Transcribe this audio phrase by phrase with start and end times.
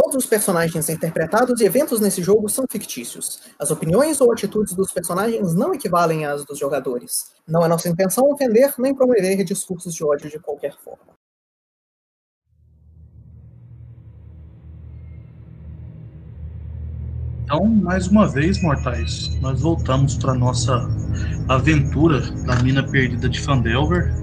[0.00, 3.40] Todos os personagens interpretados e eventos nesse jogo são fictícios.
[3.58, 7.32] As opiniões ou atitudes dos personagens não equivalem às dos jogadores.
[7.48, 11.18] Não é nossa intenção ofender nem promover discursos de ódio de qualquer forma.
[17.42, 20.88] Então, mais uma vez, mortais, nós voltamos para nossa
[21.48, 24.14] aventura da mina perdida de Fandelver.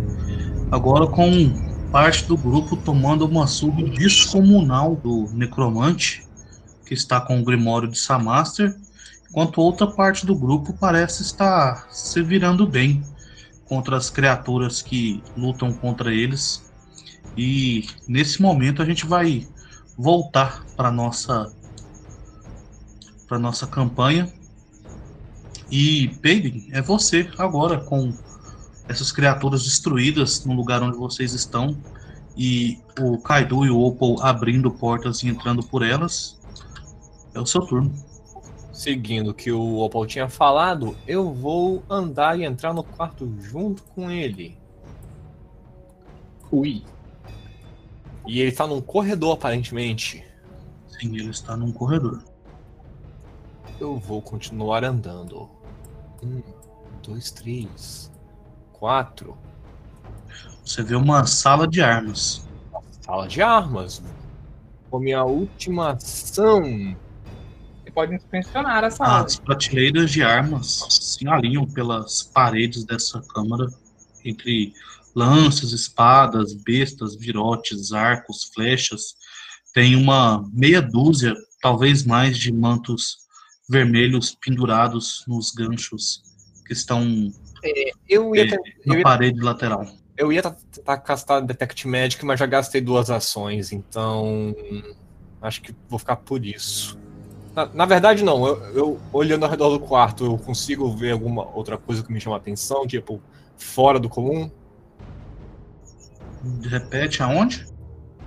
[0.71, 6.27] Agora com parte do grupo tomando uma surra descomunal do necromante,
[6.85, 8.75] que está com o Grimório de Samaster,
[9.29, 13.01] enquanto outra parte do grupo parece estar se virando bem
[13.63, 16.69] contra as criaturas que lutam contra eles.
[17.37, 19.47] E nesse momento a gente vai
[19.97, 21.49] voltar para nossa
[23.25, 24.27] para nossa campanha.
[25.71, 28.13] E Peyton, é você agora com
[28.87, 31.75] essas criaturas destruídas no lugar onde vocês estão
[32.35, 36.39] e o Kaido e o Opal abrindo portas e entrando por elas.
[37.33, 37.93] É o seu turno.
[38.71, 43.83] Seguindo o que o Opal tinha falado, eu vou andar e entrar no quarto junto
[43.83, 44.57] com ele.
[46.51, 46.83] Ui.
[48.27, 50.25] E ele está num corredor, aparentemente.
[50.87, 52.21] Sim, ele está num corredor.
[53.79, 55.49] Eu vou continuar andando.
[56.23, 56.41] Um,
[57.03, 58.11] dois, três
[58.73, 59.37] quatro.
[60.65, 62.49] Você vê uma sala de armas.
[63.01, 64.01] Sala de armas.
[64.89, 66.63] Com minha última ação.
[67.83, 69.25] Você pode inspecionar a sala.
[69.25, 73.67] As prateleiras de armas se alinham pelas paredes dessa câmara
[74.25, 74.73] entre
[75.13, 79.15] lanças, espadas, bestas, virotes, arcos, flechas.
[79.71, 83.19] Tem uma meia dúzia, talvez mais, de mantos
[83.69, 86.23] vermelhos pendurados nos ganchos
[86.65, 87.31] que estão
[87.63, 89.85] é, eu ia, na parede lateral.
[90.17, 94.55] Eu ia tentar castar Detect Magic, mas já gastei duas ações, então
[95.41, 96.97] acho que vou ficar por isso.
[97.55, 98.45] Na, na verdade, não.
[98.45, 102.19] Eu, eu, olhando ao redor do quarto, eu consigo ver alguma outra coisa que me
[102.19, 103.21] chama a atenção, tipo,
[103.57, 104.49] fora do comum?
[106.63, 107.65] Repete aonde?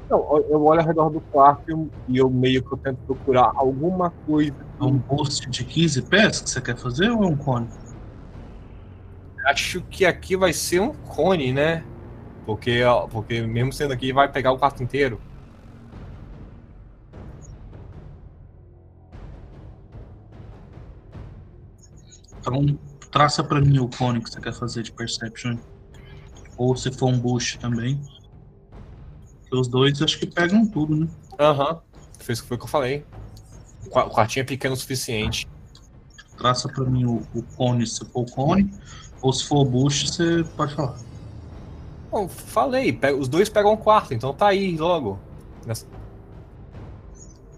[0.09, 0.19] Não,
[0.49, 4.57] eu olho ao redor do quarto e eu meio que eu tento procurar alguma coisa.
[4.81, 7.69] É um post de 15 pés que você quer fazer ou é um cone?
[9.49, 11.85] Acho que aqui vai ser um cone, né?
[12.45, 15.21] Porque, porque mesmo sendo aqui, vai pegar o quarto inteiro.
[22.41, 22.79] Então,
[23.11, 25.59] traça para mim o cone que você quer fazer de Perception.
[26.57, 28.01] Ou se for um boost também.
[29.51, 31.09] Os dois acho que pegam tudo, né?
[31.39, 31.73] Aham.
[31.73, 31.81] Uhum.
[32.19, 33.07] Fez o que foi que eu falei.
[33.87, 35.49] O quartinho é pequeno o suficiente.
[36.37, 38.71] Traça para mim o, o cone se for o cone.
[39.21, 40.99] Ou se for boost, você pode falar.
[42.11, 45.19] Bom, falei, os dois pegam um quarto, então tá aí logo.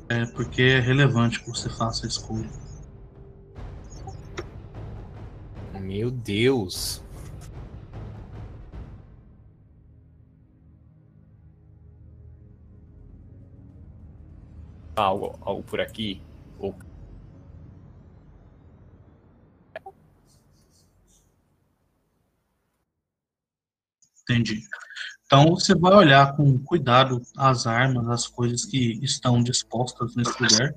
[0.09, 2.51] É porque é relevante que você faça a escolha.
[5.81, 7.03] Meu Deus.
[14.97, 16.21] Algo, algo por aqui.
[16.59, 16.75] Ou
[24.31, 24.63] Entendi.
[25.27, 30.75] Então você vai olhar com cuidado as armas, as coisas que estão dispostas nesse lugar.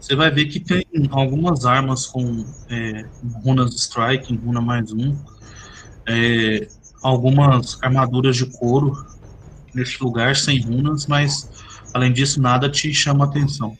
[0.00, 3.08] Você vai ver que tem algumas armas com é,
[3.44, 5.16] runas strike, runa mais um,
[6.08, 6.66] é,
[7.02, 9.06] algumas armaduras de couro
[9.72, 11.48] nesse lugar sem runas, mas
[11.94, 13.76] além disso nada te chama atenção.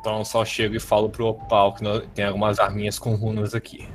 [0.00, 3.86] Então só chego e falo pro Opal que tem algumas arminhas com runas aqui.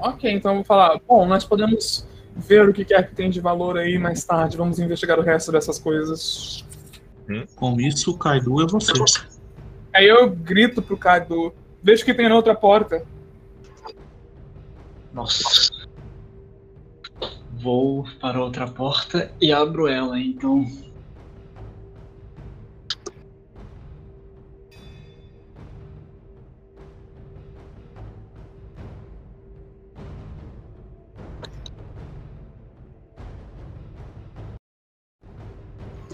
[0.00, 0.98] Ok, então eu vou falar.
[1.06, 4.56] Bom, nós podemos ver o que quer que tem de valor aí mais tarde.
[4.56, 6.64] Vamos investigar o resto dessas coisas.
[7.28, 7.44] Hum?
[7.54, 8.92] Com isso, o Kaido é você.
[9.92, 11.52] Aí eu grito pro Kaido:
[11.82, 13.04] Veja o que tem na outra porta.
[15.12, 15.70] Nossa.
[17.52, 20.64] Vou para outra porta e abro ela, então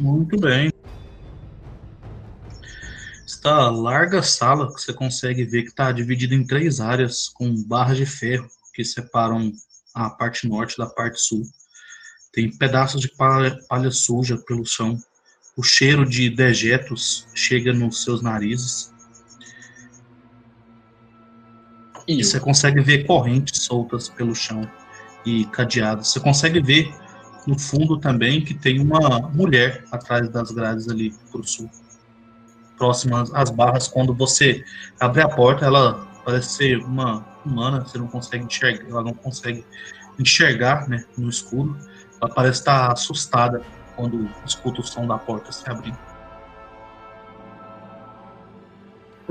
[0.00, 0.70] Muito bem.
[3.25, 7.96] Esta larga sala que você consegue ver que está dividida em três áreas com barras
[7.96, 9.52] de ferro que separam
[9.94, 11.43] a parte norte da parte sul.
[12.32, 14.98] Tem pedaços de palha, palha suja pelo chão.
[15.56, 18.92] O cheiro de dejetos chega nos seus narizes.
[22.06, 24.70] E você consegue ver correntes soltas pelo chão
[25.25, 26.12] e cadeados.
[26.12, 26.94] Você consegue ver
[27.46, 31.70] no fundo também que tem uma mulher atrás das grades ali pro sul.
[32.76, 34.64] Próximas às barras, quando você
[35.00, 39.64] abre a porta, ela parece ser uma humana, você não consegue enxergar, ela não consegue
[40.19, 41.76] enxergar né, no escuro.
[42.20, 43.62] Ela parece estar assustada
[43.94, 45.99] quando escuta o som da porta se abrindo.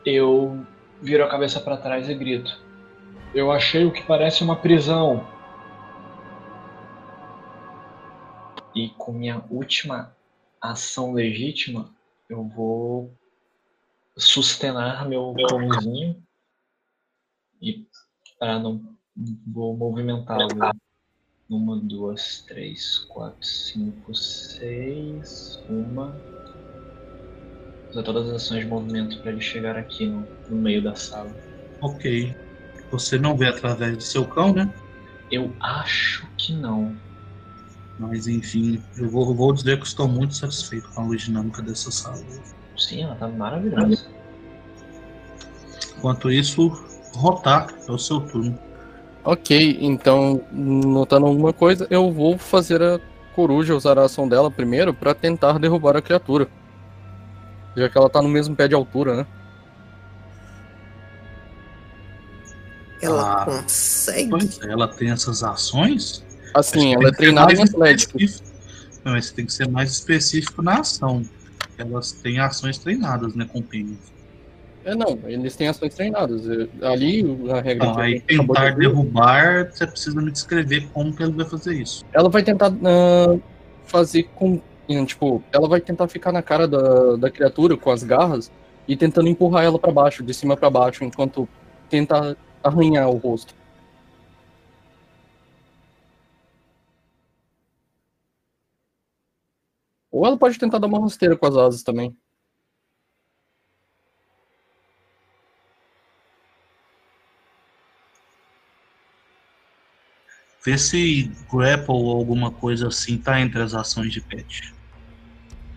[0.06, 0.66] Eu
[1.02, 2.60] viro a cabeça para trás e grito.
[3.34, 5.28] Eu achei o que parece uma prisão.
[8.76, 10.16] E com minha última
[10.60, 11.96] ação legítima,
[12.30, 13.16] eu vou
[14.18, 16.22] sustenar meu cãozinho
[17.62, 17.88] e
[18.38, 18.98] para não
[19.48, 20.50] vou movimentá-lo.
[21.48, 26.20] Uma, duas, três, quatro, cinco, seis, uma.
[27.92, 31.40] Usar todas as ações de movimento para ele chegar aqui no, no meio da sala.
[31.80, 32.36] Ok.
[32.92, 34.74] Você não vê através do seu cão, né?
[35.30, 37.00] Eu acho que não.
[37.98, 41.90] Mas enfim, eu vou, vou dizer que estou muito satisfeito com a luz dinâmica dessa
[41.92, 42.22] sala.
[42.78, 44.06] Sim, ela tá maravilhosa.
[45.98, 46.68] Enquanto isso,
[47.14, 48.58] rotar é o seu turno.
[49.24, 53.00] Ok, então, notando alguma coisa, eu vou fazer a
[53.34, 56.48] coruja usar a ação dela primeiro para tentar derrubar a criatura.
[57.76, 59.28] Já que ela tá no mesmo pé de altura, né?
[63.02, 64.30] Ela Ah, consegue.
[64.30, 66.24] Pois é, ela tem essas ações.
[66.56, 68.18] Assim, ela é treinada em Atlético.
[68.18, 68.56] específico.
[69.04, 71.22] Não, mas tem que ser mais específico na ação.
[71.78, 73.98] Elas têm ações treinadas, né, com pênis.
[74.86, 76.44] É, não, eles têm ações treinadas.
[76.48, 80.32] É, Ali, a regra Então, que a aí de tentar ver, derrubar, você precisa me
[80.32, 82.06] descrever como que ele vai fazer isso.
[82.14, 83.38] ela vai tentar ah,
[83.86, 84.62] fazer com.
[85.06, 88.52] Tipo, ela vai tentar ficar na cara da, da criatura com as garras
[88.88, 91.50] e tentando empurrar ela para baixo, de cima para baixo, enquanto
[91.90, 93.56] tenta arranhar o rosto.
[100.16, 102.16] Ou ela pode tentar dar uma rasteira com as asas também.
[110.66, 114.74] Vê se grapple ou alguma coisa assim tá entre as ações de pet.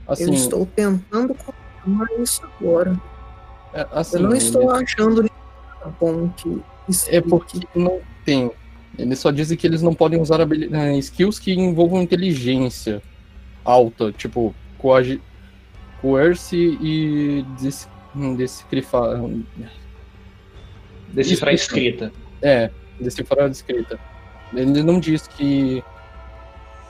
[0.06, 2.96] Eu Assim, estou tentando confirmar isso agora.
[3.74, 6.62] é, assim Eu não ele- estou achando nada bom que
[7.08, 8.52] É porque não tem.
[8.96, 13.02] Eles só dizem que eles não podem usar eh, skills que envolvam inteligência
[13.68, 15.20] alta, tipo coagi-
[16.00, 19.20] coerce e des hum, decifrar.
[21.52, 22.12] Escrita.
[22.40, 22.70] É,
[23.00, 23.98] decifrar a escrita.
[24.54, 25.82] Ele não diz que.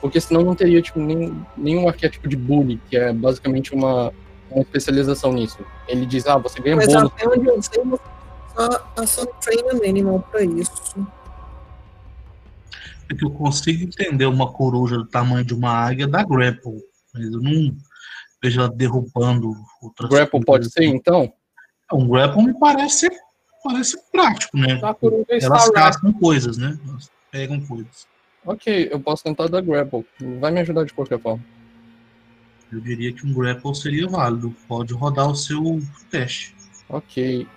[0.01, 4.13] Porque senão não teria tipo, nem, nenhum arquétipo de bully, que é basicamente uma,
[4.49, 5.57] uma especialização nisso.
[5.89, 7.11] Ele diz, ah, você ganha Mas bônus.
[7.11, 8.01] até onde eu sei, você
[8.55, 11.05] usa a Sun Train Animal pra isso.
[13.11, 16.79] É que eu consigo entender uma coruja do tamanho de uma águia da grapple.
[17.13, 17.75] Mas eu não
[18.41, 21.31] vejo ela derrubando outras Grapple pode ser, então?
[21.91, 23.09] Um grapple me parece,
[23.63, 24.79] parece prático, né?
[25.41, 26.77] Elas caçam coisas, né?
[26.87, 28.07] Elas pegam coisas.
[28.45, 30.05] Ok, eu posso tentar dar grapple.
[30.39, 31.43] Vai me ajudar de qualquer forma.
[32.71, 34.55] Eu diria que um grapple seria válido.
[34.67, 35.79] Pode rodar o seu
[36.11, 36.55] teste.
[36.87, 37.47] Ok.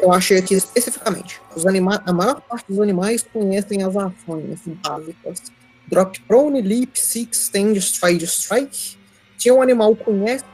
[0.00, 1.40] Eu achei aqui especificamente.
[1.54, 5.42] Os anima a maior parte dos animais conhecem as ações básicas.
[5.88, 8.96] Drop prone, leap, seek, stand, stride, strike.
[9.36, 10.44] Se um animal conhece,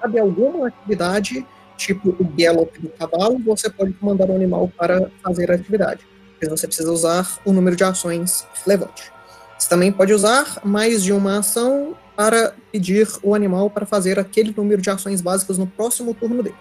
[0.00, 1.46] sabe alguma atividade,
[1.76, 6.06] tipo o gallop do cavalo, você pode mandar o animal para fazer a atividade.
[6.40, 9.10] Mas você precisa usar o número de ações relevante.
[9.58, 14.52] Você também pode usar mais de uma ação para pedir o animal para fazer aquele
[14.56, 16.56] número de ações básicas no próximo turno dele.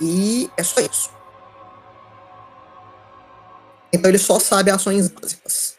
[0.00, 1.10] E é só isso.
[3.92, 5.78] Então ele só sabe ações básicas.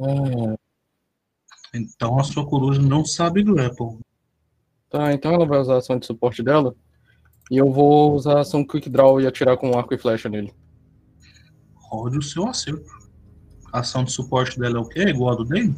[0.00, 0.56] Ah,
[1.74, 3.98] Então a sua coruja não sabe grapple.
[4.88, 6.74] tá, então ela vai usar a ação de suporte dela.
[7.50, 10.54] E eu vou usar a ação Quick Draw e atirar com arco e flecha nele.
[11.74, 12.90] Rode o seu acerto.
[13.72, 15.00] A ação de suporte dela é o quê?
[15.00, 15.74] É igual a do dele?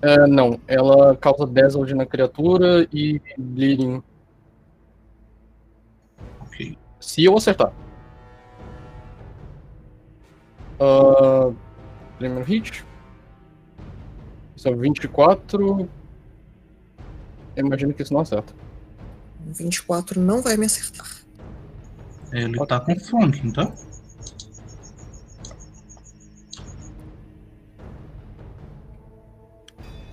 [0.00, 4.02] É, não, ela causa Dazzled na criatura e Bleeding
[6.40, 6.78] Ok.
[7.00, 7.72] se eu acertar.
[10.80, 11.52] Ah,
[12.16, 12.84] primeiro hit.
[14.56, 15.88] Isso é 24.
[17.56, 18.52] Eu imagino que isso não acerta.
[19.46, 21.06] 24 não vai me acertar.
[22.32, 23.72] Ele tá com flanking, tá?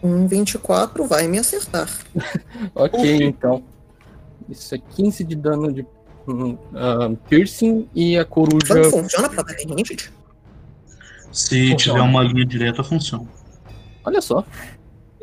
[0.06, 1.90] Um 24 vai me acertar.
[2.76, 3.64] Ok, então.
[4.48, 5.86] Isso é 15 de dano de
[6.76, 8.68] ah, piercing e a coruja.
[8.68, 10.12] Flank funciona pra ataque ranged?
[11.32, 11.76] Se Funciona.
[11.78, 13.26] tiver uma linha direta, funciona.
[14.06, 14.44] Olha só.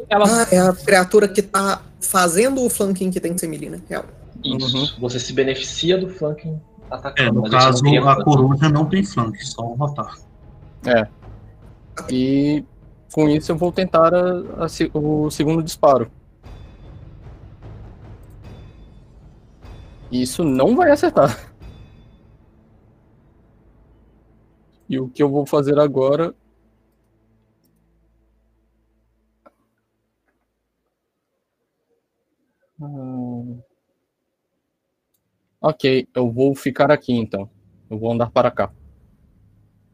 [0.09, 3.71] Ela Ah, é a criatura que tá fazendo o flanking que tem que ser melee,
[3.71, 3.81] né?
[3.89, 4.05] Real.
[4.45, 4.99] Isso.
[5.01, 6.61] Você se beneficia do flanking
[6.91, 7.33] É, atacando.
[7.35, 8.25] no mas você não caso, a flanking.
[8.25, 10.19] coruja não tem flank, só um rotar.
[12.11, 12.65] E
[13.12, 16.11] com isso eu vou tentar a- a o segundo disparo.
[20.11, 21.52] Isso não vai acertar.
[24.88, 26.35] E o que eu vou fazer agora.
[32.78, 33.61] Hum.
[35.61, 37.49] Ok, eu vou ficar aqui então.
[37.88, 38.71] Eu vou andar para cá.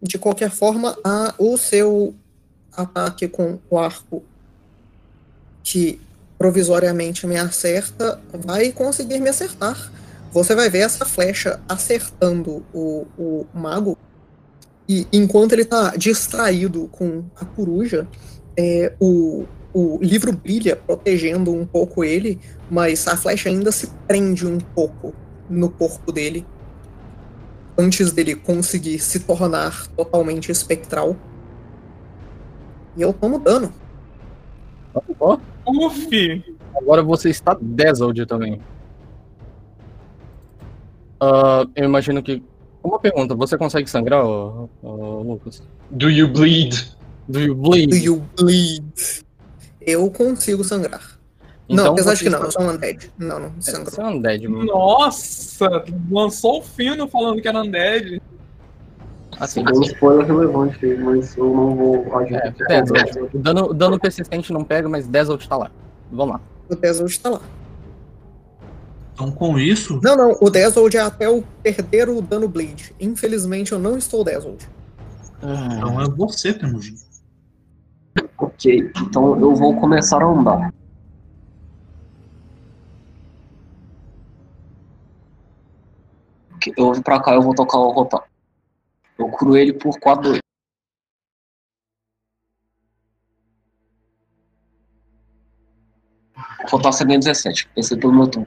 [0.03, 2.15] De qualquer forma, a, o seu
[2.81, 4.23] ataque com o arco
[5.63, 6.01] que
[6.39, 9.93] provisoriamente me acerta vai conseguir me acertar.
[10.33, 13.99] Você vai ver essa flecha acertando o, o mago.
[14.89, 18.07] E enquanto ele está distraído com a coruja,
[18.57, 24.47] é, o, o livro brilha, protegendo um pouco ele, mas a flecha ainda se prende
[24.47, 25.15] um pouco
[25.51, 26.47] no corpo dele
[27.79, 31.17] antes dele conseguir se tornar totalmente espectral.
[32.99, 33.73] E eu tomo dano.
[35.21, 36.43] Ó, Uf!
[36.75, 38.61] Agora você está Dazzled também.
[41.21, 42.43] Ah, eu imagino que.
[42.83, 45.63] Uma pergunta, você consegue sangrar, ô- ô, Lucas?
[45.91, 46.95] Do you bleed?
[47.29, 47.91] Do you bleed?
[47.91, 49.25] Do you bleed?
[49.81, 51.19] Eu consigo sangrar.
[51.69, 53.13] não, Então apesar você de que não, eu sou um undead.
[53.19, 54.07] Não, não, Você sangrou.
[54.07, 54.65] é undead, mano.
[54.65, 55.85] Nossa!
[56.11, 58.23] Lançou o fino falando que era undead.
[59.41, 62.35] Assim, Deu um spoiler relevante aí, mas eu não vou agir.
[62.35, 62.83] É, é,
[63.35, 65.71] dano, dano persistente não pega, mas Dazzled tá lá.
[66.11, 66.41] Vamos lá.
[66.69, 67.41] O Dazzled tá lá.
[69.13, 72.95] Então, com isso, Não, não, o Dazzled é até eu perder o dano bleed.
[73.01, 74.69] Infelizmente eu não estou Dazzled.
[75.43, 76.95] então é você, Temujin.
[78.39, 80.73] Ok, então eu vou começar a andar.
[86.77, 88.25] Eu vou pra cá, eu vou tocar o rotar.
[89.19, 90.39] Eu curo ele por 4 2
[96.71, 98.47] Rotar seria 17, pensei pelo meu turno.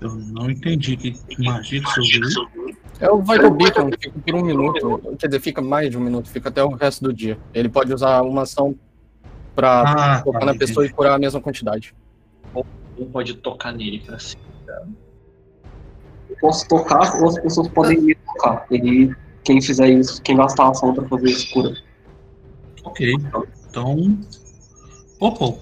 [0.00, 2.48] Eu não entendi que, que magia que você usou.
[3.00, 5.16] É o Vital Beacon, fica por um minuto.
[5.18, 7.38] Quer dizer, fica mais de um minuto, fica até o resto do dia.
[7.52, 8.74] Ele pode usar uma ação
[9.54, 11.94] pra Ah, tocar tá, na pessoa e curar a mesma quantidade.
[12.54, 14.42] Não pode tocar nele pra cima.
[16.28, 18.66] Eu posso tocar ou as pessoas podem me tocar.
[18.70, 21.74] Ele, quem fizer isso, quem gastar a ação pra fazer isso cura.
[22.84, 23.14] Ok.
[23.68, 24.18] Então.
[25.18, 25.58] Popô.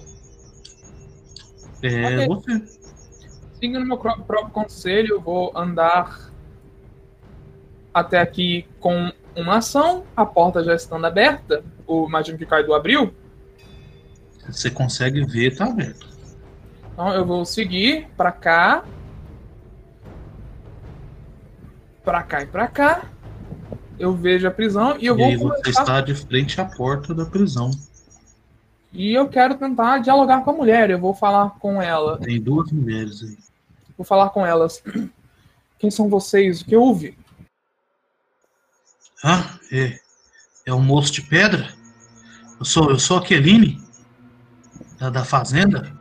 [1.81, 2.61] É você.
[3.59, 6.31] Seguindo meu próprio conselho, eu vou andar
[7.93, 10.05] até aqui com uma ação.
[10.15, 11.63] A porta já estando aberta.
[11.85, 13.13] O, imagino que Kaido abriu.
[14.47, 16.08] Você consegue ver, tá aberto.
[16.99, 18.83] Então eu vou seguir pra cá.
[22.03, 23.05] Pra cá e pra cá.
[23.97, 26.65] Eu vejo a prisão e eu e vou aí você começar- está de frente à
[26.65, 27.71] porta da prisão.
[28.91, 30.89] E eu quero tentar dialogar com a mulher.
[30.89, 32.17] Eu vou falar com ela.
[32.19, 33.37] Tem duas mulheres aí.
[33.97, 34.83] Vou falar com elas.
[35.79, 36.59] Quem são vocês?
[36.59, 37.17] O que houve?
[39.23, 39.97] Ah, é.
[40.65, 41.73] É um moço de pedra?
[42.59, 43.81] Eu sou, eu sou a Keline,
[44.97, 45.97] da, da fazenda.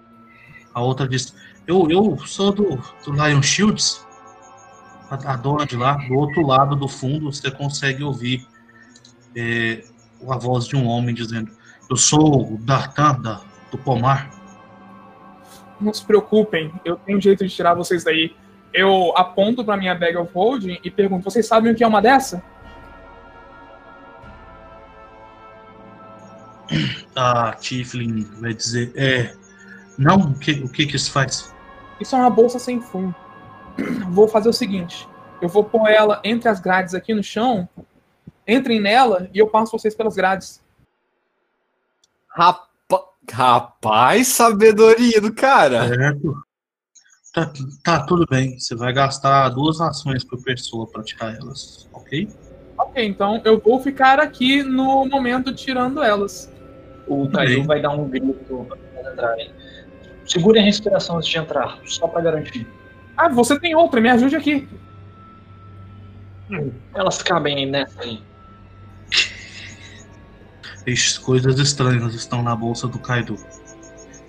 [0.79, 1.35] A outra disse,
[1.67, 4.07] eu, eu sou do, do Lion Shields.
[5.11, 8.47] A, a dona de lá, do outro lado do fundo, você consegue ouvir
[9.35, 9.83] é,
[10.29, 11.51] a voz de um homem dizendo,
[11.91, 13.41] eu sou o Dartan da,
[13.73, 14.31] do Pomar.
[15.81, 18.37] Não se preocupem, eu tenho um jeito de tirar vocês daí.
[18.73, 22.01] Eu aponto pra minha bag of holding e pergunto: vocês sabem o que é uma
[22.03, 22.41] dessa?
[27.17, 29.35] A Tiflin vai dizer, é,
[29.99, 31.53] não, o que, o que que isso faz?
[32.01, 33.15] Isso é uma bolsa sem fundo.
[34.11, 35.09] Vou fazer o seguinte:
[35.41, 37.69] eu vou pôr ela entre as grades aqui no chão.
[38.47, 40.63] Entrem nela e eu passo vocês pelas grades.
[42.29, 42.69] Rapa...
[43.31, 45.87] Rapaz, sabedoria do cara.
[45.87, 46.35] Certo.
[47.35, 47.53] Tá,
[47.85, 48.59] tá, tudo bem.
[48.59, 52.27] Você vai gastar duas ações por pessoa pra tirar elas, ok?
[52.79, 56.51] Ok, então eu vou ficar aqui no momento tirando elas.
[57.07, 57.67] O bem.
[57.67, 58.67] vai dar um grito
[59.15, 59.37] pra
[60.29, 60.31] entrarem.
[60.31, 62.67] Segure a respiração antes de entrar, só pra garantir.
[63.17, 64.69] Ah, você tem outra, me ajude aqui.
[66.95, 68.23] Elas cabem nessa aí.
[70.87, 73.37] Ixi, Coisas estranhas estão na bolsa do Kaido.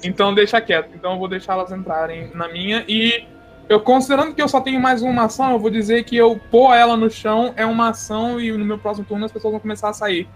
[0.04, 0.92] Então deixa quieto.
[0.94, 2.84] Então eu vou deixar elas entrarem na minha.
[2.88, 3.28] E
[3.70, 6.74] eu considerando que eu só tenho mais uma ação, eu vou dizer que eu pôr
[6.74, 9.90] ela no chão é uma ação e no meu próximo turno as pessoas vão começar
[9.90, 10.28] a sair.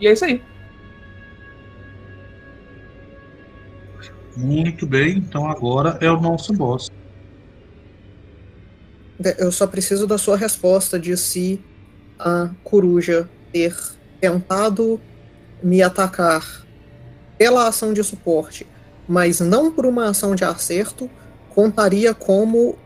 [0.00, 0.42] E é isso aí.
[4.38, 6.92] Muito bem, então agora é o nosso boss.
[9.36, 11.60] Eu só preciso da sua resposta de se
[12.16, 13.76] a coruja ter
[14.20, 15.00] tentado
[15.60, 16.64] me atacar
[17.36, 18.64] pela ação de suporte,
[19.08, 21.10] mas não por uma ação de acerto,
[21.50, 22.78] contaria como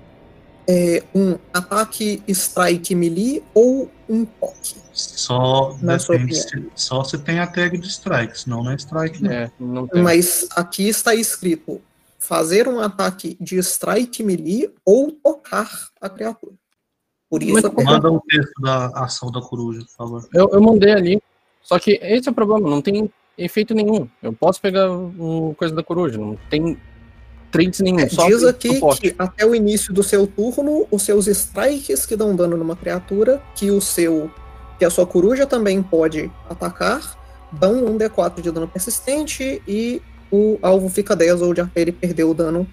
[0.73, 4.81] é, um ataque strike melee ou um toque.
[4.93, 9.31] Só se, só se tem a tag de strike, senão não é strike, não.
[9.31, 10.03] É, não tem.
[10.03, 11.81] Mas aqui está escrito
[12.19, 16.55] fazer um ataque de strike melee ou tocar a criatura.
[17.29, 17.85] Por isso Mas.
[17.85, 20.29] Manda o texto da ação da coruja, por favor.
[20.33, 21.23] Eu, eu mandei ali.
[21.63, 24.09] Só que esse é o problema, não tem efeito nenhum.
[24.23, 26.79] Eu posso pegar o coisa da coruja, não tem
[27.53, 28.01] traits nenhum.
[28.01, 32.17] É, só diz aqui que até o início do seu turno, os seus strikes que
[32.17, 34.31] dão dano numa criatura, que o seu.
[34.79, 37.01] que a sua coruja também pode atacar,
[37.53, 42.31] dão um D4 de dano persistente e o alvo fica 10 ou de ele perdeu
[42.31, 42.67] o dano.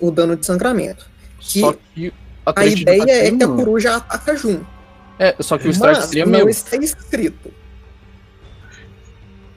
[0.00, 1.06] o dano de sangramento.
[1.38, 2.12] que Só que
[2.46, 3.56] a, A ideia é que a nenhum.
[3.56, 4.66] coruja ataca junto.
[5.18, 6.48] É, só que o strike seria não meu.
[6.48, 7.52] está escrito.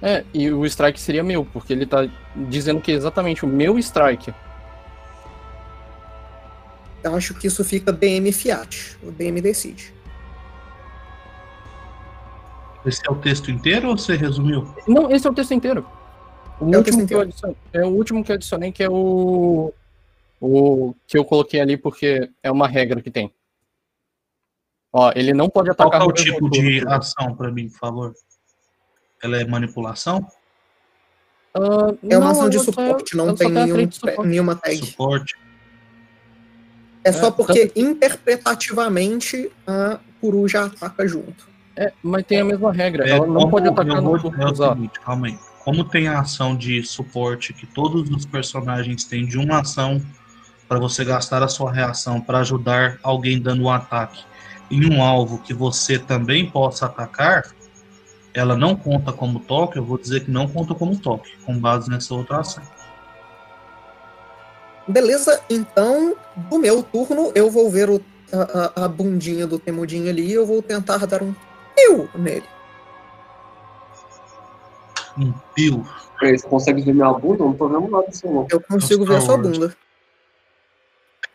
[0.02, 3.78] É, e o strike seria meu, porque ele tá dizendo que é exatamente o meu
[3.78, 4.34] strike.
[7.04, 8.98] Eu acho que isso fica DM Fiat.
[9.04, 9.94] O DM decide.
[12.86, 14.68] Esse é o texto inteiro ou você resumiu?
[14.88, 15.86] Não, esse é o texto inteiro.
[16.60, 17.22] O É o último eu inteiro.
[17.24, 19.74] adicionei, é o último que eu adicionei que é o
[20.44, 23.32] o que eu coloquei ali porque é uma regra que tem.
[24.92, 27.78] Ó, ele não pode Qual que atacar é o tipo de ação pra mim, por
[27.78, 28.14] favor?
[29.22, 30.26] Ela é manipulação?
[31.54, 34.28] Ah, É uma não, ação de só- suporte, não só tem nenhum, suporte.
[34.28, 34.78] nenhuma tag.
[34.78, 35.36] Suporte?
[37.04, 41.50] É só É, porque interpretativamente a coruja ataca junto.
[41.76, 43.08] É, mas tem a mesma regra.
[43.08, 45.38] É, ela não como- pode atacar no vou- é seguinte, calma aí.
[45.64, 50.02] Como tem a ação de suporte que todos os personagens têm de uma ação
[50.68, 54.24] para você gastar a sua reação para ajudar alguém dando um ataque
[54.70, 57.44] em um alvo que você também possa atacar,
[58.34, 61.90] ela não conta como toque, eu vou dizer que não conta como toque, com base
[61.90, 62.64] nessa outra ação.
[64.88, 66.16] Beleza, então,
[66.50, 68.02] no meu turno, eu vou ver o-
[68.34, 71.34] a, a- a bundinha do temudinho ali e eu vou tentar dar um
[71.76, 72.46] piu nele.
[75.18, 75.84] Um pio.
[76.20, 77.44] Peraí, Você consegue ver minha bunda?
[77.44, 78.48] Eu não tô vendo nada disso, não.
[78.50, 79.48] Eu consigo ver sua Wars.
[79.48, 79.76] bunda.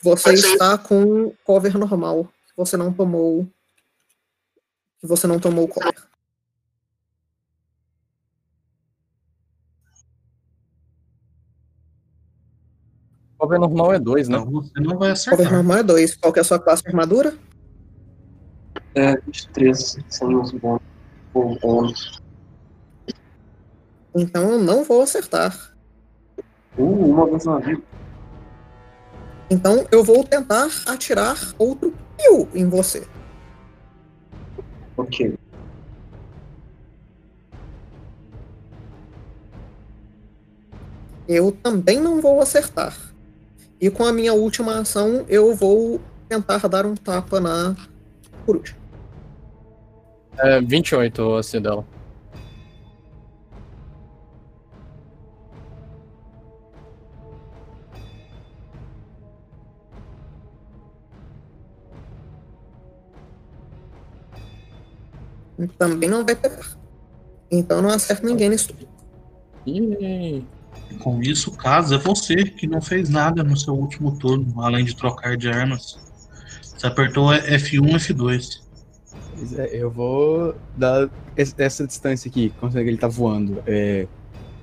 [0.03, 2.29] Você está com cover normal.
[2.57, 3.47] Você não tomou.
[5.03, 5.95] Você não tomou cover.
[13.47, 14.39] Cover normal é 2, né?
[14.39, 15.53] Então você não vai Cover acertar.
[15.53, 16.17] normal é 2.
[16.17, 17.35] Qual que é a sua classe de armadura?
[18.95, 22.21] É, 23, sem os bônus.
[24.17, 25.73] Então eu não vou acertar.
[26.77, 27.83] Uh, uma vez na vida.
[29.49, 33.07] Então eu vou tentar atirar outro piu em você.
[34.97, 35.39] Ok.
[41.29, 43.06] Eu também não vou acertar.
[43.81, 47.77] E com a minha última ação, eu vou tentar dar um tapa na
[48.45, 48.75] coruja.
[50.39, 51.85] É 28 a C dela.
[65.79, 66.77] Também não vai pegar.
[67.51, 68.89] Então não acerto ninguém nisso tudo.
[71.01, 74.95] Com isso, casa é você que não fez nada no seu último turno, além de
[74.97, 75.99] trocar de armas.
[76.63, 78.61] Você apertou F1, F2.
[79.37, 83.63] Pois é, Eu vou dar es- essa distância aqui, é que ele tá voando.
[83.67, 84.07] É,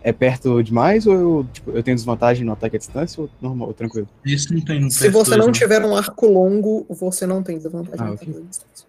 [0.03, 3.69] é perto demais ou eu, tipo, eu tenho desvantagem no ataque à distância ou normal,
[3.69, 4.07] ou tranquilo?
[4.25, 5.53] Isso não tem no Se PS2, você não né?
[5.53, 7.99] tiver um arco longo, você não tem desvantagem.
[8.01, 8.87] Ah, no ataque à distância.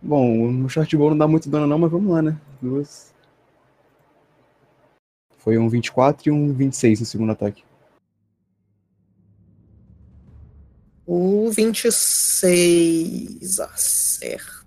[0.00, 2.36] Bom, no short bow não dá muito dano não, mas vamos lá, né?
[2.62, 3.12] Duas.
[5.46, 7.62] Foi um 24 e um 26 no segundo ataque.
[11.06, 14.66] O 26 acerta.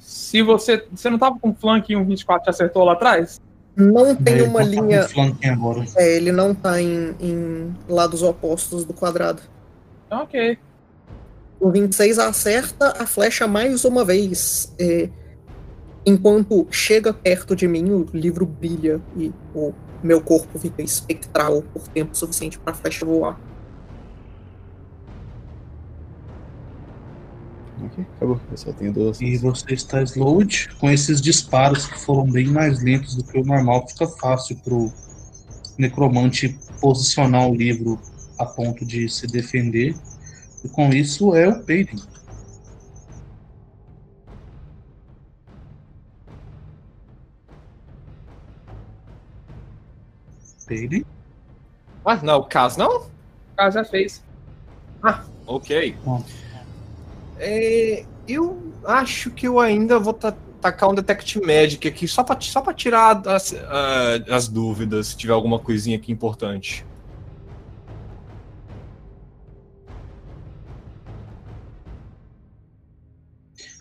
[0.00, 0.84] Se você.
[0.90, 3.40] Você não tava com flank e um 24 te acertou lá atrás?
[3.76, 5.04] Não tem uma tô com linha.
[5.04, 5.84] flanking agora.
[5.94, 9.40] É, ele não tá em, em lados opostos do quadrado.
[10.10, 10.58] Ok.
[11.60, 14.74] O 26 acerta a flecha mais uma vez.
[14.80, 15.08] É,
[16.06, 21.88] enquanto chega perto de mim, o livro brilha e o meu corpo fica espectral por
[21.88, 23.38] tempo suficiente para a flecha voar.
[27.84, 28.40] Ok, acabou.
[28.50, 29.20] Eu só tenho duas.
[29.20, 30.68] E você está slowed.
[30.78, 34.92] Com esses disparos que foram bem mais lentos do que o normal, fica fácil pro
[35.76, 38.00] necromante posicionar o livro
[38.38, 39.94] a ponto de se defender.
[40.64, 42.15] E com isso é o Peyton.
[50.66, 51.02] Peyton?
[52.04, 52.88] Ah, não, o caso não?
[52.88, 53.10] O
[53.56, 54.22] cara já fez.
[55.46, 55.98] Ok.
[56.04, 56.24] Bom.
[57.38, 62.40] É, eu acho que eu ainda vou ta- tacar um Detect Magic aqui, só pra,
[62.40, 66.84] só pra tirar as, ah, as dúvidas, se tiver alguma coisinha aqui importante.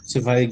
[0.04, 0.48] Você vai,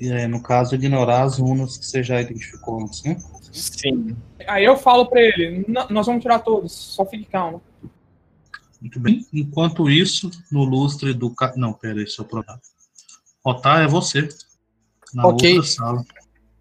[0.00, 3.16] é, no caso, ignorar as runas que você já identificou antes, né?
[3.52, 4.16] Sim.
[4.46, 7.62] Aí eu falo pra ele, "Não, nós vamos tirar todos, só fique calmo.
[8.80, 9.26] Muito bem.
[9.32, 11.34] Enquanto isso, no lustre do.
[11.34, 11.52] Ca...
[11.56, 12.60] Não, pera aí, seu programa.
[13.44, 14.28] Rotar é você.
[15.12, 15.54] Na Ok.
[15.56, 16.04] outra sala.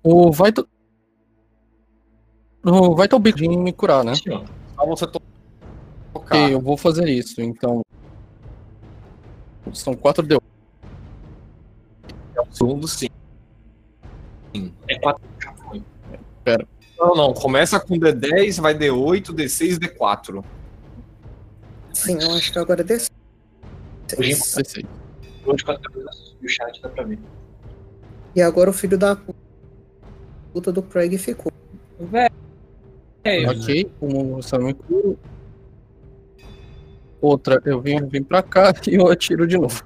[0.02, 0.65] O Vital.
[2.65, 4.13] O Vital Beacon de me curar, né?
[4.15, 5.21] Só você to-
[6.13, 6.36] tocar.
[6.38, 7.82] Ok, eu vou fazer isso, então.
[9.73, 10.36] São 4 d
[12.36, 13.10] É o segundo, sim.
[14.88, 15.21] É quatro.
[16.97, 17.33] Não, não.
[17.33, 20.43] Começa com D10, vai D8, D6, D4.
[21.93, 23.10] Sim, eu acho que agora é desse.
[24.07, 24.86] Sei.
[25.45, 27.19] Onde quatro cabeças e o chat dá pra ver.
[28.36, 29.17] E agora o filho da
[30.53, 31.51] puta do Craig ficou.
[33.23, 35.17] É, Ok, um só me curo.
[37.19, 39.83] Outra, eu venho, vim pra cá e eu atiro de novo.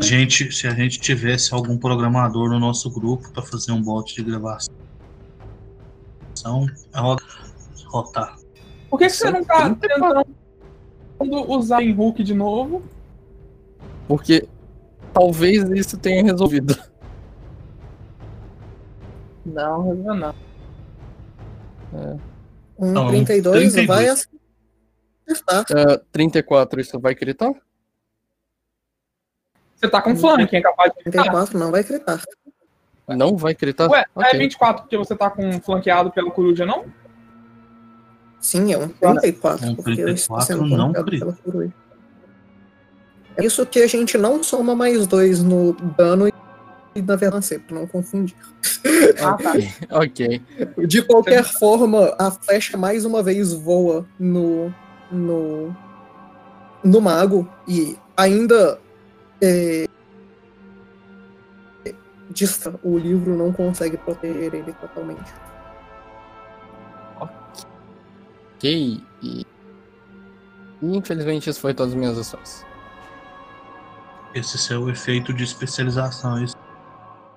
[0.00, 4.22] Gente, se a gente tivesse algum programador no nosso grupo para fazer um bot de
[4.22, 4.74] gravação,
[6.44, 7.16] é ro-
[7.86, 8.36] rotar.
[8.90, 10.24] Por que, que você não tá 34.
[11.18, 12.82] tentando usar em Hulk de novo?
[14.06, 14.46] Porque
[15.12, 16.76] talvez isso tenha resolvido.
[19.44, 20.34] Não, resolveu não.
[22.78, 23.86] Um Não, 32 32.
[23.86, 25.64] vai acertar.
[25.76, 27.52] É, 34, isso vai gritar?
[29.76, 31.22] Você tá com flank, é capaz de gritar.
[31.22, 32.22] 34 não vai gritar.
[33.08, 33.90] Não vai gritar?
[33.90, 34.38] Ué, não é Ok.
[34.38, 36.86] 24 porque você tá com flanqueado pela coruja, não?
[38.40, 41.72] Sim, é um 34, Um porque eu estou 34 sendo não pela coruja.
[43.36, 46.28] É isso que a gente não soma mais dois no dano
[46.94, 48.36] e na verdade sempre, não confundir.
[49.20, 49.52] Ah, tá.
[49.90, 50.40] Ok.
[50.86, 54.72] De qualquer forma, a flecha mais uma vez voa no
[55.10, 55.74] no
[56.82, 58.78] no mago e ainda
[59.42, 59.86] é,
[62.34, 65.32] distra- o livro não consegue proteger ele totalmente.
[68.56, 69.02] Ok.
[69.22, 69.46] E...
[70.82, 72.66] Infelizmente, isso foi todas as minhas ações.
[74.34, 76.42] Esse seu efeito de especialização.
[76.42, 76.56] Isso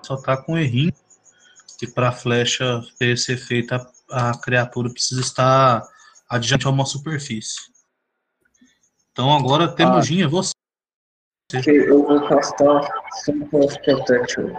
[0.03, 0.91] só tá com errinho.
[1.77, 5.83] Que para flecha ter esse efeito, a, a criatura precisa estar
[6.27, 7.59] adiante a uma superfície.
[9.11, 10.51] Então agora, Temujinha, você.
[11.53, 12.81] Ok, eu vou castar
[13.23, 14.55] Simple Protection.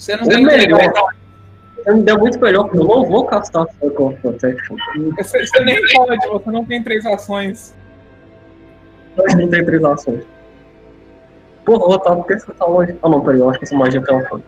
[0.00, 0.80] Você não tem melhor.
[1.76, 4.76] Você me deu muito melhor, porque eu não vou castar Protection.
[5.18, 7.76] Você, você nem pode, você não tem três ações.
[9.14, 10.24] Mas não tem três ações.
[11.66, 12.96] Porra, Otávio, por que você tá longe?
[13.02, 14.42] Ah não, peraí, eu acho que essa magia tem uma fã.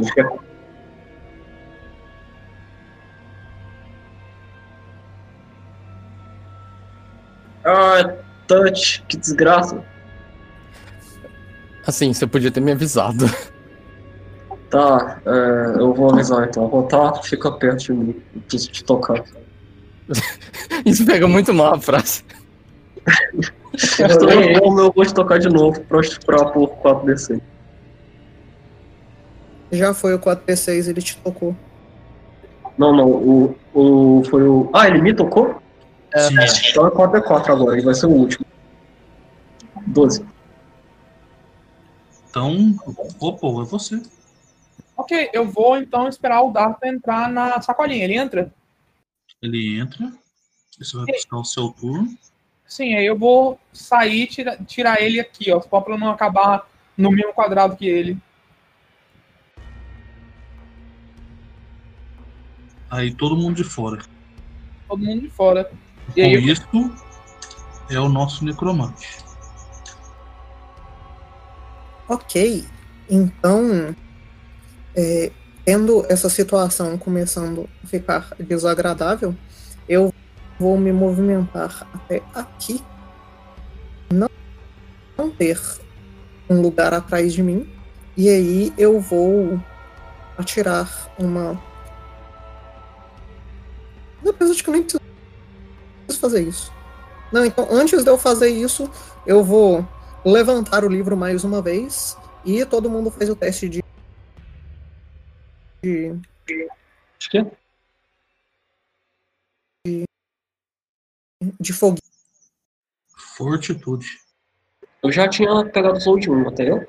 [0.00, 0.28] Acho que é
[7.64, 8.16] Ah,
[8.48, 9.80] touch, que desgraça.
[11.86, 13.26] Assim, você podia ter me avisado.
[14.70, 16.66] Tá, é, eu vou avisar então.
[16.66, 18.22] Rotar, fica perto de mim.
[18.34, 19.24] Eu preciso te tocar.
[20.84, 22.24] Isso pega muito mal a frase.
[23.98, 27.40] Eu, eu, eu vou te tocar de novo pra, pra por 4DC.
[29.70, 31.54] Já foi o 4P6, ele te tocou.
[32.78, 34.22] Não, não, o, o.
[34.24, 34.70] Foi o.
[34.72, 35.60] Ah, ele me tocou?
[36.16, 36.34] Sim,
[36.70, 38.46] Então é 4D4 agora, ele vai ser o último.
[39.88, 40.24] 12.
[42.28, 42.74] então,
[43.20, 44.02] opa, é você.
[44.96, 48.04] Ok, eu vou então esperar o Darth entrar na sacolinha.
[48.04, 48.52] Ele entra?
[49.42, 50.12] Ele entra.
[50.78, 52.16] Você vai buscar o seu turno?
[52.66, 55.60] Sim, aí eu vou sair e tira, tirar ele aqui, ó.
[55.60, 58.18] Só pra não acabar no mesmo quadrado que ele.
[62.90, 64.02] Aí todo mundo de fora.
[64.88, 65.70] Todo mundo de fora.
[66.16, 66.66] E Com aí, isso,
[67.90, 69.18] é o nosso necromante.
[72.08, 72.64] Ok.
[73.08, 73.94] Então,
[74.96, 75.30] é,
[75.64, 79.34] tendo essa situação começando a ficar desagradável,
[79.88, 80.12] eu
[80.58, 82.82] vou me movimentar até aqui,
[84.10, 84.30] não,
[85.16, 85.60] não ter
[86.48, 87.68] um lugar atrás de mim,
[88.16, 89.60] e aí eu vou
[90.38, 91.60] atirar uma.
[94.26, 95.00] Apesar de que eu nem preciso
[96.20, 96.72] fazer isso.
[97.30, 98.90] Não, então antes de eu fazer isso,
[99.26, 99.86] eu vou
[100.24, 103.85] levantar o livro mais uma vez e todo mundo faz o teste de.
[105.86, 106.20] De,
[107.30, 107.50] que é.
[111.60, 111.98] de fogo.
[113.36, 114.06] Fortitude.
[115.02, 116.86] Eu já tinha pegado o último, até eu?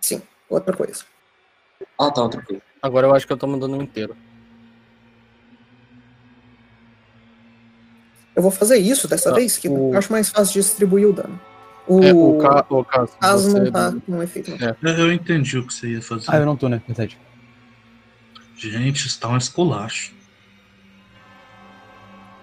[0.00, 1.04] Sim, outra coisa.
[1.98, 2.62] Ah, tá, outra coisa.
[2.82, 4.16] Agora eu acho que eu tô mandando um inteiro.
[8.36, 11.08] Eu vou fazer isso dessa Ah, vez, que o- eu acho mais fácil de distribuir
[11.08, 11.40] o dano.
[11.92, 12.64] O, É, o, ca...
[12.70, 13.12] o caso.
[13.20, 14.50] caso você- não tá com efeito.
[14.52, 14.68] não.
[14.68, 14.76] É.
[14.80, 16.26] Eu, eu entendi o que você ia fazer.
[16.28, 16.80] Ah, eu não tô, né?
[16.86, 17.18] Verdade.
[18.56, 20.12] Gente, está um esculacho.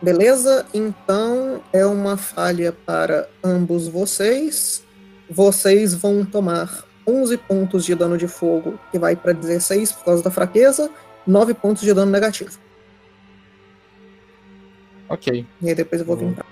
[0.01, 0.65] Beleza?
[0.73, 4.83] Então é uma falha para ambos vocês.
[5.29, 10.23] Vocês vão tomar 11 pontos de dano de fogo, que vai para 16 por causa
[10.23, 10.89] da fraqueza,
[11.25, 12.51] 9 pontos de dano negativo.
[15.09, 15.45] Ok.
[15.61, 16.45] E aí depois eu vou vir pra.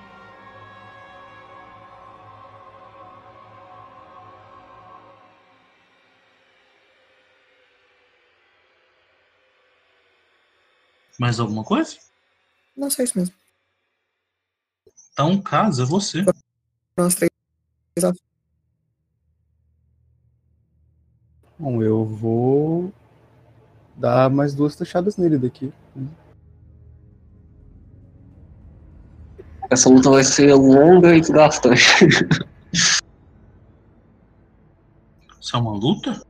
[11.19, 11.97] Mais alguma coisa?
[12.75, 13.33] Não sei isso mesmo.
[15.13, 16.25] Então, caso é você.
[16.97, 17.31] Nós três.
[21.57, 22.93] Bom, eu vou
[23.95, 25.73] dar mais duas taxadas nele daqui.
[29.69, 31.81] Essa luta vai ser longa e desgastante.
[35.39, 36.21] Isso é uma luta?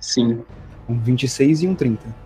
[0.00, 0.42] Sim.
[0.88, 2.25] Um 26 e um 30.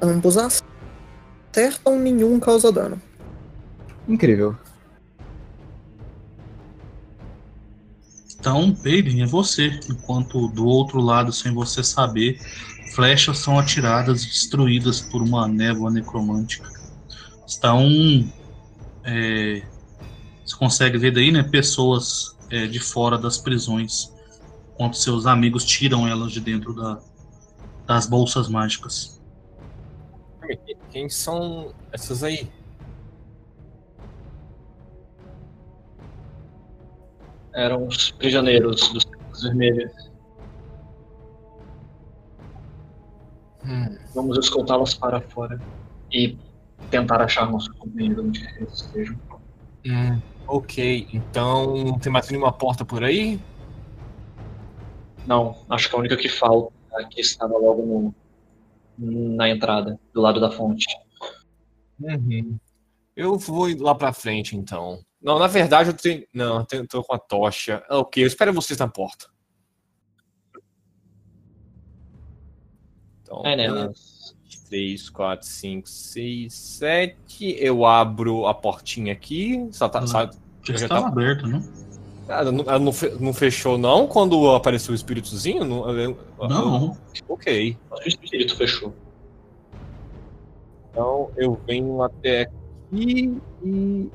[0.00, 3.00] Ambos acertam, nenhum causa dano.
[4.08, 4.56] Incrível.
[8.38, 9.80] Então, Peyden, é você.
[9.90, 12.38] Enquanto do outro lado, sem você saber,
[12.94, 16.68] flechas são atiradas e destruídas por uma névoa necromântica.
[17.46, 17.88] Estão.
[19.04, 19.62] é,
[20.44, 21.42] você consegue ver daí, né?
[21.42, 24.12] Pessoas é, de fora das prisões.
[24.74, 27.00] Enquanto seus amigos tiram elas de dentro da-
[27.86, 29.15] das bolsas mágicas.
[30.90, 32.50] Quem são essas aí?
[37.54, 39.06] Eram os prisioneiros dos
[39.42, 40.10] Vermelhos.
[43.64, 45.60] Hum, Vamos escoltá-los para fora
[46.12, 46.38] e
[46.90, 49.18] tentar achar nosso companheiro onde quer que eles estejam.
[49.86, 53.40] hum, ok, então não tem mais nenhuma porta por aí?
[55.26, 58.14] Não, acho que a única que falta aqui estava logo no,
[58.98, 60.86] na entrada, do lado da fonte.
[62.00, 62.58] Uhum.
[63.14, 65.00] Eu vou lá pra frente, então.
[65.22, 66.26] Não, na verdade eu tenho.
[66.32, 67.82] Não, eu tenho- tô com a tocha.
[67.88, 69.26] Ah, Ok, eu espero vocês na porta.
[73.22, 73.72] Então, É, né?
[73.72, 73.92] um,
[74.68, 77.56] três, quatro, cinco, seis, sete.
[77.58, 79.66] Eu abro a portinha aqui.
[79.72, 80.06] Só tá, Ah.
[80.06, 80.30] só-
[80.62, 81.60] Já Já estava tá- aberta, não?
[82.28, 85.64] Ela não, ela não fe- não fechou, não, quando apareceu o espíritozinho?
[85.64, 85.86] Não.
[86.48, 86.96] Não.
[87.28, 87.76] Ok.
[87.90, 88.92] O espírito fechou.
[90.90, 92.42] Então eu venho até
[92.90, 94.08] aqui e.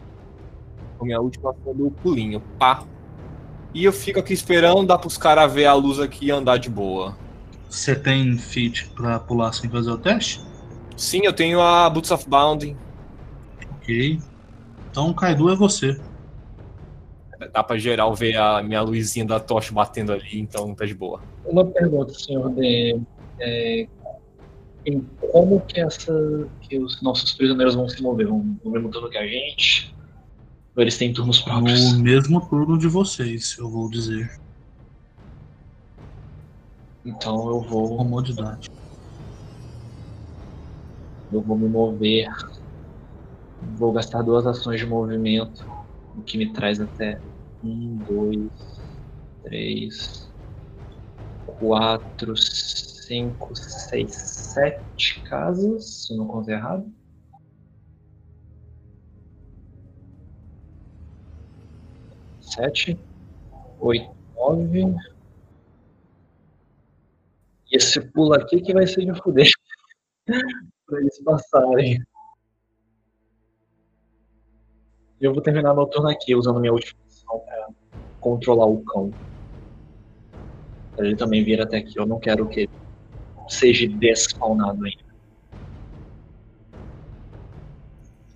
[0.98, 2.42] Com minha última ação do pulinho.
[2.60, 2.84] Pá.
[3.74, 6.70] E eu fico aqui esperando, dá pros caras ver a luz aqui e andar de
[6.70, 7.18] boa.
[7.70, 10.42] Você tem feat pra pular sem fazer o teste?
[10.98, 12.76] Sim, eu tenho a Boots of Bounding.
[13.78, 14.20] Ok.
[14.92, 16.00] Então, Kaido é você.
[17.50, 21.22] Dá pra geral ver a minha luzinha da tocha batendo ali, então tá de boa.
[21.46, 23.04] Uma pergunta, senhor DM.
[23.40, 23.88] É,
[24.86, 25.02] em
[25.32, 26.14] como que, essa,
[26.62, 28.28] que os nossos prisioneiros vão se mover?
[28.28, 29.96] Vão no mesmo turno que a gente?
[30.76, 31.94] Ou eles têm turnos próprios?
[31.94, 34.32] No mesmo turno de vocês, eu vou dizer.
[37.04, 38.70] Então eu vou, Comodidade.
[41.32, 42.28] eu vou me mover.
[43.78, 45.64] Vou gastar duas ações de movimento,
[46.16, 47.20] o que me traz até
[47.64, 48.52] um, dois,
[49.44, 50.32] três,
[51.46, 54.16] quatro, cinco, seis,
[54.54, 56.92] sete casas, se eu não conto errado.
[62.40, 63.00] Sete,
[63.80, 64.96] oito, nove.
[67.72, 69.50] E esse pulo aqui que vai ser de fuder.
[70.86, 72.04] pra eles passarem.
[75.20, 77.00] Eu vou terminar meu turno aqui usando minha última
[77.32, 77.68] ação pra
[78.20, 79.14] controlar o cão.
[80.96, 81.98] Pra ele também vir até aqui.
[81.98, 82.70] Eu não quero que ele
[83.48, 85.12] seja despawnado ainda.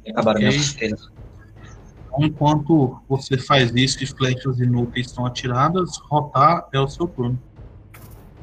[0.08, 0.48] Acabaram Ok.
[0.50, 0.76] minhas
[2.20, 7.38] enquanto você faz isso e flechas inúteis são atiradas, rotar é o seu turno.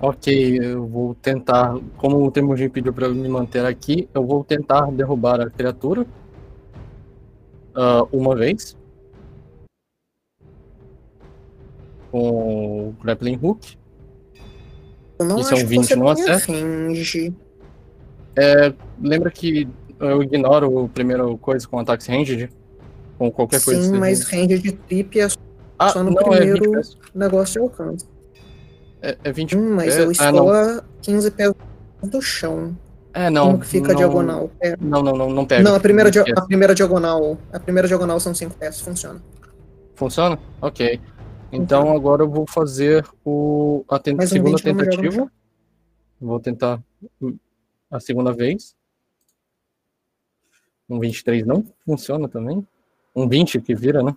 [0.00, 1.74] Ok, eu vou tentar.
[1.96, 6.04] Como o Temujin pediu pra eu me manter aqui, eu vou tentar derrubar a criatura.
[7.74, 8.76] ah, uma vez.
[12.12, 13.76] Com o Grappling Hook.
[15.18, 16.52] Eu não Isso é um acho que 20, você não acerta?
[16.52, 17.34] range.
[19.02, 22.50] Lembra que eu ignoro o primeiro coisa com ataques ranged?
[23.18, 23.82] Com qualquer coisa.
[23.82, 25.28] Sim, mas seja- range de trip é
[25.78, 26.98] Ah, só no não, é 20 primeiro pés.
[27.14, 28.06] negócio de alcance.
[29.00, 30.48] É, é 20 Hum, mas É, eu ah, estou não.
[30.50, 31.52] a 15 pés
[32.04, 32.76] do chão.
[33.14, 33.46] É, não.
[33.46, 34.50] Como que fica a não- diagonal?
[34.60, 34.76] É.
[34.80, 35.62] Não, não, não, não pega.
[35.62, 36.32] Não, a primeira, Esquece.
[36.36, 37.36] a primeira diagonal.
[37.52, 39.20] A primeira diagonal são 5 pés, funciona.
[39.94, 40.38] Funciona?
[40.60, 41.00] Ok.
[41.52, 44.96] Então agora eu vou fazer o, a ten- Mais um segunda 20 não me joga
[44.96, 45.32] no tentativa.
[46.20, 46.82] Vou tentar
[47.90, 48.74] a segunda vez.
[50.88, 52.66] Um 23 não funciona também.
[53.14, 54.16] Um 20 que vira, né?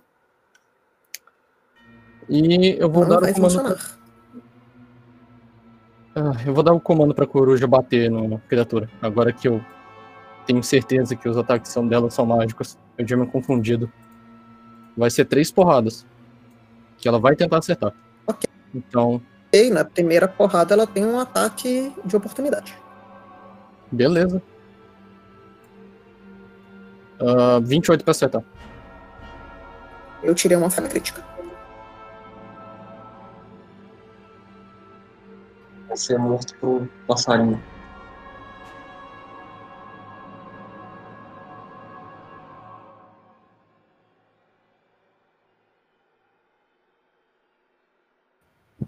[2.28, 3.62] E eu vou Não dar o comando.
[3.62, 3.76] Pra.
[6.14, 8.88] Ah, eu vou dar o comando pra coruja bater na criatura.
[9.02, 9.62] Agora que eu
[10.46, 12.78] tenho certeza que os ataques são dela são mágicos.
[12.96, 13.92] Eu tinha me confundido.
[14.96, 16.06] Vai ser três porradas.
[16.98, 17.92] Que ela vai tentar acertar.
[18.26, 18.48] Ok.
[18.74, 19.20] Então,
[19.52, 22.76] E na primeira porrada ela tem um ataque de oportunidade.
[23.92, 24.42] beleza.
[27.20, 28.42] Ah, 28 pra acertar.
[30.22, 31.24] Eu tirei uma falha crítica.
[35.88, 37.62] Vai ser morto pro passarinho.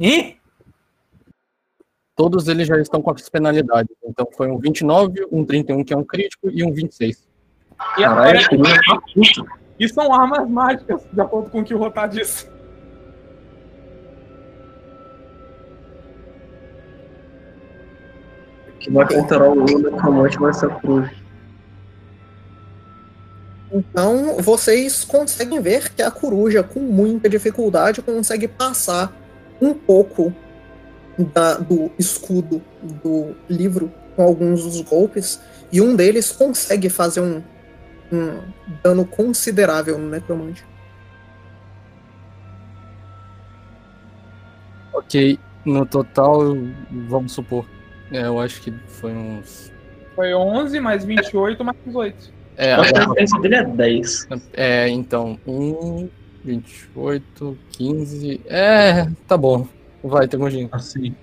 [0.00, 0.36] Ih!
[2.14, 3.94] Todos eles já estão com as penalidades.
[4.04, 7.28] Então foi um 29, um 31 que é um crítico e um 26.
[7.96, 9.58] E Caralho, da puta.
[9.78, 12.48] e são armas mágicas, de acordo com o que o Rotar disse.
[18.80, 21.10] Que vai alterar o olho necromante vai ser a cruz.
[23.70, 29.12] Então vocês conseguem ver que a coruja, com muita dificuldade, consegue passar
[29.60, 30.32] um pouco
[31.34, 32.62] da- do escudo
[33.02, 35.40] do livro com alguns dos golpes,
[35.70, 37.42] e um deles consegue fazer um,
[38.12, 38.40] um
[38.82, 40.64] dano considerável no necromante.
[44.92, 46.40] Ok, no total,
[47.08, 47.66] vamos supor.
[48.10, 49.72] é, eu acho que foi uns.
[50.14, 52.32] Foi 11 mais 28 mais 18.
[52.56, 54.28] É, que a diferença dele é 10.
[54.54, 56.08] é então, 1,
[56.48, 58.40] 28, 15.
[58.46, 59.66] É, tá bom.
[60.02, 60.68] Vai, Temujin.
[60.72, 61.14] Assim,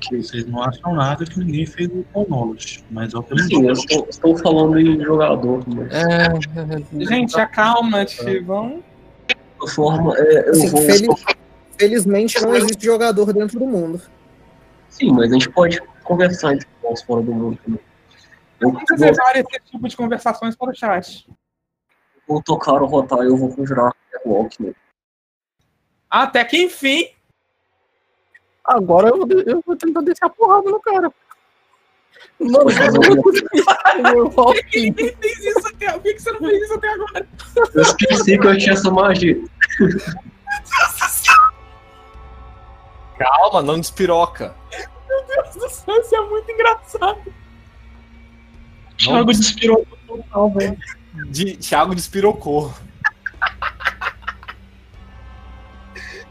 [0.00, 3.66] que vocês não acham nada que ninguém fez o Call Knowledge, mas é eu Sim,
[3.66, 8.82] eu estou, estou falando em jogador, mas É, Gente, acalma-te, vamos.
[9.74, 10.80] forma, é, eu Assim, vou.
[10.82, 11.18] fel-
[11.78, 14.00] felizmente não existe jogador dentro do mundo.
[14.88, 17.80] Sim, mas a gente pode conversar entre nós fora do mundo também.
[18.60, 21.28] Eu Vamos vou, reservar esse tipo de conversações para o chat.
[22.28, 23.92] Vou tocar o rotar e eu vou conjurar
[24.24, 24.74] o Walk.
[26.10, 27.08] Até que enfim.
[28.64, 31.10] Agora eu eu vou tentar descer a porrada no cara.
[32.38, 33.48] Mano, eu não consegui.
[34.16, 36.74] Eu Por que que ninguém fez isso até Por que que você não fez isso
[36.74, 37.28] até agora?
[37.74, 39.40] Eu esqueci que eu tinha essa magia.
[43.18, 44.54] Calma, não despiroca.
[45.08, 47.34] Meu Deus do céu, isso é muito engraçado.
[48.96, 50.78] Thiago despirou total, velho.
[51.26, 52.72] De, Thiago despirocou.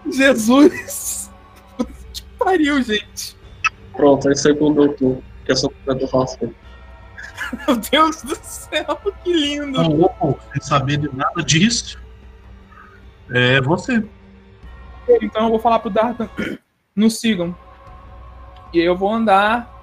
[0.10, 1.30] Jesus!
[1.76, 3.36] Puta Que pariu, gente.
[3.93, 5.22] Pronto, aí sei quando eu tô.
[5.45, 6.55] Que eu sou completo fácil.
[7.66, 9.82] Meu Deus do céu, que lindo.
[9.82, 11.99] Então, louco, sem saber de nada disso,
[13.32, 14.03] é você.
[15.22, 16.30] Então eu vou falar pro Dartan,
[16.95, 17.55] nos sigam.
[18.74, 19.76] E aí eu vou andar.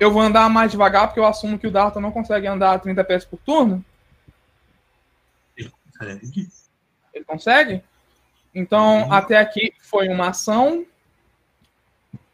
[0.00, 2.78] Eu vou andar mais devagar, porque eu assumo que o Dartan não consegue andar a
[2.78, 3.84] 30 pés por turno.
[7.12, 7.82] Ele consegue?
[8.54, 10.86] Então, até aqui foi uma ação.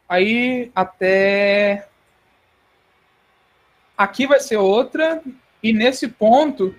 [0.07, 1.89] Aí, até.
[3.97, 5.21] Aqui vai ser outra.
[5.61, 6.73] E nesse ponto,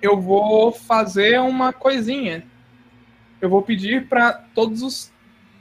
[0.00, 2.44] eu vou fazer uma coisinha.
[3.40, 5.12] Eu vou pedir para todos os.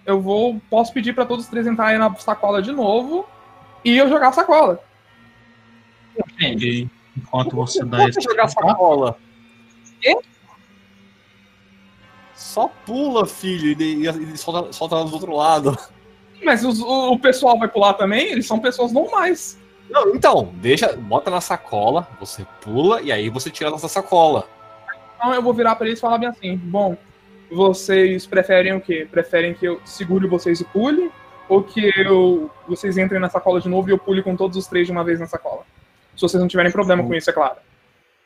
[0.08, 0.60] Eu vou.
[0.72, 3.30] Posso pedir para todos os três entrarem na sacola de novo.
[3.84, 4.84] E eu jogar a sacola.
[6.20, 6.90] Ok.
[7.18, 8.22] Enquanto você dá esse.
[8.22, 9.18] você jogar sacola?
[10.02, 10.16] Quê?
[12.34, 15.78] Só pula, filho, e, e, e solta, solta ela do outro lado.
[16.44, 18.28] Mas os- o, o pessoal vai pular também?
[18.32, 19.60] Eles são pessoas normais.
[19.90, 24.48] Não, então, deixa, bota na sacola, você pula e aí você tira dessa sacola.
[25.16, 26.98] Então eu vou virar pra eles e falar bem assim: bom,
[27.52, 29.08] vocês preferem o quê?
[29.12, 31.12] Preferem que eu segure vocês e pule?
[31.52, 34.68] Ou que eu, vocês entrem na sacola de novo e eu pule com todos os
[34.68, 35.64] três de uma vez na sacola?
[36.16, 37.58] Se vocês não tiverem problema com isso, é claro.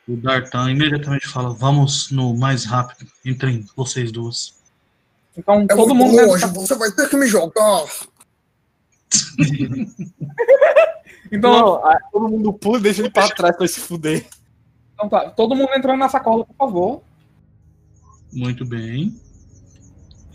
[0.08, 3.10] O Dartan imediatamente fala: Vamos no mais rápido.
[3.24, 4.54] Entrem vocês duas.
[5.36, 6.14] Então É todo mundo.
[6.24, 7.84] longe, você vai ter que me jogar.
[11.32, 14.24] Então, Não, todo mundo pula e deixa ele pra trás pra se fuder.
[14.94, 17.02] então tá, todo mundo entrando na sacola, por favor.
[18.32, 19.20] Muito bem.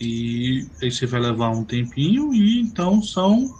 [0.04, 3.54] E aí você vai levar um tempinho e então são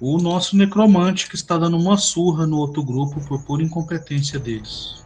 [0.00, 5.04] o nosso necromante que está dando uma surra no outro grupo por pura incompetência deles.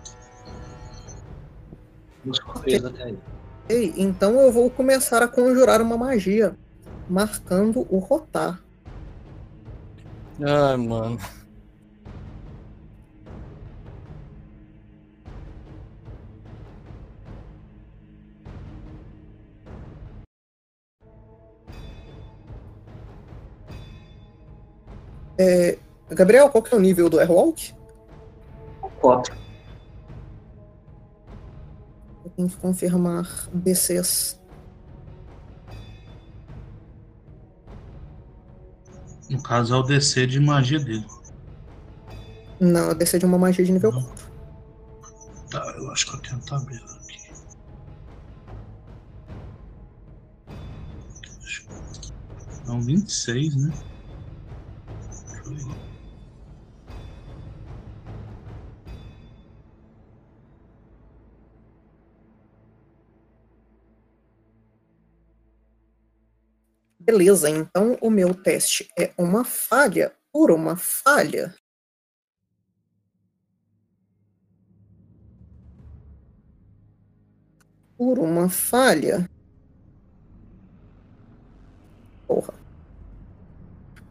[3.02, 3.18] Aí.
[3.68, 6.56] Ei, então eu vou começar a conjurar uma magia,
[7.10, 8.60] marcando o rotar.
[10.40, 11.18] Ai, mano.
[25.38, 25.78] É,
[26.10, 27.74] Gabriel, qual que é o nível do Airwalk?
[29.00, 29.34] Quatro.
[32.24, 34.40] Eu tenho que confirmar DCs.
[39.28, 41.06] No caso é o DC de magia dele.
[42.60, 44.02] Não, a DC de uma magia de nível Não.
[44.02, 44.34] 4.
[45.50, 47.20] Tá, eu acho que eu tenho a tabela aqui.
[52.66, 53.72] É um 26, né?
[67.16, 71.54] Beleza, então o meu teste é uma falha por uma falha.
[77.96, 79.30] Por uma falha.
[82.26, 82.52] Porra.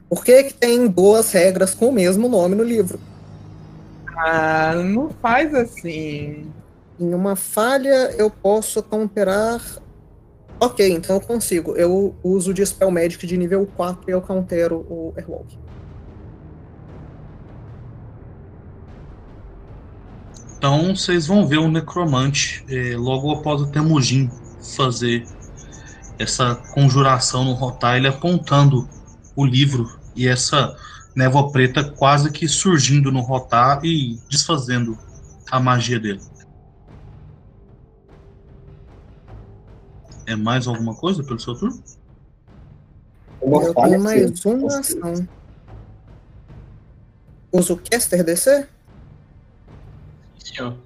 [0.07, 3.01] Por que, que tem duas regras com o mesmo nome no livro?
[4.15, 6.49] Ah, não faz assim.
[6.97, 9.61] Em uma falha eu posso counterar.
[10.63, 11.75] Ok, então eu consigo.
[11.75, 15.59] Eu uso de Spell Magic de nível 4 e eu countero o Airwalk.
[20.55, 24.29] Então vocês vão ver o necromante eh, logo após o Temujin
[24.77, 25.25] fazer
[26.17, 28.87] essa conjuração no Rotar, ele apontando
[29.35, 29.85] o livro
[30.15, 30.73] e essa
[31.13, 34.97] névoa preta quase que surgindo no Rotar e desfazendo
[35.51, 36.21] a magia dele.
[40.25, 41.81] É mais alguma coisa pelo seu turno?
[43.41, 44.53] Uma eu tenho mais sim.
[44.53, 45.27] uma ação.
[47.51, 48.67] Uso Caster DC?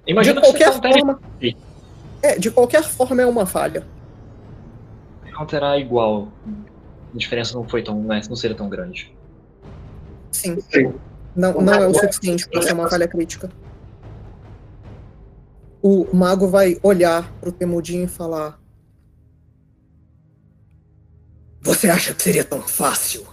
[0.06, 1.20] Imagina de qualquer forma.
[2.22, 3.86] É, de qualquer forma é uma falha.
[5.36, 6.28] counterar igual.
[7.14, 8.00] A diferença não foi tão.
[8.00, 9.14] Não seria tão grande.
[10.32, 10.60] Sim.
[10.60, 10.94] Sim.
[11.34, 13.50] Não, não é o suficiente para ser uma falha crítica.
[15.80, 18.58] O mago vai olhar pro Temudin e falar:
[21.68, 23.26] Você acha que seria tão fácil?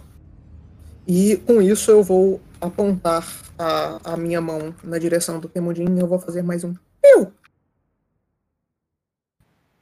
[1.08, 3.26] E com isso eu vou apontar
[3.58, 6.76] a, a minha mão na direção do Temudin e eu vou fazer mais um.
[7.02, 7.32] Eu!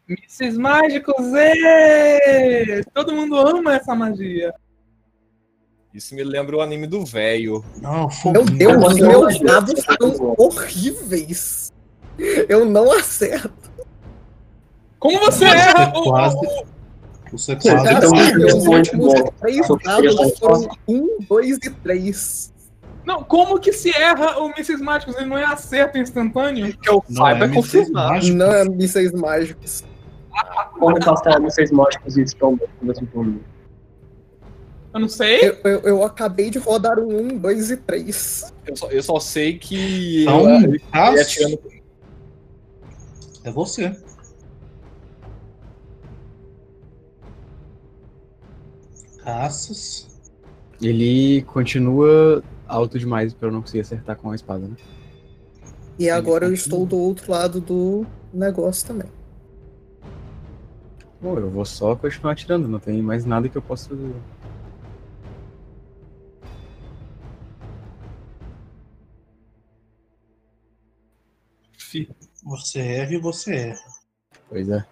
[0.07, 2.83] Mísseis mágicos, ê!
[2.93, 4.53] Todo mundo ama essa magia.
[5.91, 7.65] Isso me lembra o anime do velho.
[7.81, 8.45] Não, Meu.
[8.45, 10.13] Deus, meus não, dados não.
[10.15, 11.73] são horríveis.
[12.47, 13.71] Eu não acerto.
[14.99, 15.91] Como você erra?
[15.97, 16.37] o- quase.
[17.34, 17.93] Você Sim, quase.
[17.93, 19.34] então, muito os últimos bom.
[19.41, 22.53] três dados foram 1, 2 e 3.
[23.05, 25.15] Não, como que se erra o mísseis mágicos?
[25.17, 26.77] Ele não é acerto instantâneo?
[26.77, 28.23] Que eu Não saiba é é confirmar.
[28.23, 29.84] Não é mísseis mágicos.
[30.79, 32.23] Como castar mísseis mágicos e
[32.81, 33.41] mesmo turno?
[34.93, 35.39] Eu não sei.
[35.49, 38.53] Eu, eu, eu acabei de rodar um 1, 2 e 3.
[38.67, 41.59] Eu só, eu só sei que Então, no ele caso, atirando
[43.43, 43.95] é você.
[49.24, 50.07] Caças.
[50.82, 54.76] Ele continua alto demais para eu não conseguir acertar com a espada, né?
[55.97, 59.09] E agora eu estou do outro lado do negócio também.
[61.21, 64.13] Pô, eu vou só continuar atirando, não tem mais nada que eu possa fazer.
[72.43, 73.86] Você erra e você erra.
[74.49, 74.86] Pois é.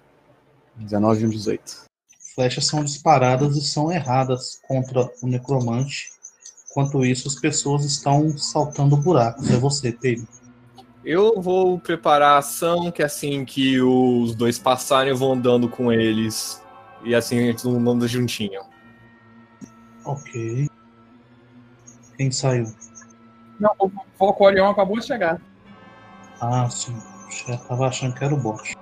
[0.78, 1.91] 19 e 18.
[2.36, 6.10] Flechas são disparadas e são erradas contra o necromante.
[6.70, 9.50] Enquanto isso, as pessoas estão saltando buracos.
[9.50, 10.28] É você, Pedro.
[11.04, 15.92] Eu vou preparar a ação que assim que os dois passarem, eu vou andando com
[15.92, 16.62] eles.
[17.04, 18.62] E assim a gente não anda juntinho.
[20.06, 20.70] Ok.
[22.16, 22.72] Quem saiu?
[23.60, 25.42] Não, o Foco Orion acabou de chegar.
[26.40, 26.96] Ah, sim.
[27.48, 28.76] Já tava achando que era o bot.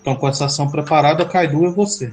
[0.00, 2.12] Então, com essa ação preparada, Kaidu é você.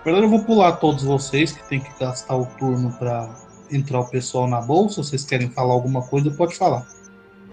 [0.00, 3.28] Na verdade, eu vou pular todos vocês que tem que gastar o turno para
[3.70, 5.02] entrar o pessoal na bolsa.
[5.02, 6.86] Se vocês querem falar alguma coisa, pode falar.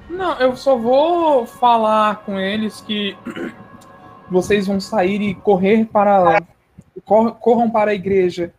[0.10, 3.18] Não, eu só vou falar com eles que
[4.32, 6.42] vocês vão sair e correr para.
[7.04, 8.54] cor- corram para a igreja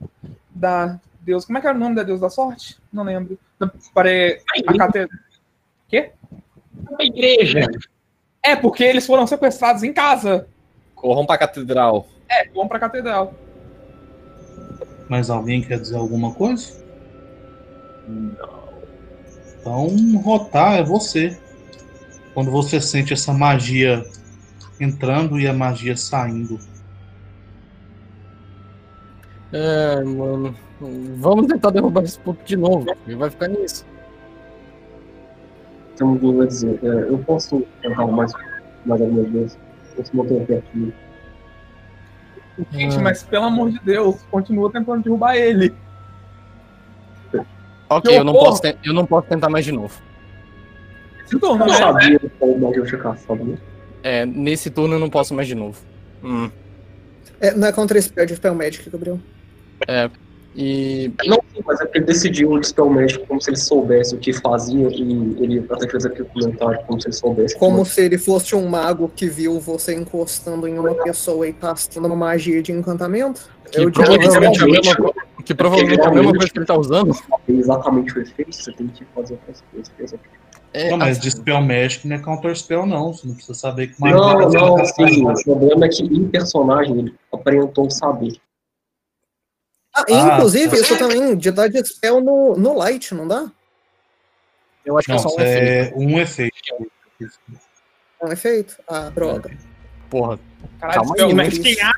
[0.50, 1.46] da Deus.
[1.46, 2.76] Como é que é o nome da Deus da Sorte?
[2.92, 3.38] Não lembro.
[3.58, 5.18] Da- Para a catedral.
[5.88, 6.10] Quê?
[6.98, 7.66] A igreja.
[8.42, 10.46] É, porque eles foram sequestrados em casa.
[10.94, 12.06] Corram pra catedral.
[12.28, 13.32] É, vão para a catedral.
[15.08, 16.72] Mais alguém quer dizer alguma coisa?
[18.06, 18.58] Não.
[19.60, 19.88] Então,
[20.22, 21.36] rotar é você.
[22.34, 24.04] Quando você sente essa magia
[24.80, 26.58] entrando e a magia saindo.
[29.52, 30.54] É, mano.
[31.16, 32.86] Vamos tentar derrubar esse ponto de novo.
[33.06, 33.84] E vai ficar nisso.
[35.94, 38.32] Então, eu vou dizer, é, eu posso tentar mais,
[38.86, 39.58] mais algumas vezes.
[39.98, 40.94] Esse motor aqui aqui.
[42.72, 43.00] Gente, Ah.
[43.00, 45.72] mas pelo amor de Deus, continua tentando derrubar ele.
[47.90, 49.98] Ok, Que eu não, posso, te- eu não posso tentar mais de novo.
[51.24, 51.74] Esse turno, Eu né?
[51.74, 53.58] sabia qual magia eu tinha caçado.
[54.02, 55.78] É, nesse turno eu não posso mais de novo.
[56.22, 56.50] Hum.
[57.40, 59.18] É, não é contra spell de spell magic, Gabriel.
[60.60, 61.12] E.
[61.24, 64.32] Não, mas é porque ele decidiu um dispel médico como se ele soubesse o que
[64.32, 67.56] fazia e ele até fez aquele comentário como se ele soubesse.
[67.56, 72.08] Como se ele fosse um mago que viu você encostando em uma pessoa e castando
[72.08, 73.48] uma magia de encantamento.
[73.70, 76.58] Que Eu provavelmente, é a mesma, realmente- co- que provavelmente é a mesma coisa que
[76.58, 77.14] ele tá usando.
[77.48, 79.62] É exatamente o efeito, você tem que fazer outras
[79.96, 80.18] coisas.
[80.74, 83.12] É, Não, mas assim, de spell magic não é counter spell, não.
[83.12, 85.30] Você não precisa saber que Não, magia não, sim, fazendo.
[85.30, 88.32] o problema é que em personagem ele aparentou saber.
[89.94, 90.76] Ah, Ah, inclusive, tá.
[90.76, 93.50] isso também de dar de spell no, no light, não dá?
[94.84, 95.94] eu acho que é só um isso efeito.
[95.94, 96.56] é um efeito.
[98.20, 98.76] É um efeito?
[98.88, 99.50] Ah, droga.
[100.08, 100.38] Porra.
[100.80, 101.94] Caralho, Calma Spell aí, mas- tem ar.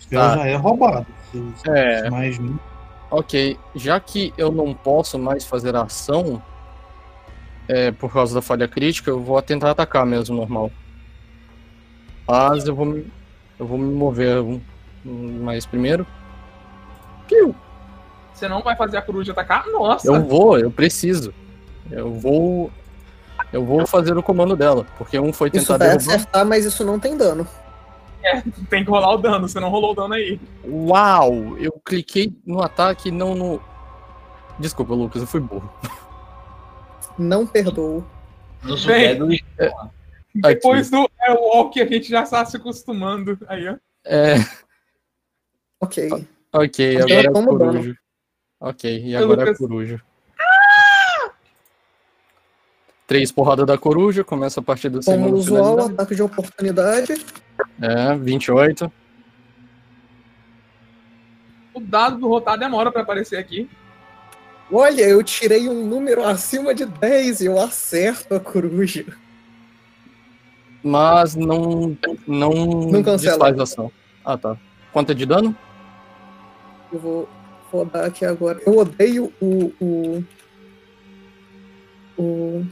[0.00, 0.34] Spell Tá.
[0.36, 1.06] já é roubado.
[1.32, 2.10] Se- É.
[2.10, 2.56] Mais um.
[3.10, 6.42] Ok, já que eu não posso mais fazer ação
[7.68, 10.70] é, por causa da falha crítica, eu vou tentar atacar mesmo, normal.
[12.28, 13.10] Mas eu vou me,
[13.58, 14.36] eu vou me mover
[15.12, 16.06] mais primeiro.
[17.28, 17.54] Piu!
[18.32, 19.66] Você não vai fazer a coruja atacar?
[19.68, 20.06] Nossa!
[20.06, 21.32] Eu vou, eu preciso.
[21.90, 22.70] Eu vou.
[23.52, 26.14] Eu vou fazer o comando dela, porque um foi Isso tentar vai derrubar.
[26.14, 27.46] acertar, mas isso não tem dano.
[28.68, 30.40] Tem que rolar o dano, você não rolou o dano aí.
[30.64, 31.56] Uau!
[31.58, 33.60] Eu cliquei no ataque e não no.
[34.58, 35.70] Desculpa, Lucas, eu fui burro.
[37.16, 38.04] Não perdoo.
[38.62, 39.40] Nos Bem, Bedouins,
[40.34, 43.38] Depois do Airwalk, a gente já está se acostumando.
[43.46, 43.76] Aí, ó.
[44.04, 44.36] É.
[45.86, 46.08] Ok.
[46.10, 47.94] Ok, Ok, agora é como coruja.
[48.60, 50.02] Ok, e agora é coruja.
[53.06, 55.92] Três porradas da coruja, começa a partir do Como segundo usual, finalidade.
[55.94, 57.24] ataque de oportunidade.
[57.80, 58.92] É, 28.
[61.74, 63.70] O dado do rotar demora pra aparecer aqui.
[64.72, 69.04] Olha, eu tirei um número acima de 10 e eu acerto a coruja.
[70.82, 71.96] Mas não.
[72.26, 72.50] Não,
[72.90, 73.36] Não cancela.
[73.52, 73.92] desfaz a ação.
[74.24, 74.56] Ah, tá.
[74.92, 75.56] Quanto é de dano?
[76.92, 77.28] Eu vou
[77.70, 78.60] rodar aqui agora.
[78.66, 79.72] Eu odeio o.
[79.80, 80.24] o,
[82.18, 82.66] o-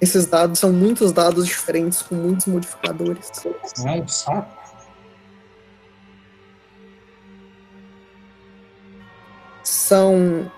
[0.00, 3.30] esses dados são muitos dados diferentes com muitos modificadores.
[3.78, 4.56] Não é um saco.
[9.64, 10.50] São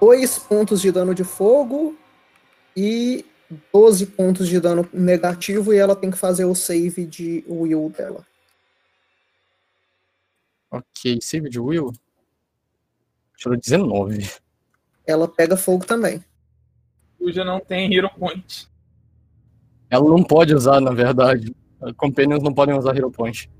[0.00, 1.94] dois pontos de dano de fogo
[2.76, 3.24] e
[3.72, 8.24] 12 pontos de dano negativo, e ela tem que fazer o save de will dela.
[10.70, 11.92] Ok, save de Will.
[13.36, 14.30] Tirou 19.
[15.06, 16.22] Ela pega fogo também.
[17.18, 18.68] Coruja não tem Hero Point.
[19.90, 21.54] Ela não pode usar, na verdade.
[21.96, 23.50] Companions não podem usar Hero Point.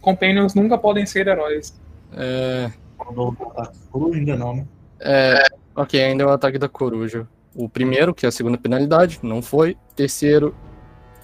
[0.00, 1.78] Companions nunca podem ser heróis.
[2.12, 2.70] É.
[2.96, 4.66] Quando eu ataque coruja, ainda não, né?
[5.00, 5.42] É,
[5.74, 7.28] ok, ainda é o ataque da coruja.
[7.54, 9.76] O primeiro, que é a segunda penalidade, não foi.
[9.94, 10.54] Terceiro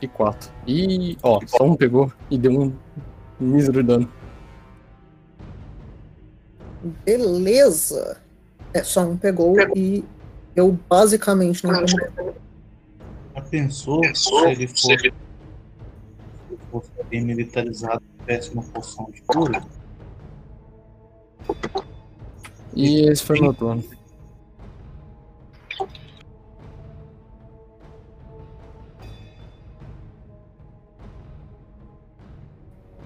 [0.03, 0.53] e quarto.
[0.67, 2.77] E, ó, só um pegou e deu um
[3.41, 4.11] mísero dano.
[7.05, 8.21] Beleza.
[8.73, 10.05] É, só um pegou e
[10.55, 12.35] eu basicamente não incomodou.
[13.35, 15.13] Já pensou se ele fosse,
[16.49, 19.65] se fosse alguém militarizado tivesse uma poção de cura?
[22.75, 23.85] E esse foi meu turno.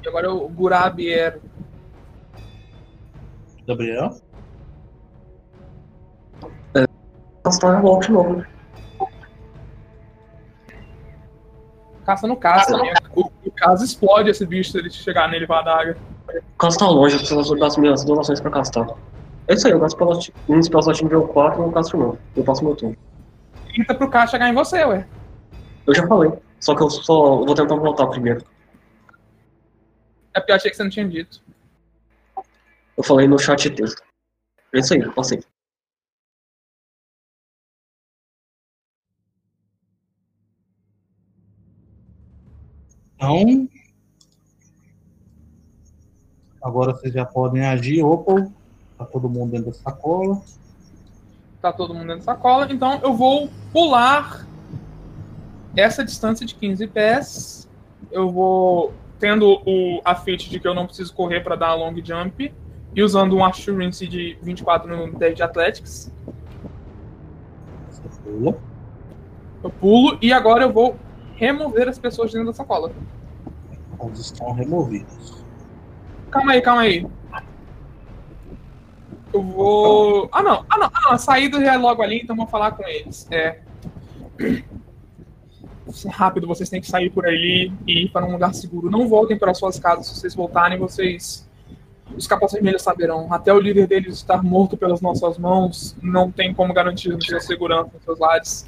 [0.02, 1.38] E agora o Gurabi é.
[3.68, 4.16] Gabriel?
[7.44, 8.36] Castar remote de novo.
[8.36, 8.46] né?
[12.06, 12.94] Caça no caça, né?
[13.14, 15.98] O, o caso explode esse bicho se ele chegar nele com a adaga.
[16.58, 18.86] Castar longe, eu preciso das minhas duas ações pra castar.
[19.46, 22.02] É isso aí, eu gasto pelo um spell slot nível 4 e eu casto de
[22.02, 22.18] novo.
[22.34, 22.96] Eu passo meu turno.
[23.74, 25.06] Tenta pro cara chegar em você, ué.
[25.86, 28.42] Eu já falei, só que eu só vou tentar voltar primeiro.
[30.34, 31.42] É porque eu achei que você não tinha dito.
[32.99, 34.03] Eu falei no chat de texto.
[34.74, 35.40] É isso aí, passei.
[43.14, 43.68] Então.
[46.61, 48.03] Agora vocês já podem agir.
[48.03, 48.51] Opa,
[48.99, 50.42] tá todo mundo dentro da sacola.
[51.62, 52.66] Tá todo mundo dentro da sacola.
[52.68, 54.44] Então eu vou pular
[55.76, 57.68] essa distância de 15 pés.
[58.11, 61.74] Eu vou tendo o, a feat de que eu não preciso correr para dar a
[61.74, 62.53] long jump.
[62.99, 66.12] E usando um assurance de 24 no teste de Athletics.
[67.88, 68.59] Você pula.
[69.62, 70.96] Eu pulo e agora eu vou
[71.36, 72.90] remover as pessoas dentro da sacola.
[74.03, 75.44] Eles estão removidos.
[76.28, 77.07] Calma aí, calma aí.
[79.32, 80.28] Eu vou.
[80.32, 82.72] Ah não, ah não, ah não, a saída já é logo ali, então vou falar
[82.72, 83.28] com eles.
[83.30, 83.61] É.
[86.09, 88.90] Rápido, vocês têm que sair por ali e ir para um lugar seguro.
[88.90, 90.09] Não voltem para suas casas.
[90.09, 91.47] Se vocês voltarem, vocês.
[92.16, 93.32] Os capas vermelhos saberão.
[93.32, 97.40] Até o líder deles estar morto pelas nossas mãos, não tem como garantir a sua
[97.40, 98.66] segurança nos seus lares.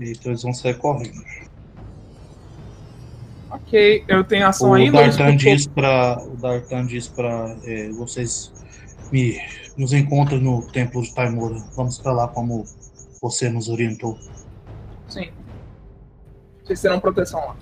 [0.00, 1.22] Então eles vão sair correndo.
[3.50, 4.98] Ok, eu tenho ação O ainda.
[5.00, 6.22] Dartan diz pra.
[6.22, 8.52] O Dartan diz pra é, vocês
[9.10, 9.40] me,
[9.76, 11.56] nos encontram no templo de Taimura.
[11.74, 12.64] Vamos pra lá como
[13.20, 14.18] você nos orientou.
[15.08, 15.30] Sim.
[16.62, 17.56] Vocês terão proteção lá.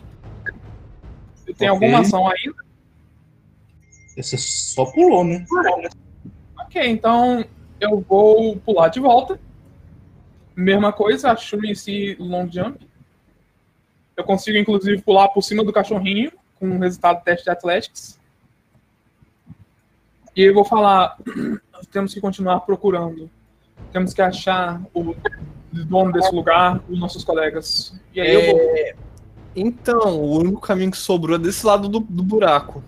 [1.46, 1.86] Eu tenho Ok.
[1.86, 2.65] alguma ação ainda?
[4.16, 5.44] Você só pulou, né?
[6.58, 7.44] Ok, então
[7.80, 9.38] eu vou pular de volta.
[10.54, 12.86] Mesma coisa, Assurance Long Jump.
[14.16, 18.18] Eu consigo, inclusive, pular por cima do cachorrinho com o resultado do teste de Athletics.
[20.34, 21.18] E eu vou falar:
[21.92, 23.30] temos que continuar procurando.
[23.92, 25.14] Temos que achar o
[25.70, 27.94] dono desse lugar, os nossos colegas.
[28.14, 28.60] E aí eu vou.
[28.60, 28.94] É,
[29.54, 32.82] Então, o único caminho que sobrou é desse lado do, do buraco.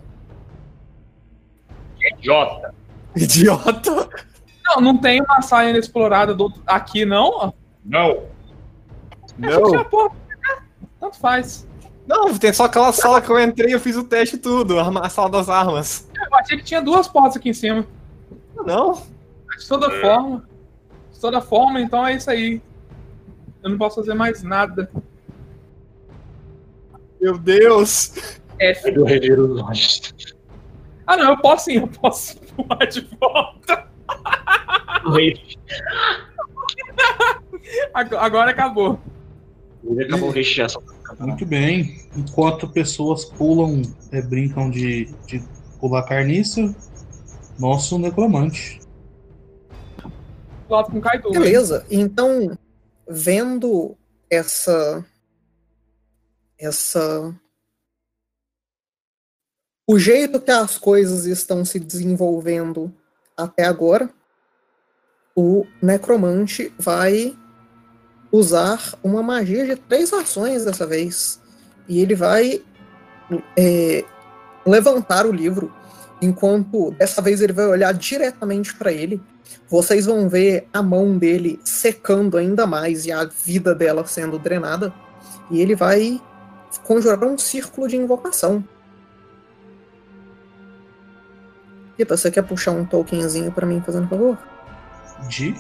[2.19, 2.75] Idiota.
[3.17, 4.09] Idiota!
[4.65, 6.53] Não, não tem uma saia inexplorada do...
[6.67, 7.55] aqui, não?
[7.85, 8.25] Não.
[9.39, 9.61] Não.
[9.61, 10.15] Não, Porra,
[11.01, 11.67] tanto faz.
[12.07, 14.79] não, tem só aquela sala que eu entrei e eu fiz o teste e tudo,
[14.79, 16.09] a sala das armas.
[16.15, 17.87] Eu achei que tinha duas portas aqui em cima.
[18.67, 18.95] Não,
[19.57, 20.45] De toda forma.
[21.13, 22.61] De toda forma, então é isso aí.
[23.63, 24.91] Eu não posso fazer mais nada.
[27.21, 28.13] meu Deus!
[28.59, 28.91] F.
[28.91, 30.03] Do Reveiro Longe.
[31.09, 33.89] Ah, não, eu posso sim, eu posso pular de volta.
[37.95, 39.01] Ag- Agora acabou.
[39.85, 40.83] Ele acabou recheando.
[41.19, 41.97] Muito bem.
[42.15, 43.81] Enquanto pessoas pulam,
[44.13, 45.43] é, brincam de, de
[45.81, 46.75] pular carniça,
[47.59, 48.79] nosso necromante.
[50.69, 51.31] Com o Kaido.
[51.31, 52.57] Beleza, então,
[53.09, 53.97] vendo
[54.31, 55.03] essa.
[56.59, 57.35] Essa.
[59.89, 62.93] O jeito que as coisas estão se desenvolvendo
[63.35, 64.11] até agora,
[65.35, 67.35] o necromante vai
[68.31, 71.41] usar uma magia de três ações dessa vez.
[71.89, 72.63] E ele vai
[73.57, 74.05] é,
[74.67, 75.75] levantar o livro,
[76.21, 79.23] enquanto dessa vez ele vai olhar diretamente para ele
[79.69, 84.93] vocês vão ver a mão dele secando ainda mais e a vida dela sendo drenada.
[85.51, 86.21] E ele vai
[86.85, 88.65] conjurar um círculo de invocação.
[91.99, 94.39] Rita, você quer puxar um tokenzinho pra mim, fazendo favor?
[95.29, 95.53] De.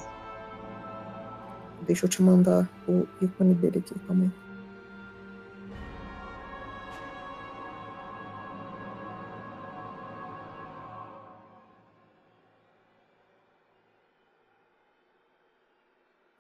[1.82, 4.30] Deixa eu te mandar o ícone dele aqui, calma aí.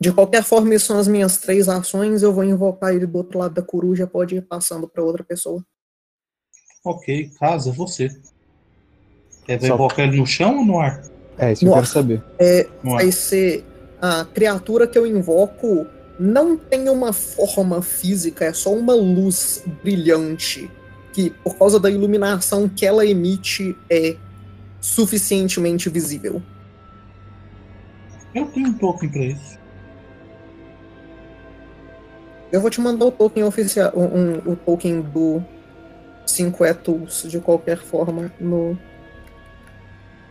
[0.00, 2.22] De qualquer forma, isso são as minhas três ações.
[2.22, 5.64] Eu vou invocar ele do outro lado da coruja, pode ir passando para outra pessoa.
[6.84, 8.08] Ok, casa, você.
[9.48, 11.02] É, vai Só- invocar ele no chão ou no ar?
[11.38, 11.80] É, isso que eu Nossa.
[11.80, 12.22] quero saber.
[12.38, 13.02] É, Não é?
[13.02, 13.64] vai ser
[14.00, 15.86] a criatura que eu invoco
[16.20, 20.68] não tem uma forma física, é só uma luz brilhante
[21.12, 24.16] que, por causa da iluminação que ela emite, é
[24.80, 26.42] suficientemente visível.
[28.34, 29.58] Eu tenho um token pra isso.
[32.50, 35.42] Eu vou te mandar o token oficial, um, um- o token do
[36.26, 38.76] 5 Tools de qualquer forma no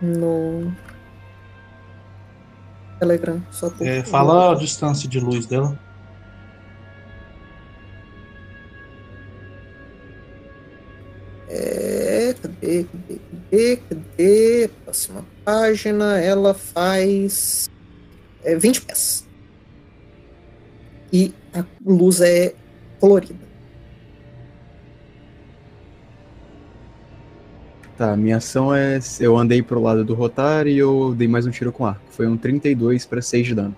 [0.01, 0.71] no
[2.99, 5.77] Telegram, só por É, fala a distância de luz dela.
[11.49, 13.19] É, cadê, cadê,
[13.49, 14.69] cadê, cadê?
[14.83, 17.69] Próxima página, ela faz
[18.43, 19.25] é, 20 pés.
[21.11, 22.53] E a luz é
[22.99, 23.46] colorida.
[27.97, 28.99] Tá, minha ação é.
[29.19, 32.01] Eu andei pro lado do Rotar e eu dei mais um tiro com arco.
[32.11, 33.75] Foi um 32 pra 6 de dano.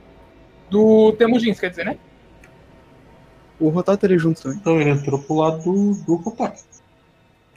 [0.69, 1.97] Do Temujins, quer dizer, né?
[3.59, 4.57] O Rotar estaria junto também.
[4.57, 6.53] Então ele entrou pro lado do, do Rotar.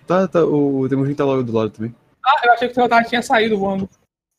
[0.07, 1.95] Tá, tá, o Temujin tá logo do lado também.
[2.25, 3.89] Ah, eu achei que o seu Otávio tinha saído voando.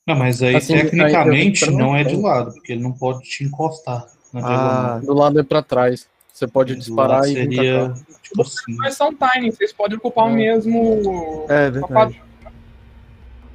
[0.08, 3.22] Não, mas aí Assim, aí tecnicamente eu- não é de lado, porque ele não pode
[3.24, 4.06] te encostar.
[4.36, 6.10] Ah, Do lado é pra trás.
[6.34, 8.76] Você pode disparar lado e seria tipo assim.
[8.78, 10.34] Mas são tiny, vocês podem ocupar o É.
[10.34, 11.46] mesmo.
[11.48, 12.20] é verdade.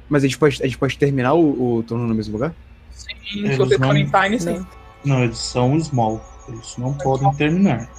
[0.07, 2.55] Mas a gente pode, a gente pode terminar o, o turno no mesmo lugar?
[2.91, 4.65] Sim, Eles se vocês não- forem tiny, sim.
[5.03, 6.23] Não, eles são small.
[6.47, 7.89] Eles não podem terminar.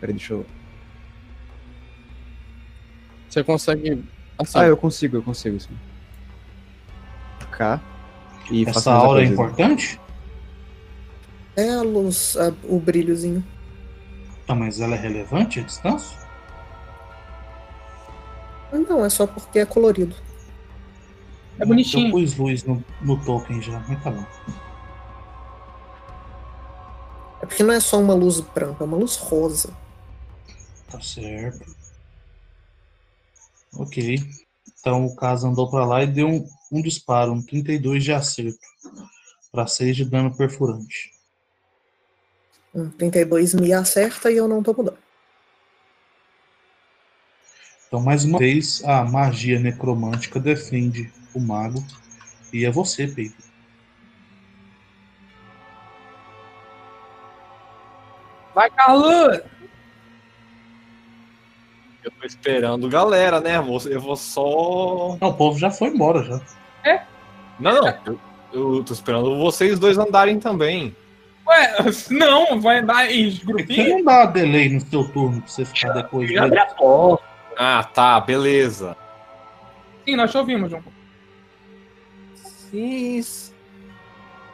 [0.00, 0.46] Peraí, deixa eu.
[3.28, 4.02] Você consegue.
[4.38, 5.76] Assim, Ah, eu consigo, eu consigo, sim.
[7.52, 7.78] Cá.
[8.50, 10.00] E Essa aura é importante?
[11.56, 13.44] É a luz, a- o brilhozinho.
[14.46, 16.18] Tá, mas ela é relevante a distância?
[18.72, 20.14] Não, é só porque é colorido.
[21.58, 22.06] É bonitinho.
[22.08, 24.24] Eu pus luz no, no token já, mas tá bom.
[27.42, 29.72] É porque não é só uma luz branca, é uma luz rosa.
[30.90, 31.64] Tá certo.
[33.74, 34.18] Ok.
[34.78, 38.58] Então o caso andou pra lá e deu um, um disparo, um 32 de acerto.
[39.52, 41.10] Pra 6 de dano perfurante.
[42.74, 44.98] Um 32 me acerta e eu não tô mudando.
[47.86, 51.84] Então, mais uma vez, a magia necromântica defende o mago.
[52.52, 53.36] E é você, Pedro.
[58.54, 59.40] Vai, Carlos!
[62.02, 63.56] Eu tô esperando galera, né?
[63.56, 65.18] Eu vou, eu vou só.
[65.20, 66.40] Não, o povo já foi embora já.
[67.58, 67.88] Não, não.
[68.06, 68.20] Eu,
[68.52, 70.96] eu tô esperando vocês dois andarem também.
[71.50, 71.74] Ué,
[72.10, 73.96] não, vai andar em grupinho?
[73.96, 77.24] não dá delay no seu turno pra você ficar depois Já abre a porta.
[77.56, 78.96] Ah, tá, beleza.
[80.04, 80.82] Sim, nós te ouvimos, João.
[82.34, 83.52] Cis.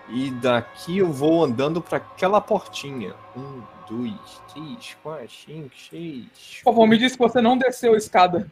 [0.09, 3.15] E daqui eu vou andando pra aquela portinha.
[3.37, 6.61] Um, dois, três, quatro, cinco, seis.
[6.65, 8.51] Por favor, me disse que você não desceu a escada.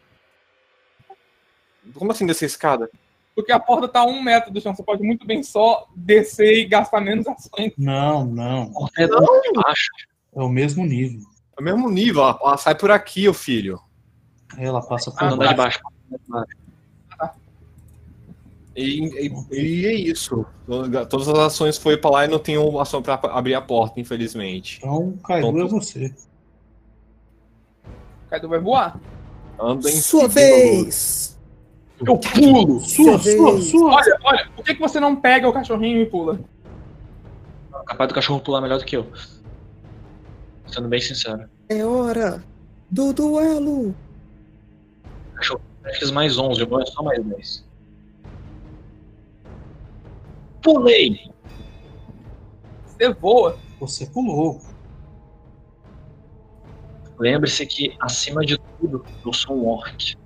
[1.95, 2.91] Como assim dessa escada?
[3.35, 4.74] Porque a porta tá a um metro do chão.
[4.74, 7.72] Você pode muito bem só descer e gastar menos ações.
[7.76, 8.70] Não, não.
[8.97, 9.91] É baixo.
[10.37, 11.20] É o mesmo nível.
[11.57, 13.80] É o mesmo nível, ela, ela sai por aqui, ô filho.
[14.57, 15.80] Ela passa por Ah, Não dá de baixo.
[18.76, 20.45] E, e- e é isso.
[21.09, 24.78] Todas as ações foi pra lá e não tenho ação pra abrir a porta, infelizmente.
[24.78, 26.12] Então, Kaido Então, é você.
[28.26, 28.99] O Kaido vai voar.
[29.61, 31.34] Anda em Sua vez!
[32.01, 32.81] Eu pulo!
[32.81, 33.93] Sua, Sua sua!
[33.95, 36.41] Olha, olha, por que, que você não pega o cachorrinho e pula?
[37.87, 39.07] Capaz do cachorro pular melhor do que eu.
[40.67, 41.49] Sendo bem sincero.
[41.69, 42.43] É hora
[42.91, 43.95] do duelo!
[45.35, 47.65] Cachorro eu fiz mais 11, eu gosto só mais 10.
[50.63, 51.31] Pulei!
[52.87, 53.59] Você voa.
[53.81, 54.61] Você pulou.
[57.19, 60.17] Lembre-se que, acima de tudo, eu sou um orc.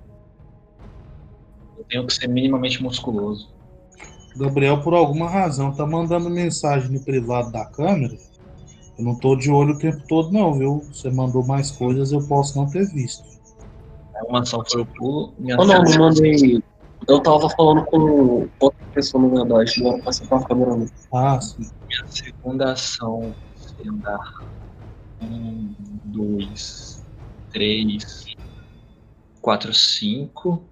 [1.89, 3.49] Eu tenho que ser minimamente musculoso.
[4.37, 8.15] Gabriel, por alguma razão, tá mandando mensagem no privado da câmera.
[8.97, 10.83] Eu não tô de olho o tempo todo, não, viu?
[10.91, 13.23] Você mandou mais coisas, eu posso não ter visto.
[14.27, 16.61] Uma ação foi o pulo, Oh, não, não mandei.
[17.07, 19.81] Eu tava falando com outra pessoa, na verdade.
[19.81, 20.85] Não era pra ser com a câmera, não.
[21.13, 21.61] Ah, sim.
[21.61, 23.35] minha segunda ação.
[25.21, 25.73] Um,
[26.03, 27.03] dois,
[27.51, 28.25] três,
[29.41, 30.68] quatro, cinco.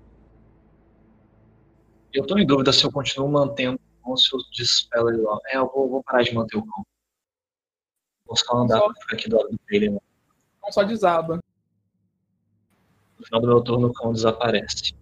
[2.17, 5.37] Eu tô em dúvida se eu continuo mantendo ou se eu dispelo ele lá.
[5.49, 6.83] É, eu vou, vou parar de manter o cão.
[8.25, 8.91] Vou só andar Só.
[9.01, 9.91] ficar aqui do lado dele.
[9.91, 9.99] né?
[10.63, 11.39] Não só desaba.
[13.19, 14.95] No final do meu turno o cão desaparece.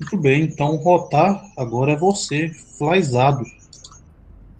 [0.00, 3.44] Muito bem, então rotar agora é você, Flyzado.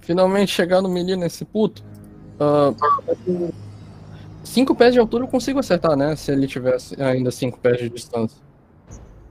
[0.02, 1.82] Finalmente chegar no menino esse puto.
[2.38, 2.72] Ah,
[4.44, 6.14] cinco pés de altura eu consigo acertar, né?
[6.14, 8.45] Se ele tivesse ainda cinco pés de distância.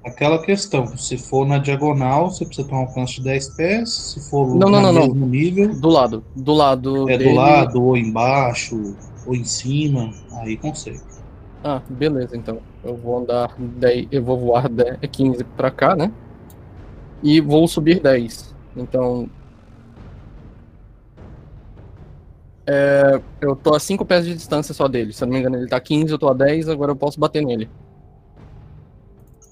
[0.05, 4.29] Aquela questão, se for na diagonal, você precisa ter um alcance de 10 pés, se
[4.29, 5.07] for Não, não, no não, não.
[5.07, 6.23] mesmo nível, Do lado.
[6.35, 7.31] Do lado é dele.
[7.31, 8.95] do lado, ou embaixo,
[9.25, 11.01] ou em cima, aí consegue.
[11.63, 12.59] Ah, beleza, então.
[12.83, 14.07] Eu vou andar 10.
[14.11, 16.11] Eu vou voar 10, 15 pra cá, né?
[17.23, 18.53] E vou subir 10.
[18.77, 19.27] Então.
[22.67, 25.13] É, eu tô a 5 pés de distância só dele.
[25.13, 27.19] Se eu não me engano, ele tá 15, eu tô a 10, agora eu posso
[27.19, 27.67] bater nele.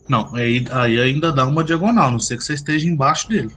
[0.07, 3.51] Não, aí, aí ainda dá uma diagonal, a não ser que você esteja embaixo dele.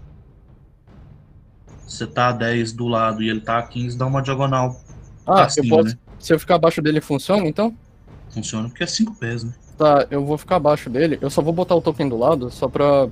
[1.87, 4.81] Você tá a 10 do lado e ele tá a 15, dá uma diagonal.
[5.27, 5.89] Ah, eu cima, posso.
[5.89, 5.99] né?
[6.19, 7.75] Se eu ficar abaixo dele, funciona então?
[8.31, 9.53] Funciona porque é 5 pés, né?
[9.77, 11.19] Tá, eu vou ficar abaixo dele.
[11.21, 13.09] Eu só vou botar o token do lado, só pra.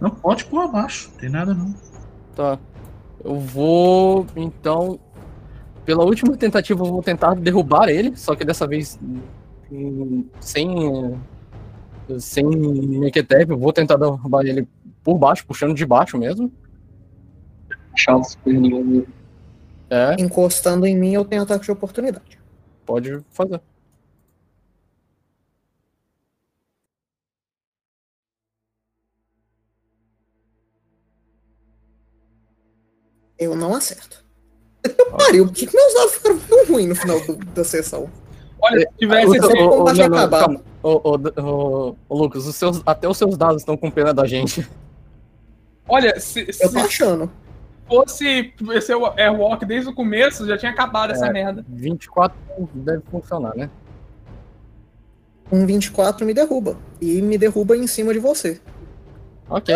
[0.00, 1.74] Não pode pôr abaixo, não tem nada não.
[2.34, 2.58] Tá.
[3.24, 4.26] Eu vou.
[4.34, 4.98] Então.
[5.84, 8.98] Pela última tentativa, eu vou tentar derrubar ele, só que dessa vez.
[9.70, 11.18] hum, Sem.
[12.18, 14.66] Sem Mequetep, eu vou tentar derrubar ele
[15.02, 16.52] por baixo, puxando de baixo mesmo.
[19.90, 22.38] É, Encostando em mim, eu tenho ataque de oportunidade.
[22.86, 23.60] pode fazer.
[33.38, 34.24] Eu não acerto.
[35.18, 38.10] Pariu, por que, meus dados ficaram tão ruins no final do- da sessão?
[38.60, 40.30] Olha, se tivesse não, não, acabado.
[40.40, 40.71] calma.
[40.82, 44.26] Ô, ô, ô, ô, Lucas, os seus, até os seus dados estão com pena da
[44.26, 44.68] gente.
[45.88, 47.30] Olha, se, Eu se tô achando.
[47.86, 51.32] fosse esse Airwalk desde o começo, já tinha acabado essa É.
[51.32, 51.64] merda.
[51.68, 52.36] 24
[52.74, 53.70] deve funcionar, né?
[55.52, 56.76] Um 24 me derruba.
[57.00, 58.60] E me derruba em cima de você.
[59.48, 59.74] Ok.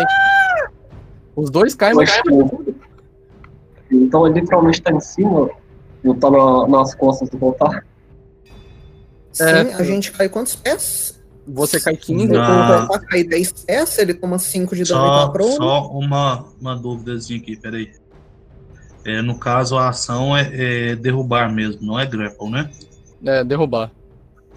[1.37, 2.75] Os dois caem, mas Mas, tipo,
[3.93, 5.49] Então ele literalmente tá em cima,
[6.03, 7.86] eu tá na- nas costas do voltar.
[9.37, 9.75] Sim, É.
[9.75, 11.15] a gente cai quantos pés?
[11.49, 12.27] você cai 15.
[12.27, 12.39] Não.
[12.41, 12.87] O Ah.
[12.87, 15.55] Voltar cai 10 pés, ele toma 5 de dano e Só, tá prone.
[15.57, 17.93] só uma, uma duvidazinha aqui, peraí.
[19.05, 20.51] É, no caso, a ação é,
[20.93, 22.69] é derrubar mesmo, não é grapple, né?
[23.25, 23.93] É, derrubar.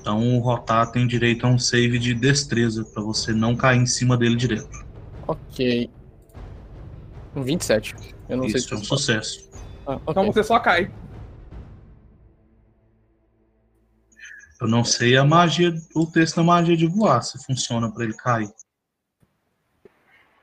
[0.02, 3.86] Então o Rotar tem direito a um save de destreza, pra você não cair em
[3.86, 4.84] cima dele direto.
[5.28, 5.90] Ok.
[7.36, 7.94] Um 27.
[8.28, 9.48] Eu não sei Isso, se é um sucesso.
[9.86, 10.04] Ah, ok.
[10.10, 10.90] Então você só cai.
[14.60, 18.14] Eu não sei a magia, o texto da magia de voar, se funciona pra ele
[18.14, 18.52] cair.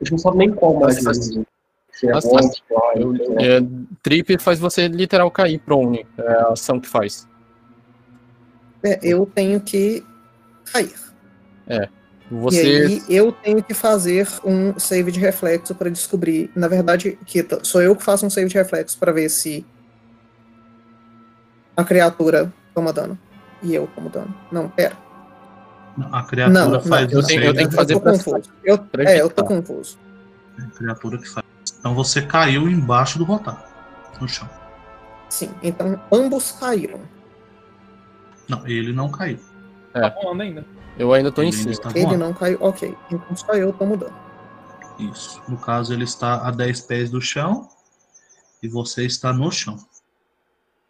[0.00, 0.92] A gente não sabe nem qual né?
[1.92, 2.12] Se é
[2.96, 3.60] Eu- é- é,
[4.02, 6.06] trip faz você literal cair prone.
[6.18, 7.26] É a ação que faz.
[8.82, 10.04] É, eu tenho que
[10.72, 10.94] cair.
[12.30, 12.56] Você.
[12.56, 16.50] E aí eu tenho que fazer um save de reflexo pra descobrir.
[16.56, 19.64] Na verdade, Kita, sou eu que faço um save de reflexo pra ver se
[21.76, 23.18] a criatura toma dano.
[23.66, 24.32] E eu tomo dano.
[24.52, 24.96] Não, pera.
[26.12, 28.50] A criatura Não, não, faz eu o tenho- eu tenho que fazer tô pra- confuso.
[28.62, 29.98] Eu, é, eu tô confuso.
[30.58, 31.44] é a criatura que faz.
[31.80, 33.64] Então você caiu embaixo do Rotar,
[34.20, 34.48] no chão.
[35.28, 37.00] Sim, então ambos caíram.
[38.48, 39.40] Não, ele não caiu.
[39.92, 40.64] Tá voando ainda.
[40.96, 41.88] Eu ainda tô em Ele ainda cima.
[41.88, 42.96] está Ele não caiu, ok.
[43.10, 44.14] Então só eu tomo dano.
[44.98, 45.42] Isso.
[45.48, 47.68] No caso, ele está a 10 pés do chão
[48.62, 49.76] e você está no chão.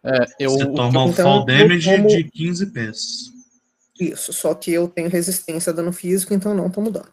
[0.03, 0.51] É, eu.
[0.51, 3.31] você toma o então, fall eu damage tomo- de 15 pés.
[3.99, 7.09] Isso, só que eu tenho resistência a dano físico, então não tomo dano.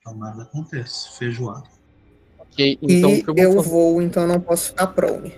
[0.00, 1.16] Então nada acontece.
[1.18, 1.64] Feijoada.
[2.38, 5.34] Ok, então e o que eu vou eu vou, então eu não posso ficar prone.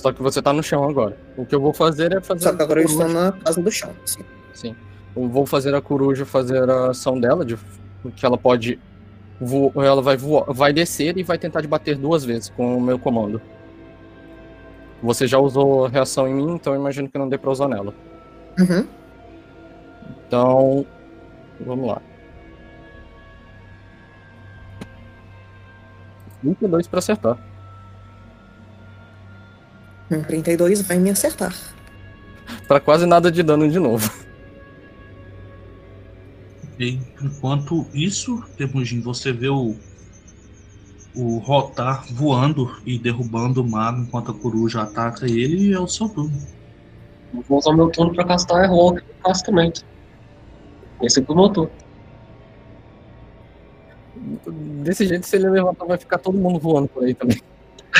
[0.00, 1.16] Só que você tá no chão agora.
[1.36, 2.44] O que eu vou fazer é fazer.
[2.44, 3.94] Só que agora eu estou na casa do chão.
[4.06, 4.24] Sim.
[4.54, 4.76] Sim.
[5.14, 7.58] Eu vou fazer a coruja fazer a ação dela, de
[8.16, 8.80] que ela pode.
[9.74, 12.98] Ela vai voar, vai descer e vai tentar te bater duas vezes com o meu
[12.98, 13.40] comando.
[15.02, 17.94] Você já usou reação em mim, então imagino que não dê pra usar nela.
[18.58, 18.86] Uhum.
[20.26, 20.86] Então.
[21.60, 22.02] Vamos lá.
[26.42, 27.38] 22 pra acertar.
[30.10, 31.54] Um 32 vai me acertar.
[32.66, 34.10] Pra quase nada de dano de novo.
[36.80, 39.76] Enquanto isso, Temujin, você vê o,
[41.14, 45.86] o Rotar voando e derrubando o mago enquanto a coruja ataca ele e é o
[45.86, 46.40] seu turno.
[47.34, 49.84] Eu Vou usar meu turno pra castar no castamento.
[51.02, 51.70] Esse é pro meu turno.
[54.82, 57.40] Desse jeito, se ele levantar, vai ficar todo mundo voando por aí também.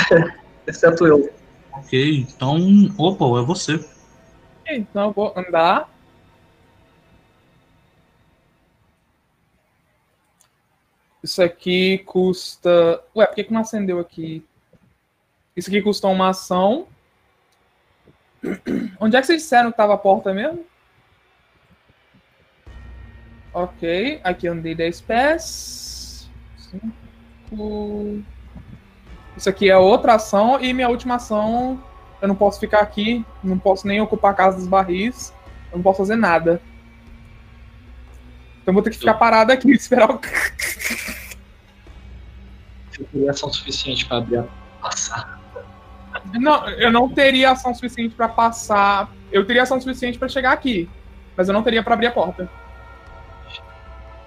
[0.66, 1.30] Exceto eu.
[1.72, 2.58] Ok, então.
[2.98, 3.84] Opa, é você.
[4.66, 5.88] Então eu vou andar
[11.22, 13.02] Isso aqui custa.
[13.14, 14.44] Ué, por que, que não acendeu aqui?
[15.56, 16.86] Isso aqui custa uma ação.
[18.98, 20.64] Onde é que vocês disseram que tava a porta mesmo?
[23.52, 26.30] Ok, aqui andei 10 pés.
[27.50, 28.22] 5.
[29.36, 31.82] Isso aqui é outra ação e minha última ação.
[32.22, 35.32] Eu não posso ficar aqui, não posso nem ocupar a casa dos barris,
[35.72, 36.60] eu não posso fazer nada.
[38.60, 40.20] Então eu vou ter que ficar parado aqui e esperar o.
[43.12, 44.44] Teria ação suficiente para abrir a
[44.80, 45.40] passar.
[46.34, 49.10] Não, eu não teria ação suficiente pra passar.
[49.32, 50.88] Eu teria ação suficiente pra chegar aqui,
[51.36, 52.50] mas eu não teria pra abrir a porta.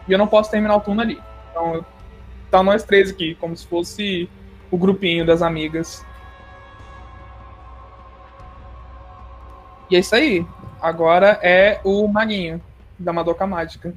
[0.08, 1.22] E eu não posso terminar o turno ali.
[1.52, 1.86] Então,
[2.50, 4.30] tá nós três aqui, como se fosse
[4.72, 6.06] o grupinho das amigas.
[9.90, 10.46] E é isso aí.
[10.82, 12.62] Agora é o maguinho
[12.98, 13.94] da Madoka Mágica.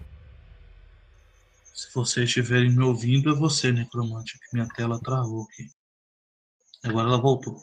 [1.76, 5.68] Se vocês estiverem me ouvindo, é você, necromante, que minha tela travou aqui.
[6.82, 7.54] Agora ela voltou.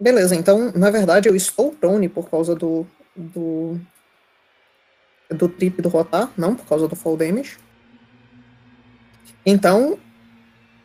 [0.00, 2.86] Beleza, então, na verdade, eu estou prone por causa do.
[3.14, 3.78] do.
[5.28, 7.58] do trip do rotar, não por causa do fall damage.
[9.44, 9.98] Então,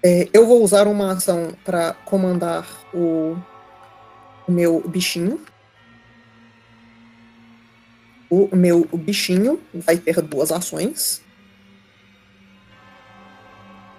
[0.04, 3.38] é, eu vou usar uma ação para comandar o,
[4.46, 5.40] o meu bichinho.
[8.32, 11.22] O meu bichinho vai ter duas ações.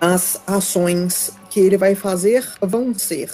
[0.00, 3.30] As ações que ele vai fazer vão ser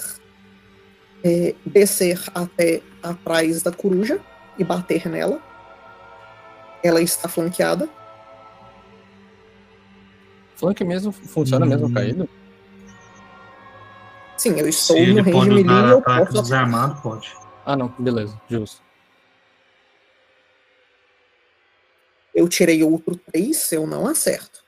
[1.23, 4.19] é, descer até atrás da coruja
[4.57, 5.41] e bater nela.
[6.83, 7.87] Ela está flanqueada.
[10.57, 11.69] Flank mesmo funciona Hum.
[11.69, 12.29] mesmo caído?
[14.35, 17.33] Sim, eu estou Se no ele range pode melee e eu posso desarmado, pode.
[17.65, 18.81] Ah, não, beleza, justo.
[22.39, 24.63] Eu tirei outro 3, eu não acerto.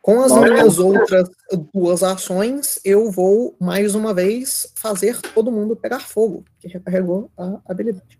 [0.00, 1.28] Com as minhas outras
[1.74, 7.60] duas ações, eu vou mais uma vez fazer todo mundo pegar fogo, que recarregou a
[7.66, 8.18] habilidade.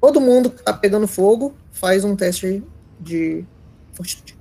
[0.00, 2.64] Todo mundo que tá pegando fogo faz um teste
[2.98, 3.44] de
[3.92, 4.36] fortitude.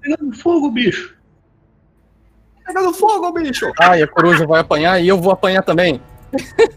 [0.00, 1.14] Pegando fogo, bicho.
[2.64, 3.70] Pegando fogo, bicho!
[3.80, 6.00] Ah, e a coruja vai apanhar e eu vou apanhar também.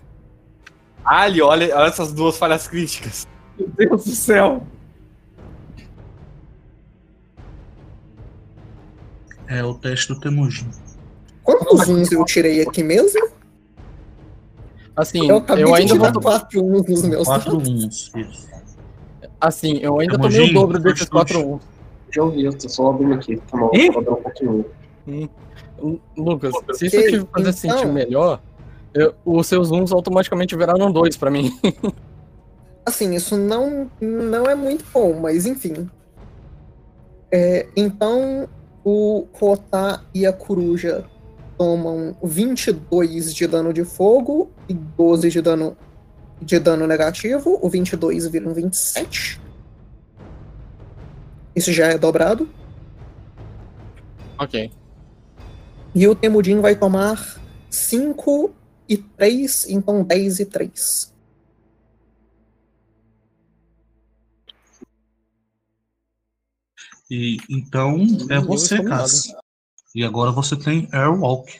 [1.06, 3.26] Ali, olha, olha essas duas falhas críticas.
[3.58, 4.62] Meu Deus do céu.
[9.48, 10.70] É o teste do Temujin.
[11.44, 13.30] Quantos uns eu tirei aqui mesmo?
[14.96, 16.22] Assim, Eu eu ainda vou.
[16.22, 18.12] quatro uns nos meus Quatro uns.
[18.14, 18.48] Isso.
[19.40, 21.08] Assim, eu ainda Temujin, tomei o dobro desses.
[21.08, 21.60] 4 1
[22.16, 23.38] Eu vi, eu tô só abrindo aqui.
[23.38, 23.90] Tá bom, Ih!
[23.92, 24.66] vou dar um pouquinho.
[26.18, 28.42] Lucas, se isso te fazer sentir então- melhor,
[28.94, 31.52] eu- os seus uns automaticamente viraram dois pra mim.
[32.86, 35.90] Assim, isso não, não é muito bom, mas enfim.
[37.30, 38.48] É, então,
[38.84, 41.04] o Rotá e a Coruja
[41.58, 45.76] tomam 22 de dano de fogo e 12 de dano,
[46.42, 47.60] de dano negativo.
[47.62, 49.42] O 22 vira um 27.
[51.54, 52.48] Isso já é dobrado.
[54.40, 54.72] ok.
[55.96, 58.54] E o Temudin vai tomar 5
[58.88, 61.14] e 3, então 10 e 3.
[67.10, 67.98] E então
[68.30, 69.34] é você, Cass.
[69.96, 71.58] E agora você tem Airwalk.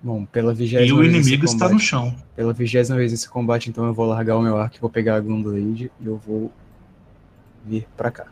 [0.00, 2.14] Bom, pela E vigésima o vez nesse inimigo está no combate- chão.
[2.36, 5.16] Pela vigésima vez nesse combate, então eu vou largar o meu arco e vou pegar
[5.16, 6.52] a Glumblade e eu vou
[7.64, 8.26] vir pra cá.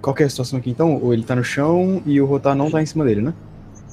[0.00, 1.00] Qual que é a situação aqui então?
[1.02, 3.34] Ou ele tá no chão e o Rotar não tá em cima dele, né?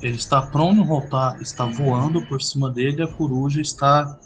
[0.01, 4.18] Ele está pronto, o Rotar está voando por cima dele, a coruja está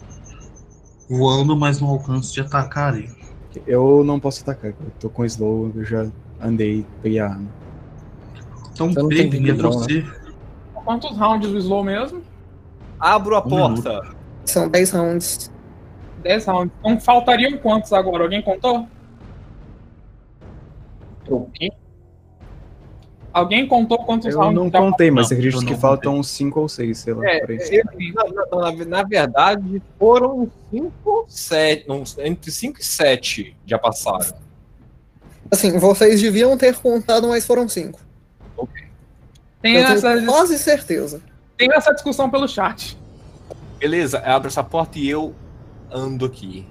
[1.09, 3.17] voando, mas no alcance de atacar ele.
[3.65, 6.07] Eu não posso atacar, eu tô com slow, eu já
[6.41, 7.47] andei, peguei a arma.
[8.73, 10.05] Então, Você não tem Baby, é vidrão, você.
[10.73, 12.21] Quantos rounds do slow mesmo?
[12.99, 14.01] Abro a Um porta.
[14.45, 15.51] São 10 rounds.
[16.23, 16.73] 10 rounds.
[16.79, 18.23] Então faltariam quantos agora?
[18.23, 18.87] Alguém contou?
[21.29, 21.71] O quê?
[23.31, 24.55] Alguém contou quantos Eu rounds?
[24.55, 28.71] não contei, mas acredito que faltam uns 5 ou 6, sei lá, É, é, Na,
[28.71, 31.85] na- na- verdade, foram 5 7.
[32.19, 34.33] Entre 5 e 7 já passaram.
[35.51, 37.99] Assim, vocês deviam ter contado, mas foram 5.
[39.61, 41.21] Tem, Eu essa, tenho quase certeza.
[41.57, 42.97] tem essa discussão pelo chat.
[43.77, 45.35] Beleza, eu abro essa porta e eu
[45.91, 46.65] ando aqui.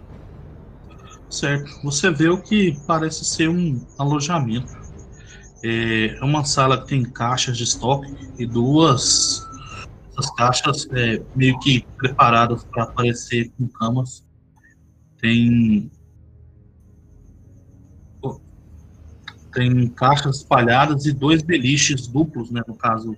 [1.31, 1.70] Certo.
[1.83, 4.72] Você vê o que parece ser um alojamento.
[5.62, 9.47] É uma sala que tem caixas de estoque e duas
[10.18, 14.24] essas caixas é, meio que preparadas para aparecer com camas.
[15.20, 15.91] Tem
[19.53, 23.16] tem caixas espalhadas e dois beliches duplos, né, no caso,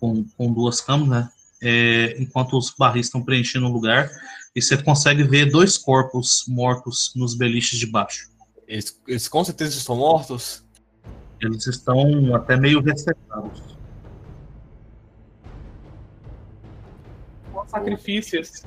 [0.00, 1.28] com, com duas camas, né,
[1.62, 4.10] é, enquanto os barris estão preenchendo o lugar,
[4.54, 8.28] e você consegue ver dois corpos mortos nos beliches de baixo.
[8.66, 10.64] Eles, eles com certeza estão mortos?
[11.40, 13.76] Eles estão até meio ressecados.
[17.66, 18.64] Sacrifícios.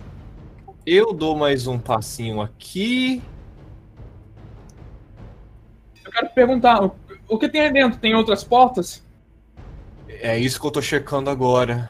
[0.85, 3.21] Eu dou mais um passinho aqui.
[6.05, 6.95] Eu quero te perguntar, o-
[7.27, 7.99] o que tem aí dentro?
[7.99, 9.03] Tem outras portas?
[10.07, 11.89] É isso que eu tô checando agora.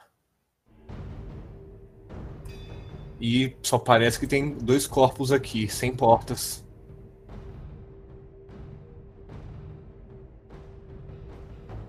[3.22, 6.66] E só parece que tem dois corpos aqui, sem portas.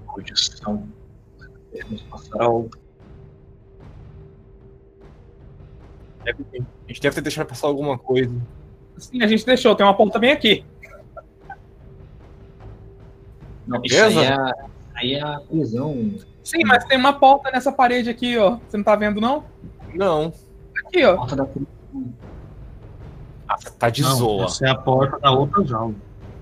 [0.05, 0.87] Condição.
[1.73, 2.71] Devemos passar algo.
[6.21, 6.33] A
[6.89, 8.39] gente deve ter deixado passar alguma coisa.
[8.99, 9.75] Sim, a gente deixou.
[9.75, 10.67] Tem uma porta bem aqui.
[13.67, 14.21] Não, isso Beleza?
[14.21, 16.15] aí é, aí é a prisão.
[16.45, 18.59] Sim, mas tem uma porta nessa parede aqui, ó.
[18.69, 19.47] Você não tá vendo, não?
[19.95, 20.31] Não.
[20.93, 21.17] Aqui, ó.
[21.17, 21.47] Porta da.
[23.49, 24.45] Ah, tá de Não, zoa.
[24.45, 25.95] essa é a porta da outra jaula.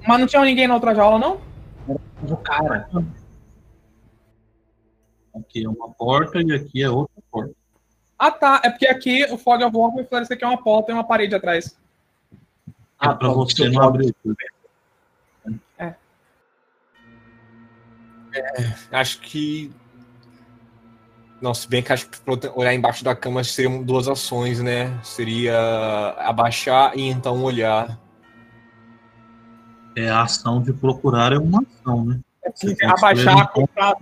[0.06, 1.40] Mas não tinha ninguém na outra jaula, não?
[2.22, 2.88] do cara.
[5.34, 7.54] Aqui é uma porta e aqui é outra porta.
[8.18, 8.60] Ah, tá.
[8.64, 11.04] É porque aqui o Fog of War vai esclarecer que é uma porta e uma
[11.04, 11.78] parede atrás.
[12.68, 14.36] É Ah, pra pode você não abrir tudo.
[18.92, 19.72] Acho que.
[21.40, 22.18] Não, se bem que acho que
[22.54, 24.92] olhar embaixo da cama seriam duas ações, né?
[25.02, 25.56] Seria
[26.18, 27.98] abaixar e então olhar.
[29.96, 32.20] É a ação de procurar é uma ação, né?
[32.58, 33.96] Tem que Abaixar, um comprar.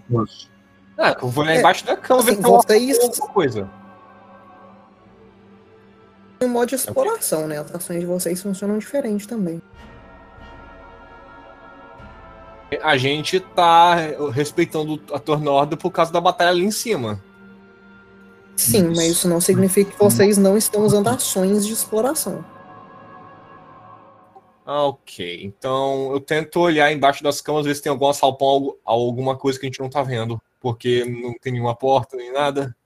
[0.99, 3.29] Ah, eu vou olhar É, embaixo da cama ver assim, se tem uma- vocês- alguma
[3.29, 3.71] coisa.
[6.41, 7.59] Em modo de exploração, né?
[7.59, 9.63] As ações de vocês funcionam diferente também.
[12.83, 13.95] A gente tá
[14.33, 17.23] respeitando a tornada por causa da batalha ali em cima.
[18.59, 22.45] Sim, mas isso não significa que vocês não estão usando ações de exploração.
[24.67, 25.45] Ah, ok.
[25.45, 29.59] Então eu tento olhar embaixo das camas, ver se tem algum assalpão, algu- alguma coisa
[29.59, 30.43] que a gente não tá vendo.
[30.61, 32.77] Porque não tem nenhuma porta nem nada.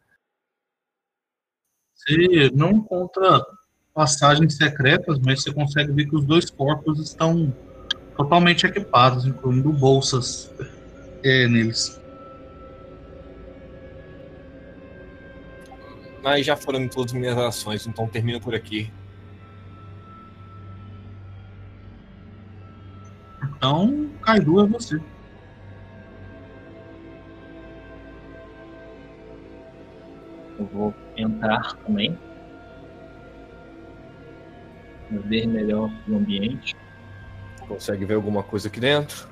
[1.94, 3.42] Você não encontra
[3.94, 7.52] passagens secretas, mas você consegue ver que os dois corpos estão
[8.16, 10.52] totalmente equipados, incluindo bolsas
[11.24, 11.98] é, neles.
[16.22, 18.92] Mas já foram todas as minhas ações, então termino por aqui.
[23.56, 25.00] Então, Kaidu é você.
[30.58, 32.16] Eu vou entrar também.
[35.10, 36.74] Ver melhor o ambiente.
[37.66, 39.28] Consegue ver alguma coisa aqui dentro?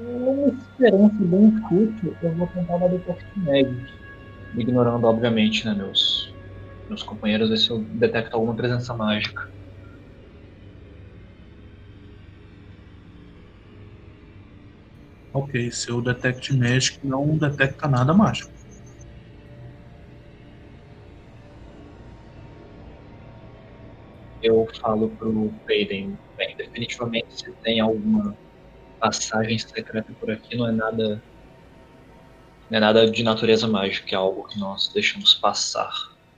[0.00, 4.03] Uma esperança bem fútil, eu vou tentar dar detect magic.
[4.54, 6.34] Ignorando, obviamente, né, meus,
[6.88, 9.42] meus companheiros, ver se eu detecto alguma presença mágica.
[15.32, 18.50] Ok, seu Detect Magic não detecta nada mágico.
[24.40, 28.36] Eu falo pro Payden, bem, definitivamente se tem alguma
[29.00, 31.24] passagem secreta por aqui, não é nada.
[32.74, 35.92] Não é nada de natureza mágica, é algo que nós deixamos passar.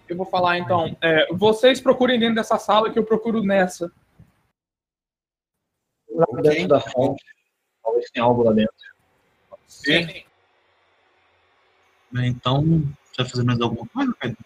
[0.06, 0.94] Eu vou falar então.
[1.00, 3.90] É, vocês procurem dentro dessa sala que eu procuro nessa.
[6.10, 7.24] Lá dentro da fonte,
[7.82, 8.74] talvez tenha algo lá dentro.
[9.66, 10.24] Sim.
[12.12, 14.36] Né, Então, você vai fazer mais alguma coisa, Kaidu?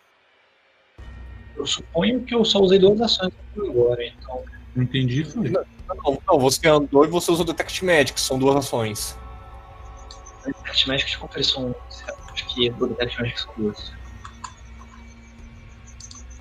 [1.57, 4.45] Eu suponho que eu só usei duas ações agora, então.
[4.77, 5.51] Não entendi, foi.
[5.51, 9.19] Não, não, você andou e você usou Detect Magic, são duas ações.
[10.45, 11.75] Detect Magic de conferição.
[12.33, 13.93] Acho que do Detect Magic são duas.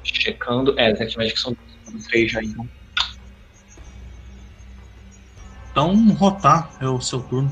[0.03, 0.79] Checando.
[0.79, 1.55] É, Detect Magic são
[1.91, 2.05] duas.
[2.05, 2.69] Três já, então.
[5.71, 7.51] Então, rotar é o seu turno.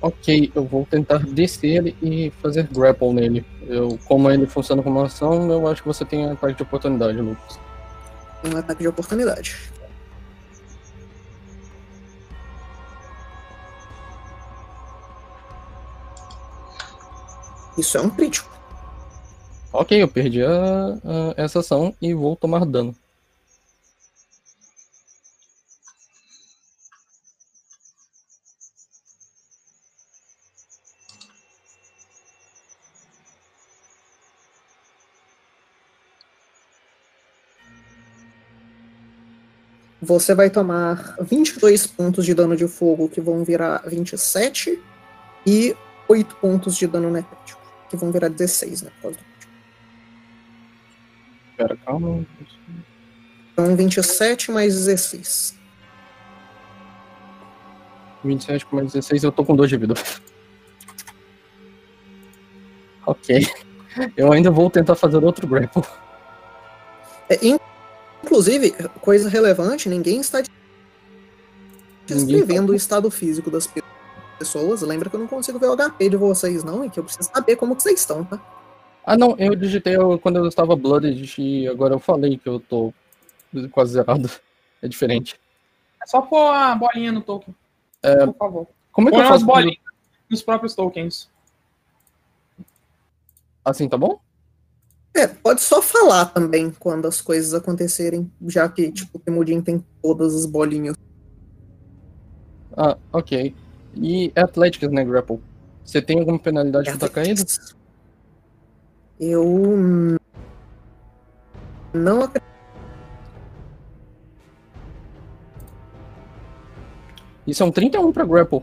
[0.00, 3.46] Ok, eu vou tentar descer ele e fazer grapple nele.
[3.68, 7.60] Eu, como ele funciona como ação, eu acho que você tem ataque de oportunidade, Lucas.
[8.44, 9.71] Um ataque de oportunidade.
[17.76, 18.50] Isso é um crítico.
[19.72, 22.94] Ok, eu perdi a, a, essa ação e vou tomar dano.
[40.02, 44.82] Você vai tomar 22 pontos de dano de fogo, que vão virar 27,
[45.46, 45.76] e
[46.08, 47.61] 8 pontos de dano necrótico
[47.92, 48.90] que vão virar 16, né?
[48.96, 49.24] Por causa do
[51.58, 52.26] Pera, calma.
[53.52, 55.54] Então, 27 mais 16.
[58.24, 59.94] 27 com mais 16, eu tô com 2 de vida.
[63.06, 63.46] ok.
[64.16, 65.82] Eu ainda vou tentar fazer outro grapple.
[67.28, 67.58] É, in-
[68.24, 68.70] inclusive,
[69.02, 70.42] coisa relevante, ninguém está
[72.06, 73.82] descrevendo o estado físico das pe-
[74.42, 74.82] pessoas.
[74.82, 77.30] Lembra que eu não consigo ver o HP de vocês, não, e que eu preciso
[77.32, 78.40] saber como que vocês estão, tá?
[79.04, 82.60] Ah, não, eu digitei eu- quando eu estava blooded e agora eu falei que eu
[82.60, 82.92] tô
[83.70, 84.30] quase zerado.
[84.80, 85.38] É diferente.
[86.02, 87.54] É só pôr a bolinha no token.
[88.26, 88.66] Por favor.
[88.90, 89.44] Como é que Põe eu faço?
[89.44, 89.78] pra- bolinhas
[90.28, 91.30] nos próprios tokens.
[93.64, 94.18] Assim, tá bom?
[95.14, 99.84] É, pode só falar também quando as coisas acontecerem, já que, tipo, o Temudin tem
[100.02, 100.96] todas as bolinhas.
[102.76, 103.54] Ah, ok.
[103.94, 105.40] E Athletics, né, Grapple?
[105.84, 107.42] Você tem alguma penalidade por estar caído?
[109.20, 110.18] Eu
[111.92, 112.52] não acredito.
[117.46, 118.62] Isso é um 31 pra Grapple.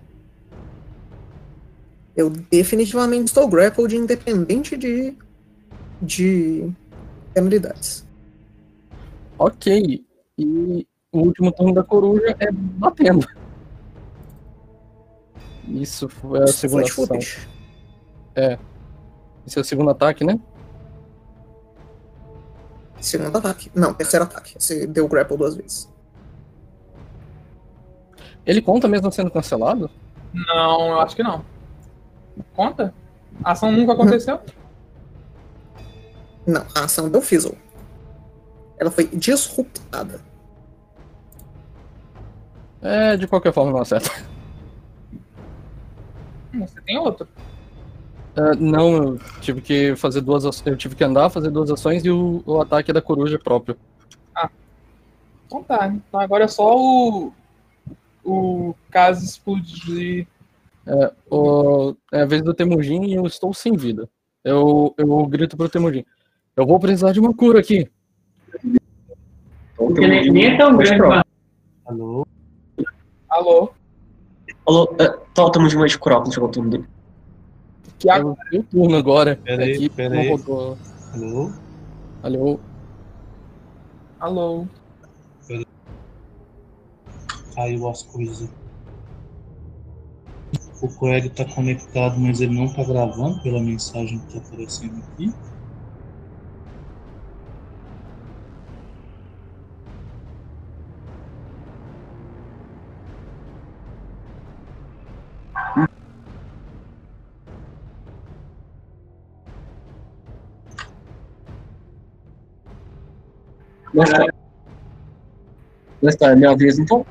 [2.16, 5.14] Eu definitivamente estou grappled independente de,
[6.02, 6.70] de
[7.34, 8.06] penalidades.
[9.38, 10.04] Ok.
[10.38, 13.26] E o último turno da coruja é batendo.
[15.70, 17.06] Isso foi a Isso segunda foi ação.
[17.06, 17.48] footage.
[19.46, 20.40] Esse é o segundo ataque, né?
[23.00, 23.72] Segundo ataque.
[23.74, 24.56] Não, terceiro ataque.
[24.58, 25.90] Você deu grapple duas vezes.
[28.46, 29.90] Ele conta mesmo sendo cancelado?
[30.34, 31.46] Não, eu acho que não.
[32.56, 32.94] Conta?
[33.44, 34.40] A ação nunca aconteceu?
[36.48, 37.56] Não, a ação deu fizzle.
[38.80, 40.20] Ela foi disruptada.
[42.82, 44.10] É, de qualquer forma não acerta.
[46.54, 47.28] Hum, Você tem outro.
[48.36, 50.68] É, não, eu tive que fazer duas ações.
[50.68, 53.78] Eu tive que andar, fazer duas ações e o, o ataque é da coruja próprio.
[55.50, 55.88] Então tá.
[55.88, 57.34] Então agora é só o.
[58.24, 60.28] O caso explodir.
[60.86, 64.08] É, o, é a vez do Temujin e eu estou sem vida.
[64.44, 66.06] Eu, eu grito pro Temujin.
[66.56, 67.90] Eu vou precisar de uma cura aqui.
[69.76, 71.24] Porque nem, é tão grande.
[71.86, 72.28] Alô?
[73.28, 73.74] Alô?
[74.70, 76.88] Alô, é, tá, estamos de uma de Croc, não chegou o turno dele.
[77.98, 78.20] Que a...
[78.20, 79.36] Eu vi o turno agora.
[79.36, 80.30] Pera aí, Aqui pera não aí.
[80.30, 80.78] rodou.
[81.12, 81.52] Alô?
[82.22, 82.60] Alô?
[84.20, 84.68] Alô?
[87.56, 88.48] Caiu as coisas.
[90.84, 95.34] O Coelho tá conectado, mas ele não tá gravando pela mensagem que tá aparecendo aqui.
[114.00, 114.26] Mas tá.
[116.02, 117.06] Mas tá, é minha vez então?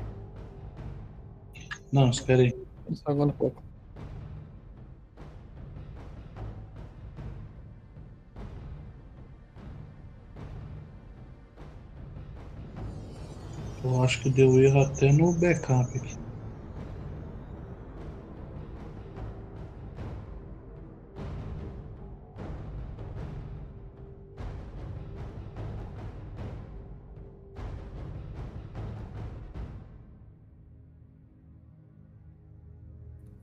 [1.91, 2.51] Não, espera aí.
[2.93, 3.63] Só agora um pouco.
[13.83, 16.18] Eu acho que deu erro até no backup aqui.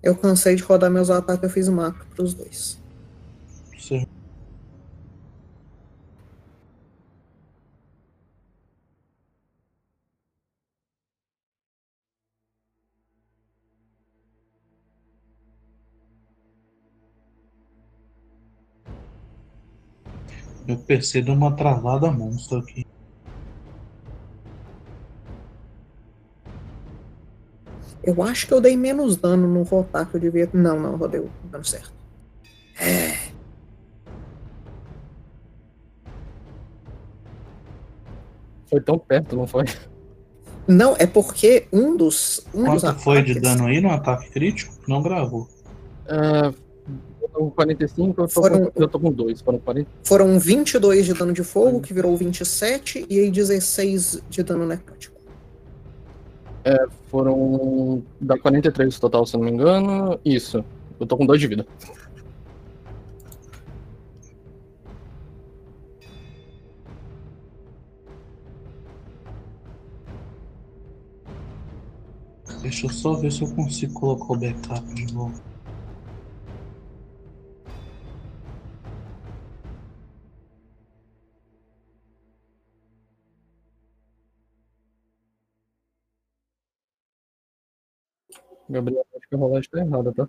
[0.07, 2.81] Eu cansei de rodar meus ataques, eu fiz macro pros dois.
[20.65, 22.87] Meu PC deu uma travada monstro aqui.
[28.07, 30.49] Eu acho que eu dei menos dano no rotar que eu devia.
[30.53, 31.93] Não, não, rodei o dano certo.
[38.69, 39.65] Foi tão perto, não foi?
[40.67, 42.45] Não, é porque um dos.
[42.53, 44.75] Um dos Quanto foi de ataques dano aí no ataque crítico?
[44.89, 45.49] Não gravou.
[46.09, 46.47] É,
[47.23, 49.41] eu tô com 45, eu tô, Foram- com, eu tô com 2.
[49.43, 49.89] Foram 40.
[50.03, 55.15] Foram 22 de dano de fogo, que virou 27, e aí 16 de dano necrótico.
[57.11, 58.03] Foram.
[58.21, 60.19] Dá 43 total, se não me engano.
[60.25, 60.65] Isso.
[60.99, 61.67] Eu tô com 2 de vida.
[72.63, 75.56] Deixa eu só ver se eu consigo colocar o backup de volta.
[88.69, 90.29] Gabriel, acho que a rolagem tá errada, tá?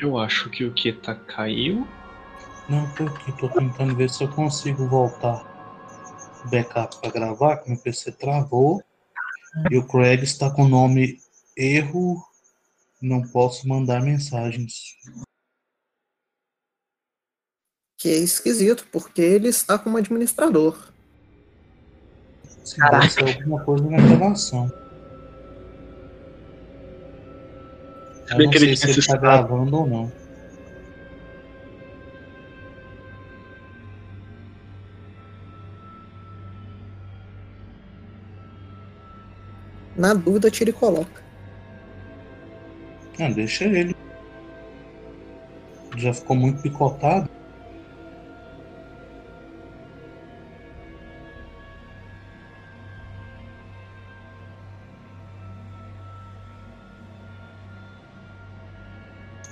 [0.00, 1.86] Eu acho que o Keta caiu.
[2.68, 5.44] Não, tô aqui, tô tentando ver se eu consigo voltar
[6.44, 8.82] o backup para gravar, que meu PC travou.
[9.70, 11.20] E o Craig está com o nome
[11.56, 12.24] erro,
[13.02, 14.96] não posso mandar mensagens.
[17.98, 20.90] Que é esquisito, porque ele está como administrador.
[22.64, 22.76] Se
[23.10, 24.89] ser alguma coisa na gravação.
[28.30, 30.12] Eu não sei se ele está gravando ou não.
[39.96, 41.22] Na dúvida, tira e coloca.
[43.18, 43.94] Ah, deixa ele.
[45.96, 47.28] Já ficou muito picotado.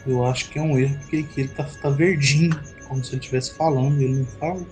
[0.08, 2.50] Eu acho que é um erro, porque ele tá, tá verdinho,
[2.88, 4.66] como se ele estivesse falando, e ele não fala.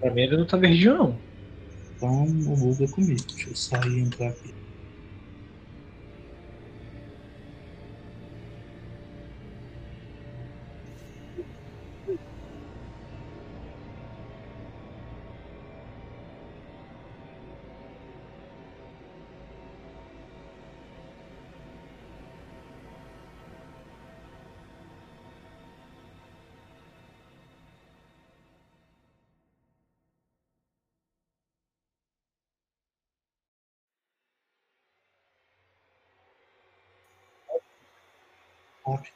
[0.00, 1.24] Pra mim ele não tá verdinho, não.
[1.96, 3.24] Então o bug é comigo.
[3.34, 4.54] Deixa eu sair e entrar aqui.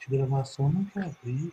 [0.08, 1.52] De gravação não quer abrir.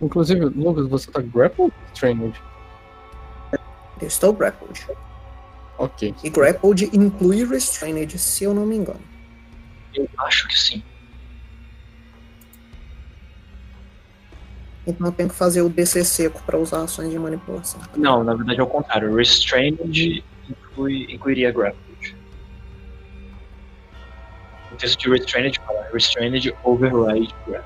[0.00, 2.40] Inclusive, Lucas, você tá grappled trained?
[4.00, 4.86] Eu estou grappled.
[5.78, 6.14] Ok.
[6.24, 9.00] E grappled inclui restrained, se eu não me engano.
[9.94, 10.82] Eu acho que sim.
[14.86, 17.80] Então eu tenho que fazer o DC seco para usar ações de manipulação.
[17.96, 19.14] Não, na verdade é o contrário.
[19.14, 20.24] Restrained
[20.80, 22.16] inclui, incluiria grappled.
[24.72, 27.64] O texto de restrained fala restrained override grab.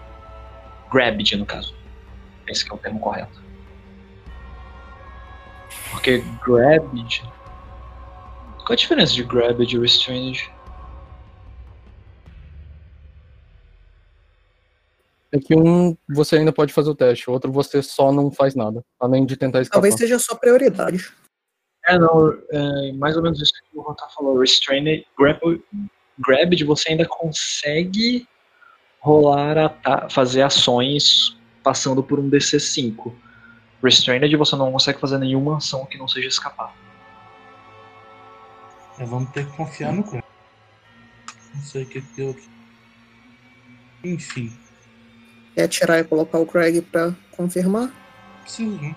[0.91, 1.75] Grabbed, no caso.
[2.49, 3.43] Esse que é o termo correto.
[5.91, 7.23] Porque grabbed.
[8.59, 10.51] Qual a diferença de grabbed e restrained?
[15.31, 18.55] É que um você ainda pode fazer o teste, o outro você só não faz
[18.55, 19.81] nada, além de tentar escapar.
[19.81, 21.13] Talvez seja sua prioridade.
[21.87, 24.39] É, não, é mais ou menos isso que o Rotan falou.
[24.39, 25.63] Restrained, grapple,
[26.27, 28.27] grabbed, você ainda consegue
[29.01, 29.77] rolar,
[30.11, 33.13] fazer ações passando por um DC5.
[33.83, 36.75] Restrained, você não consegue fazer nenhuma ação que não seja escapar.
[38.99, 40.25] É, vamos ter que confiar no Craig.
[41.55, 42.49] Não sei o que que deu aqui.
[44.05, 44.53] Enfim,
[45.55, 47.93] Quer tirar e colocar o Craig para confirmar?
[48.43, 48.95] preciso, né?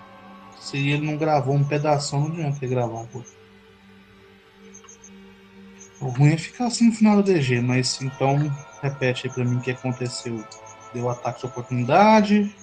[0.60, 3.04] Se ele não gravou um pedaço, não adianta ele gravar.
[3.06, 3.22] Pô.
[6.00, 8.36] O ruim é ficar assim no final do DG, mas então
[8.82, 10.44] repete aí pra mim o que aconteceu.
[10.94, 12.54] Deu ataque de oportunidade.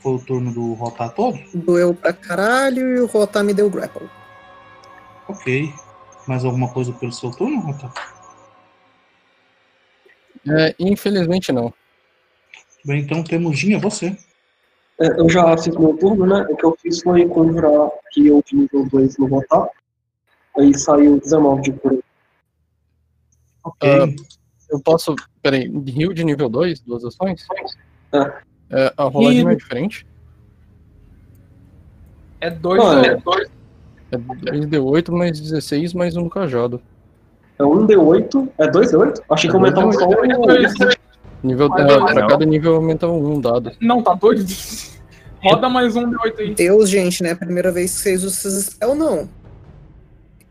[0.00, 1.38] Foi o turno do rotar todo?
[1.52, 4.08] Doeu pra caralho e o Rotar me deu grapple.
[5.26, 5.72] Ok.
[6.26, 7.92] Mais alguma coisa pelo seu turno, Rotar?
[10.46, 11.72] É, infelizmente não.
[12.84, 14.16] Bem, então temos Ginha, você.
[15.00, 16.44] É, eu já fiz meu turno, né?
[16.50, 19.68] O que eu fiz foi conjurar que eu de nível 2 no rotar.
[20.58, 21.98] Aí saiu 19 de cura.
[23.64, 23.88] Ok.
[23.90, 24.06] Ah,
[24.70, 25.14] Eu posso.
[25.42, 27.46] Peraí, rio de nível 2, duas ações?
[28.12, 28.32] É.
[28.70, 30.06] É, a rolagem não é diferente?
[32.40, 33.16] É dois, Ah, é é.
[33.16, 33.48] dois.
[34.10, 36.80] É 3D8 mais 16 mais um do cajado.
[37.58, 38.48] É um D8.
[38.58, 39.22] É dois D8?
[39.30, 40.12] Achei que aumentava só um.
[41.42, 43.70] Nível, é, não, pra cada nível aumenta um dado.
[43.80, 44.44] Não, tá doido?
[45.42, 46.54] Roda mais um D8 aí.
[46.54, 49.28] Deus, gente, é a primeira vez que vocês usam esses spell, não.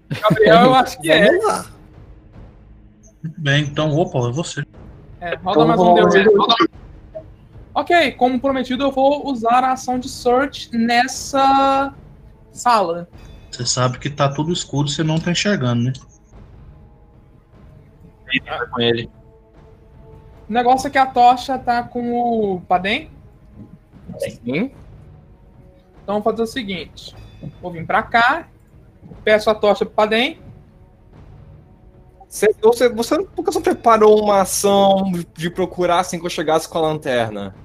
[0.09, 1.25] Gabriel, eu acho que é.
[1.25, 1.65] Vamos lá.
[3.37, 4.63] Bem, então, opa, é você.
[5.19, 5.35] é.
[5.35, 6.69] Roda mais um D8.
[7.73, 11.93] Ok, como prometido, eu vou usar a ação de search nessa
[12.51, 13.07] sala.
[13.51, 15.93] Você sabe que tá tudo escuro, você não tá enxergando, né?
[18.71, 19.09] com ele.
[20.49, 23.11] O negócio é que a tocha tá com o Padem.
[24.17, 24.71] Sim.
[26.01, 27.15] Então eu vou fazer o seguinte:
[27.61, 28.47] vou vir pra cá,
[29.23, 30.39] peço a tocha pro Padem.
[32.29, 36.29] Você, você, você por que você não preparou uma ação de procurar assim que eu
[36.29, 37.55] chegasse com a lanterna?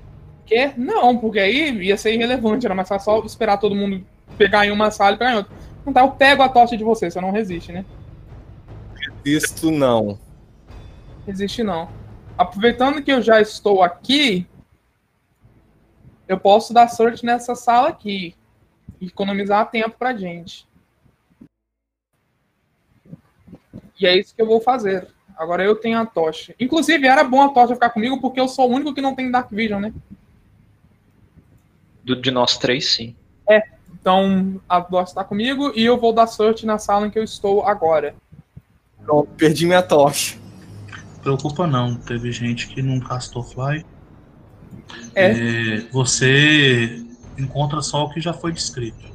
[0.46, 0.72] Que?
[0.76, 4.04] Não, porque aí ia ser irrelevante, era mais fácil só esperar todo mundo
[4.36, 5.52] pegar em uma sala e pegar em outra.
[5.84, 7.84] Não tá, eu pego a tocha de você, você não resiste, né?
[9.24, 10.18] Isto não.
[11.26, 11.88] Resiste não.
[12.42, 14.44] Aproveitando que eu já estou aqui,
[16.26, 18.34] eu posso dar search nessa sala aqui.
[19.00, 20.66] e Economizar tempo pra gente.
[23.98, 25.06] E é isso que eu vou fazer.
[25.36, 26.52] Agora eu tenho a tocha.
[26.58, 29.30] Inclusive, era bom a tocha ficar comigo, porque eu sou o único que não tem
[29.30, 29.94] Dark Vision, né?
[32.02, 33.14] Do, de nós três, sim.
[33.88, 37.22] Então, a tocha está comigo e eu vou dar search na sala em que eu
[37.22, 38.16] estou agora.
[39.04, 40.41] Pronto, perdi minha tocha.
[41.22, 43.86] Preocupa não, teve gente que não castou fly.
[45.14, 45.30] É.
[45.30, 47.04] É, você
[47.38, 49.12] encontra só o que já foi descrito.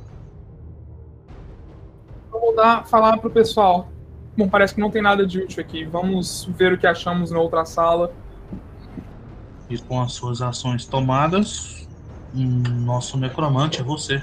[2.31, 3.89] Vou dar, falar pro pessoal.
[4.37, 5.83] Bom, parece que não tem nada de útil aqui.
[5.83, 8.13] Vamos ver o que achamos na outra sala.
[9.69, 11.87] E com as suas ações tomadas,
[12.33, 14.21] hum, nosso necromante é você.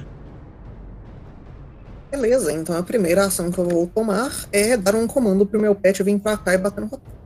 [2.10, 5.74] Beleza, então a primeira ação que eu vou tomar é dar um comando pro meu
[5.74, 7.23] pet vir pra cá e bater no roteiro.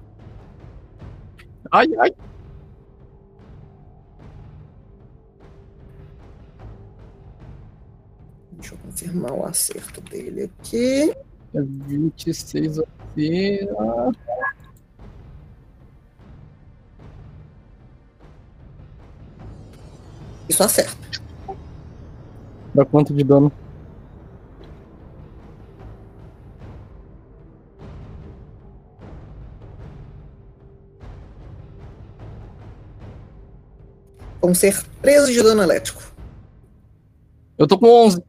[1.71, 2.11] Ai, ai.
[8.53, 11.15] Deixa eu confirmar o acerto dele aqui.
[11.55, 13.61] É 26 aqui.
[20.49, 20.97] Isso acerta.
[22.75, 23.53] Dá quanto de dano?
[34.41, 36.03] Vão ser 13 de dano elétrico.
[37.57, 38.23] Eu tô com 11.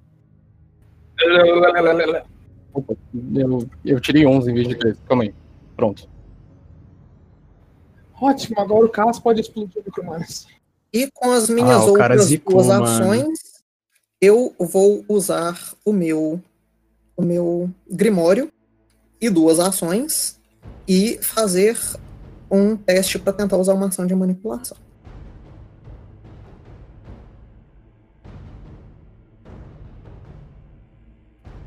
[2.74, 2.96] Opa,
[3.36, 5.00] eu, eu tirei 11 em vez de 13.
[5.08, 5.34] Calma aí.
[5.76, 6.10] Pronto.
[8.22, 10.48] Ótimo, agora o caso pode explodir muito mais.
[10.92, 12.84] E com as minhas Ah, o outras zicou, duas mano.
[12.84, 13.40] ações,
[14.20, 16.42] eu vou usar o meu
[17.16, 18.50] o meu grimório
[19.20, 20.40] e duas ações
[20.88, 21.78] e fazer
[22.50, 24.78] um teste para tentar usar uma ação de manipulação.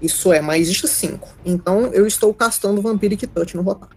[0.03, 1.29] Isso é mais de 5.
[1.45, 3.89] Então eu estou castando Vampiric Touch no Rotar.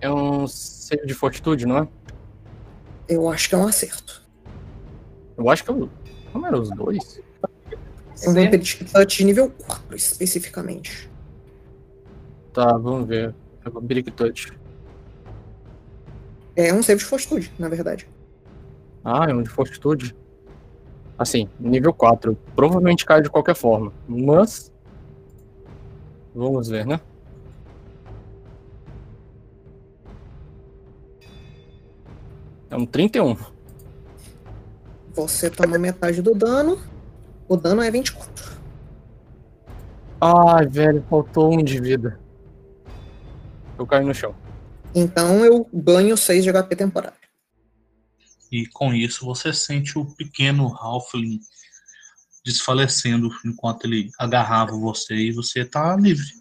[0.00, 1.88] É um save de fortitude, não é?
[3.08, 4.22] Eu acho que é um acerto.
[5.36, 5.90] Eu acho que eu.
[6.32, 7.20] Como eram os dois?
[8.22, 11.10] É um Vampiric Touch nível 4, especificamente.
[12.52, 13.34] Tá, vamos ver.
[13.64, 14.52] É Vampiric Touch.
[16.54, 18.08] É um save de fortitude, na verdade.
[19.04, 20.14] Ah, é um de fortitude.
[21.18, 22.36] Assim, nível 4.
[22.54, 23.92] Provavelmente cai de qualquer forma.
[24.06, 24.72] Mas.
[26.34, 27.00] Vamos ver, né?
[32.70, 33.36] É um 31.
[35.14, 36.80] Você toma metade do dano.
[37.48, 38.60] O dano é 24.
[40.20, 42.20] Ai, velho, faltou um de vida.
[43.76, 44.34] Eu caí no chão.
[44.94, 47.18] Então eu ganho 6 de HP temporário.
[48.52, 51.40] E com isso você sente o pequeno Halfling
[52.44, 56.40] desfalecendo enquanto ele agarrava você e você tá livre.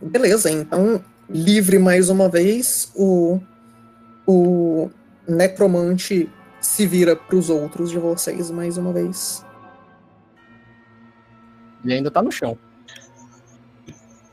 [0.00, 3.40] Beleza, então, livre mais uma vez, o,
[4.26, 4.90] o
[5.26, 6.30] necromante
[6.60, 9.44] se vira pros outros de vocês mais uma vez.
[11.84, 12.58] Ele ainda tá no chão.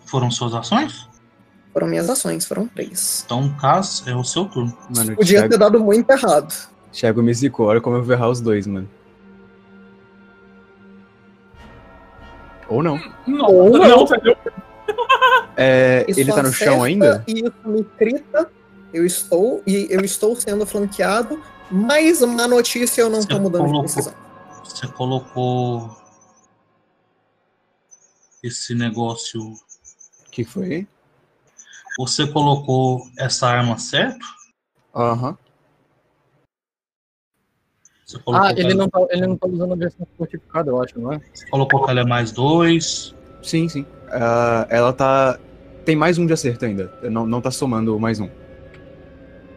[0.05, 1.09] Foram suas ações?
[1.73, 3.23] Foram minhas ações, foram três.
[3.25, 4.75] Então, Cas, é o seu turno.
[4.95, 6.69] Mano, Podia ter Thiago, dado muito errado.
[6.95, 7.67] Thiago me zicou.
[7.67, 8.89] Olha como eu vou errar os dois, mano.
[12.69, 12.97] Ou não.
[13.27, 14.05] Não, Ou não, não.
[15.57, 17.23] É, ele tá no chão ainda?
[17.27, 18.51] E isso me crita.
[18.93, 21.41] Eu estou, e eu estou sendo flanqueado.
[21.71, 24.13] Mais uma notícia, eu não Você tô mudando de colocou- precisão.
[24.65, 25.95] Você colocou
[28.43, 29.41] esse negócio.
[29.41, 30.85] O que foi?
[31.97, 34.25] Você colocou essa arma certo?
[34.93, 35.37] Aham.
[35.37, 35.44] Colocou
[38.33, 41.21] Ah, ele não, tá, ele não tá usando a versão fortificada, eu acho, não é?
[41.33, 43.15] você colocou que ela é mais dois.
[43.41, 43.85] Sim, sim.
[44.11, 45.39] Ah, ela tá.
[45.83, 46.91] Tem mais um de acerto ainda.
[47.03, 48.29] Não, não tá somando mais um.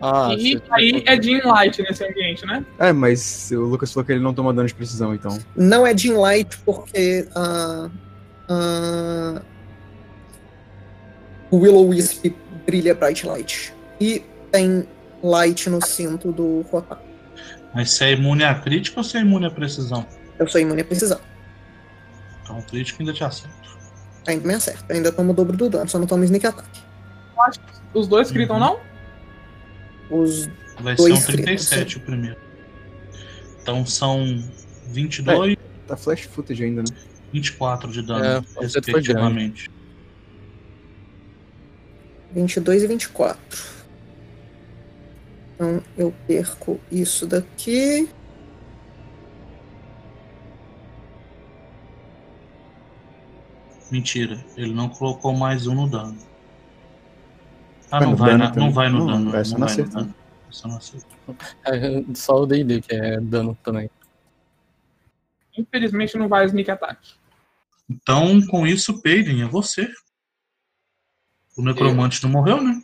[0.01, 2.65] Ah, e aí é Jean Light nesse ambiente, né?
[2.79, 5.39] É, mas o Lucas falou que ele não toma dano de precisão, então.
[5.57, 7.91] Não é Jean Light porque a.
[8.49, 9.43] a
[11.51, 12.27] o Willow Wisp
[12.67, 13.75] brilha Bright Light.
[14.01, 14.23] E
[14.53, 14.87] tem
[15.23, 17.08] Light no cinto do Rotar.
[17.79, 20.05] Mas você é imune à crítica ou você é imune à precisão?
[20.37, 21.21] Eu sou imune a precisão.
[22.43, 23.55] Então o crítico ainda te acerta.
[24.27, 24.93] Ainda me acerta.
[24.93, 26.69] Ainda tomo o dobro do dano, só não tomo sneak attack.
[27.37, 28.61] Eu acho que os dois gritam, Uhum.
[28.61, 28.81] não?
[30.11, 30.49] Os
[30.81, 32.37] Vai ser Dois um 37 o primeiro.
[33.63, 34.25] Então são
[34.89, 35.57] 22
[35.87, 36.89] Tá flash footage ainda, né?
[37.33, 39.71] 24 de dano, É, respectivamente.
[42.33, 43.78] 22 e 24.
[45.59, 48.09] Então eu perco isso daqui.
[53.91, 56.17] Mentira, ele não colocou mais um no dano.
[57.91, 59.25] Ah, Vai não vai, dano na- não vai no Não, dano.
[59.25, 60.05] não vai no acertando.
[60.07, 60.15] dano.
[60.51, 61.07] Só no acerto.
[61.67, 63.91] é só o D&D que é dano também.
[65.57, 67.15] Infelizmente não vai sneak attack.
[67.91, 69.91] Então, com isso, Peiden, é você.
[71.57, 72.81] O necromante não morreu, né?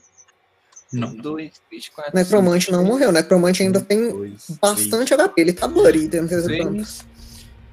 [0.94, 1.14] Não.
[1.14, 2.12] 2, 24.
[2.14, 3.10] Necromante não morreu.
[3.12, 5.40] Necromante ainda tem dois, bastante HP.
[5.40, 5.68] Ele tá
[6.44, 6.64] Três.
[6.64, 7.14] campo.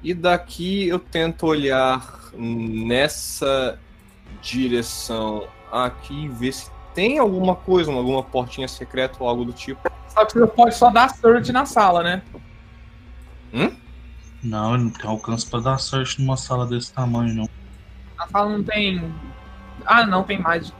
[0.02, 3.78] E daqui eu tento olhar nessa
[4.40, 9.80] direção aqui e ver se tem alguma coisa, alguma portinha secreta ou algo do tipo.
[10.08, 12.22] Só que você pode só dar search na sala, né?
[14.42, 17.48] Não, ele não tem alcance pra dar search numa sala desse tamanho, não.
[18.18, 19.14] A sala não tem.
[19.86, 20.72] Ah, não, tem mais.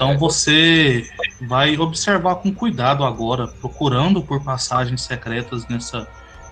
[0.00, 1.10] Então você
[1.42, 6.08] vai observar com cuidado agora, procurando por passagens secretas nessa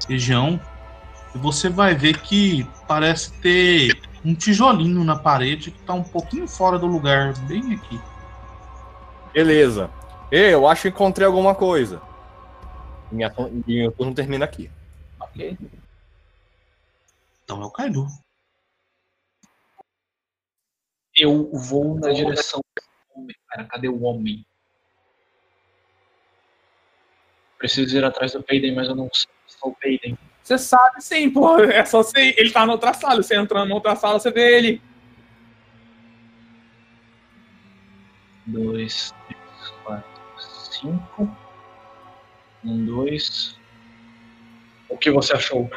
[0.07, 0.61] região.
[1.35, 6.47] E você vai ver que parece ter um tijolinho na parede que tá um pouquinho
[6.47, 7.99] fora do lugar, bem aqui.
[9.33, 9.91] Beleza.
[10.31, 12.03] Ei, eu acho que encontrei alguma coisa.
[13.11, 13.35] Minha,
[13.67, 14.71] meu turno termina aqui.
[15.19, 15.57] Ok.
[17.45, 18.07] Então é o Kaido.
[21.17, 22.61] Eu vou na direção.
[23.49, 24.45] Cara, cadê o homem?
[27.59, 30.19] Preciso ir atrás do Peiden, mas eu não sei onde está o Peiden.
[30.43, 31.59] Você sabe sim, pô.
[31.61, 32.35] É só você.
[32.39, 33.23] Ele tá na outra sala.
[33.23, 34.83] Você entrando na outra sala, você vê ele.
[38.47, 40.23] Dois, três, quatro,
[40.73, 41.37] cinco.
[42.65, 43.59] Um, dois.
[44.89, 45.69] O que você achou?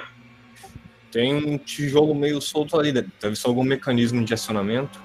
[1.12, 2.94] Tem um tijolo meio solto ali.
[2.94, 5.02] Deve ser algum mecanismo de acionamento.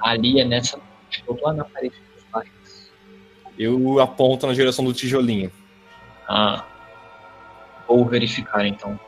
[0.00, 0.78] Ali é nessa.
[1.20, 2.24] Estou lá na parede dos.
[3.58, 5.50] Eu aponto na direção do tijolinho.
[6.28, 6.64] Ah.
[7.86, 8.98] Vou verificar então.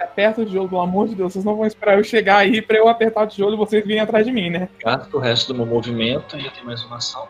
[0.00, 1.32] Aperta o tijolo, pelo amor de Deus.
[1.32, 4.00] Vocês não vão esperar eu chegar aí pra eu apertar o tijolo e vocês virem
[4.00, 4.68] atrás de mim, né?
[4.82, 7.26] Gasto o resto do meu movimento e eu tenho mais uma ação.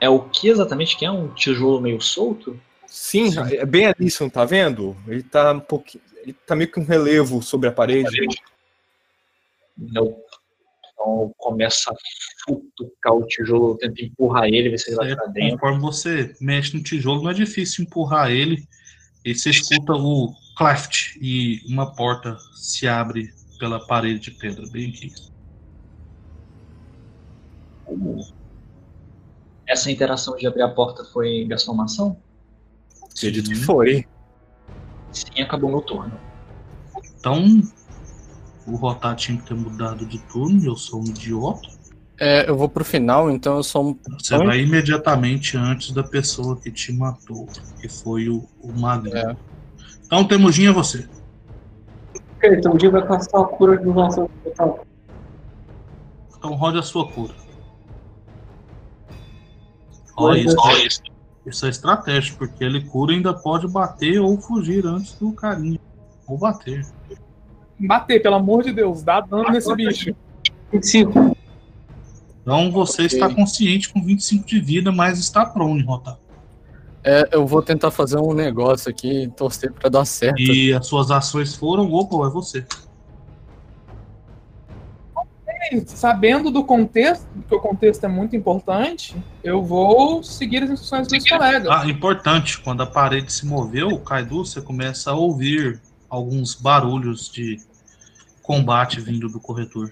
[0.00, 1.10] É o que exatamente que é?
[1.10, 2.58] Um tijolo meio solto?
[2.86, 4.96] Sim, é bem ali, você não tá vendo?
[5.06, 6.02] Ele tá um pouquinho.
[6.22, 8.26] Ele tá meio que um relevo sobre a parede.
[9.78, 10.16] Não.
[11.02, 11.94] Então eu começo a
[12.44, 15.50] futucar o tijolo, eu tento empurrar ele, ver se ele vai É, pra dentro.
[15.58, 18.64] conforme você mexe no tijolo, não é difícil empurrar ele.
[19.24, 24.90] E você escuta o cleft e uma porta se abre pela parede de pedra, bem
[24.90, 25.12] aqui.
[29.66, 32.16] Essa interação de abrir a porta foi gastou uma ação?
[33.16, 34.06] Acredito que foi.
[35.12, 36.18] Sim, acabou meu turno.
[37.18, 37.62] Então,
[38.66, 41.68] o Rotar tinha que ter mudado de turno, eu sou um idiota.
[42.18, 43.98] É, eu vou pro final, então eu sou um.
[44.18, 47.48] Você vai imediatamente antes da pessoa que te matou,
[47.80, 49.16] que foi o, o Magno.
[49.16, 49.36] É.
[50.04, 51.08] Então, Temujin é você.
[52.36, 54.86] Ok, então o dia vai castar a cura de nosso total.
[56.36, 57.34] Então, rode a sua cura.
[60.16, 61.02] Olha isso, olha isso.
[61.44, 65.80] Isso é estratégico, porque ele cura e ainda pode bater ou fugir antes do carinha.
[66.26, 66.86] Ou bater.
[67.78, 69.02] Bater, pelo amor de Deus.
[69.02, 70.14] Dá dano nesse bicho.
[70.72, 71.36] 25.
[72.42, 73.06] Então você Ok.
[73.06, 76.18] está consciente com 25 de vida, mas está prone, Rotar.
[77.04, 80.40] É, eu vou tentar fazer um negócio aqui torcer pra dar certo.
[80.40, 82.64] E as suas ações foram, opa, é você.
[85.86, 91.12] Sabendo do contexto, que o contexto é muito importante, eu vou seguir as instruções dos
[91.12, 91.68] meus colegas.
[91.70, 95.80] Ah, importante, quando a parede se moveu, Kaido, você começa a ouvir
[96.12, 97.58] alguns barulhos de
[98.42, 99.90] combate vindo do corretor.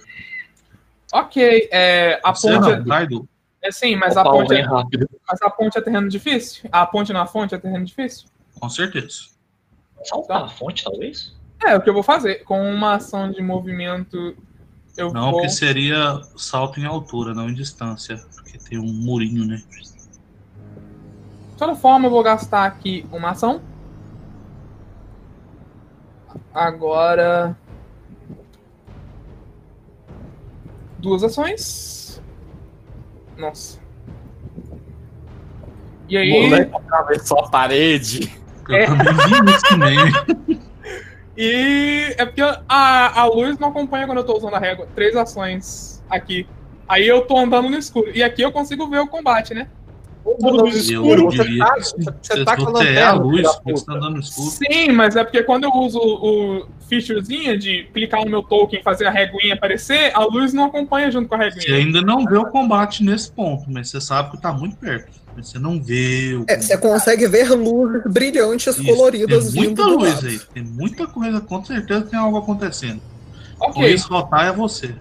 [1.12, 2.76] Ok, é, a Você ponte.
[2.76, 3.28] não, Kaido?
[3.62, 4.55] É sim, mas O a ponte.
[4.55, 5.09] É, rápido.
[5.26, 6.68] mas a ponte é terreno difícil?
[6.70, 8.28] A ponte na fonte é terreno difícil?
[8.59, 9.30] Com certeza.
[10.05, 11.34] Saltar a fonte, talvez?
[11.64, 12.44] É, o que eu vou fazer.
[12.44, 14.36] Com uma ação de movimento,
[14.97, 15.40] eu Não, vou.
[15.42, 18.16] que seria salto em altura, não em distância.
[18.34, 19.62] Porque tem um murinho, né?
[19.70, 23.60] De toda forma, eu vou gastar aqui uma ação.
[26.55, 27.57] Agora.
[30.98, 32.23] Duas ações.
[33.36, 33.78] Nossa.
[36.09, 36.43] E aí.
[36.48, 38.32] Moleque atravessou a parede.
[38.69, 38.86] Eu É.
[38.86, 40.61] também vi isso também.
[41.43, 44.86] E é porque a, a luz não acompanha quando eu tô usando a régua.
[44.94, 46.47] Três ações aqui.
[46.86, 48.11] Aí eu tô andando no escuro.
[48.15, 49.69] E aqui eu consigo ver o combate, né?
[50.40, 53.09] Luz escura, você diria tá, você, você tá com a você é lanterna.
[53.09, 54.51] a luz, você tá andando escuro?
[54.51, 58.82] Sim, mas é porque quando eu uso o featurezinha de clicar no meu token e
[58.82, 61.77] fazer a reguinha aparecer, a luz não acompanha junto com a Você reguinha.
[61.78, 65.11] ainda não vê o combate nesse ponto, mas você sabe que tá muito perto.
[65.36, 69.66] Mas você não vê o É, você consegue ver luzes brilhantes Isso, coloridas Tem vindo
[69.66, 70.27] muita do luz lado.
[70.27, 70.40] aí.
[70.52, 73.01] Tem muita coisa, com certeza tem algo acontecendo.
[73.59, 73.94] Com Ok.
[73.94, 74.94] isso, rotar é você.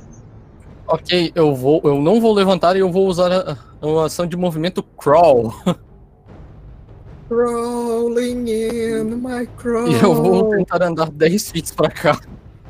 [0.91, 3.52] Ok, eu vou, eu não vou levantar e eu vou usar a,
[3.86, 5.53] a ação de movimento crawl.
[7.30, 9.88] Crawling in my crawl.
[9.88, 12.20] E eu vou tentar andar 10 feet pra cá.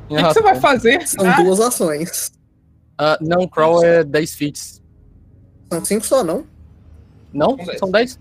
[0.10, 1.08] O que, que você vai fazer?
[1.08, 2.34] São Ah, duas ações.
[2.98, 4.60] Ah, não, crawl é 10 feet.
[5.72, 6.46] São cinco só, não?
[7.32, 7.56] Não?
[7.56, 7.80] São dez.
[7.80, 8.20] São 10?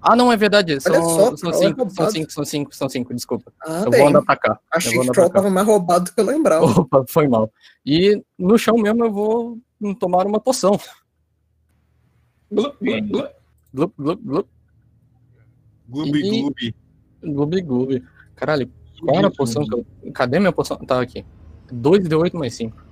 [0.00, 0.80] Ah, não, é verdade.
[0.80, 2.12] São só, 5, crawl são é 5, são roubado.
[2.12, 3.52] 5, são 5, são 5, desculpa.
[3.60, 4.00] Ah, eu bem.
[4.00, 4.60] vou andar pra cá.
[4.70, 6.64] Achei que andar Troll tava mais roubado do que eu lembrava.
[6.64, 7.50] Opa, foi mal.
[7.84, 9.58] E no chão mesmo eu vou
[9.98, 10.78] tomar uma poção.
[12.50, 12.76] Glup,
[13.72, 14.48] glup, glup,
[15.88, 16.74] glooby.
[17.22, 18.04] gloob, gloob.
[18.36, 18.70] Caralho,
[19.00, 19.86] qual era a poção que eu...
[20.12, 20.76] Cadê minha poção?
[20.78, 21.24] Tá aqui.
[21.72, 22.85] 2 de 8 mais 5.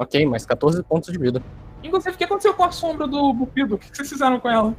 [0.00, 1.42] Ok, mais 14 pontos de vida.
[1.84, 3.74] Inclusive, o que aconteceu com a sombra do Bupido?
[3.74, 4.74] O que vocês fizeram com ela?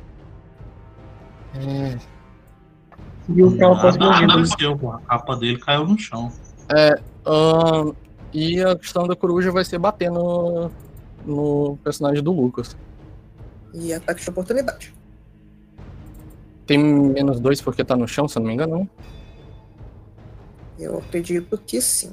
[1.54, 1.96] É,
[3.30, 4.26] E o Cal pode morrer.
[4.26, 6.32] A capa dele caiu no chão.
[7.24, 7.94] ahn,
[8.34, 10.72] e a questão da coruja vai ser bater no,
[11.24, 12.76] no personagem do Lucas.
[13.76, 14.92] E ataque de oportunidade.
[16.66, 18.80] Tem menos 2 porque tá no chão, se eu não me engano.
[18.80, 18.90] né?
[20.80, 22.12] Eu acredito que sim.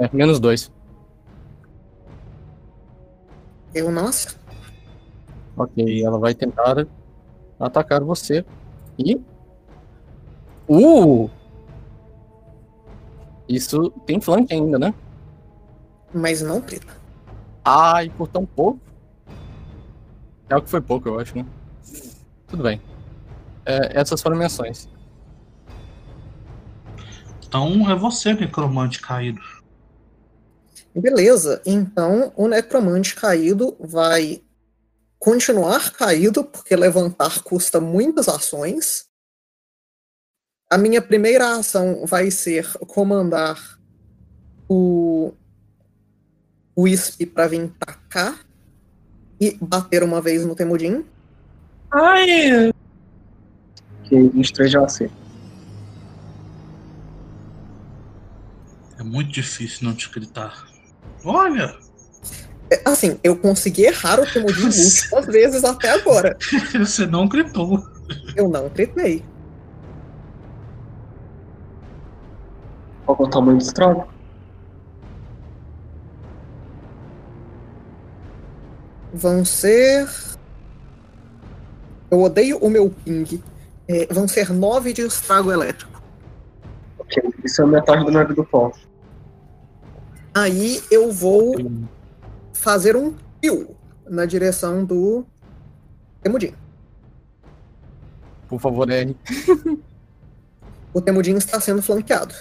[0.00, 0.72] É, menos 2.
[3.74, 4.40] Eu não acerto.
[5.54, 6.86] Ok, ela vai tentar
[7.58, 8.42] atacar você.
[8.98, 9.20] E.
[10.66, 11.28] Uh!
[13.46, 14.94] Isso tem flank ainda, né?
[16.14, 16.96] Mas não crita.
[17.62, 18.80] Ai, por tão pouco.
[20.48, 21.44] É o que foi pouco, eu acho, né?
[22.48, 22.80] Tudo bem.
[23.66, 24.88] É, essas foram minhas ações.
[27.46, 29.59] Então é você, necromante caído.
[31.00, 34.42] Beleza, então o necromante caído vai
[35.18, 39.06] continuar caído, porque levantar custa muitas ações.
[40.68, 43.78] A minha primeira ação vai ser comandar
[44.68, 45.32] o
[46.78, 48.38] Wisp para vir pra cá
[49.40, 51.04] e bater uma vez no Temudin.
[51.90, 52.72] Ai!
[54.04, 54.86] Que 23 já.
[58.98, 60.69] É muito difícil não te gritar.
[61.24, 61.74] Olha!
[62.70, 66.36] É, Assim, eu consegui errar o Temudin múltiplas vezes até agora.
[66.78, 67.84] Você não gritou.
[68.36, 69.24] Eu não tretei.
[73.04, 74.08] Qual é o tamanho do estrago?
[79.12, 80.08] Vão ser.
[82.10, 83.42] Eu odeio o meu ping.
[83.88, 86.00] É, vão ser nove de estrago elétrico.
[86.98, 88.72] Ok, isso é metade do nave do pau.
[90.34, 91.54] Aí eu vou
[92.52, 93.76] fazer um kill
[94.08, 95.24] na direção do
[96.22, 96.54] Temudin.
[98.48, 99.16] Por favor, R.
[100.92, 102.34] O Temudin está sendo flanqueado.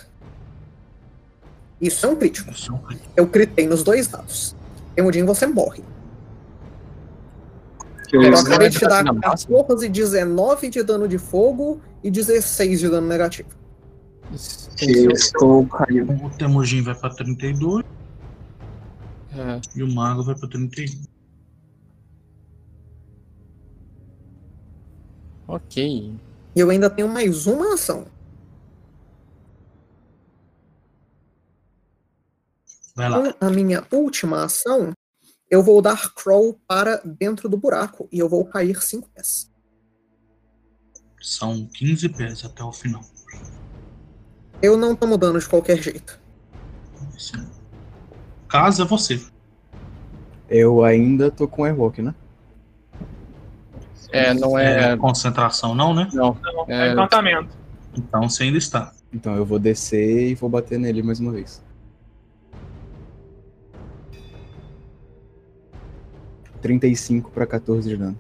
[1.80, 2.52] Isso é um crítico.
[2.52, 3.10] Isso é um crítico.
[3.16, 4.56] Eu critei nos dois dados.
[4.96, 5.84] Temudin, você morre.
[8.12, 9.58] Eu acabei de te dar na máxima?
[9.60, 13.50] 14, 19 de dano de fogo e 16 de dano negativo.
[14.82, 16.14] Eu estou caído.
[16.24, 17.84] O Temujin vai pra 32
[19.32, 21.04] É, e o Mago vai pra 31.
[25.48, 26.16] ok.
[26.56, 28.06] E eu ainda tenho mais uma ação.
[32.96, 33.28] Vai lá.
[33.30, 34.94] Então, a minha última ação,
[35.52, 39.52] Eu vou dar crawl para dentro do buraco e eu vou cair 5 pés.
[41.20, 43.02] São 15 pés até o final.
[44.62, 46.20] Eu não tomo dano de qualquer jeito.
[48.48, 49.22] Caso é você.
[50.50, 52.14] Eu ainda tô com Airwalk, né?
[54.12, 54.98] É, não É é.
[54.98, 56.10] concentração, não, né?
[56.14, 56.36] Não.
[56.42, 56.88] Não, É.
[56.90, 57.56] é encantamento.
[57.96, 58.92] Então você ainda está.
[59.14, 61.64] Então eu vou descer e vou bater nele mais uma vez.
[66.62, 68.20] Trinta e cinco pra 14 de dano.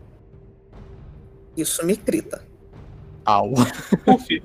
[1.57, 2.41] Isso me crita.
[3.25, 3.51] Au.
[4.05, 4.41] Puf.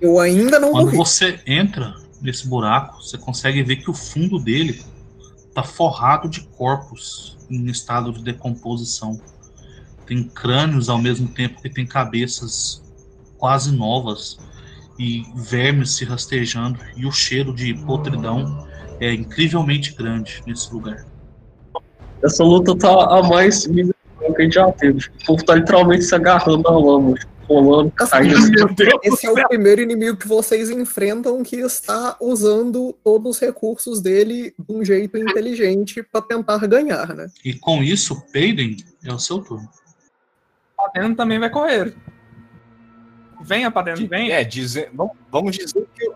[0.00, 0.96] Eu ainda não Quando morri.
[0.96, 4.82] você entra nesse buraco, você consegue ver que o fundo dele
[5.54, 9.20] tá forrado de corpos em estado de decomposição.
[10.06, 12.82] Tem crânios ao mesmo tempo que tem cabeças
[13.38, 14.38] quase novas
[14.98, 18.66] e vermes se rastejando e o cheiro de podridão
[19.00, 21.04] é incrivelmente grande nesse lugar.
[22.22, 23.94] Essa luta tá a mais miserável
[24.34, 24.98] que a gente já teve.
[25.22, 27.14] O povo tá literalmente se agarrando na lama,
[27.46, 27.92] rolando,
[29.02, 34.54] Esse é o primeiro inimigo que vocês enfrentam que está usando todos os recursos dele
[34.58, 37.28] de um jeito inteligente para tentar ganhar, né?
[37.44, 39.68] E com isso, Peiden é o seu turno.
[40.76, 41.94] Padeno também vai correr.
[43.42, 44.40] Venha, Padeno, venha.
[44.40, 46.14] É, dizer, vamos, vamos dizer que eu,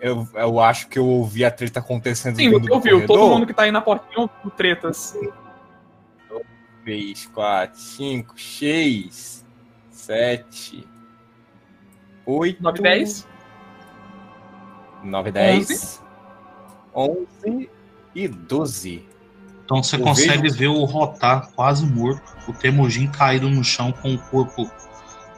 [0.00, 3.06] eu, eu acho que eu ouvi a treta acontecendo Sim, você ouviu.
[3.06, 5.16] Todo mundo que tá aí na portinha ouviu tretas.
[6.84, 9.39] 3, 4, 5, 6,
[10.00, 10.86] 7,
[12.26, 13.28] 8, 9, 10.
[15.04, 16.02] 9, 10,
[16.94, 17.70] 11
[18.14, 19.04] e 12.
[19.64, 23.92] Então você Eu consegue vejo- ver o Rotar quase morto, o Temujin caído no chão
[23.92, 24.68] com o corpo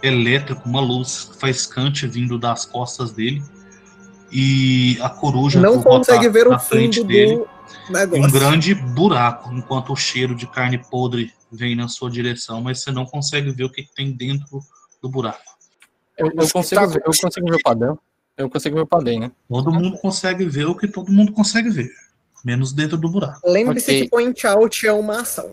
[0.03, 3.43] elétrico, uma luz faiscante vindo das costas dele.
[4.31, 7.37] E a coruja Não consegue ver o na frente fundo dele.
[7.37, 8.25] do negócio.
[8.25, 12.91] um grande buraco, enquanto o cheiro de carne podre vem na sua direção, mas você
[12.91, 14.61] não consegue ver o que que tem dentro
[15.03, 15.53] do buraco.
[16.17, 17.99] Eu, eu consigo ver, eu consigo ver o padrão.
[18.37, 19.33] Eu consigo ver o padrão, né?
[19.49, 21.91] Todo mundo consegue ver o que todo mundo consegue ver,
[22.45, 23.41] menos dentro do buraco.
[23.45, 24.03] Lembre-se Ok.
[24.03, 25.53] que point out é uma ação.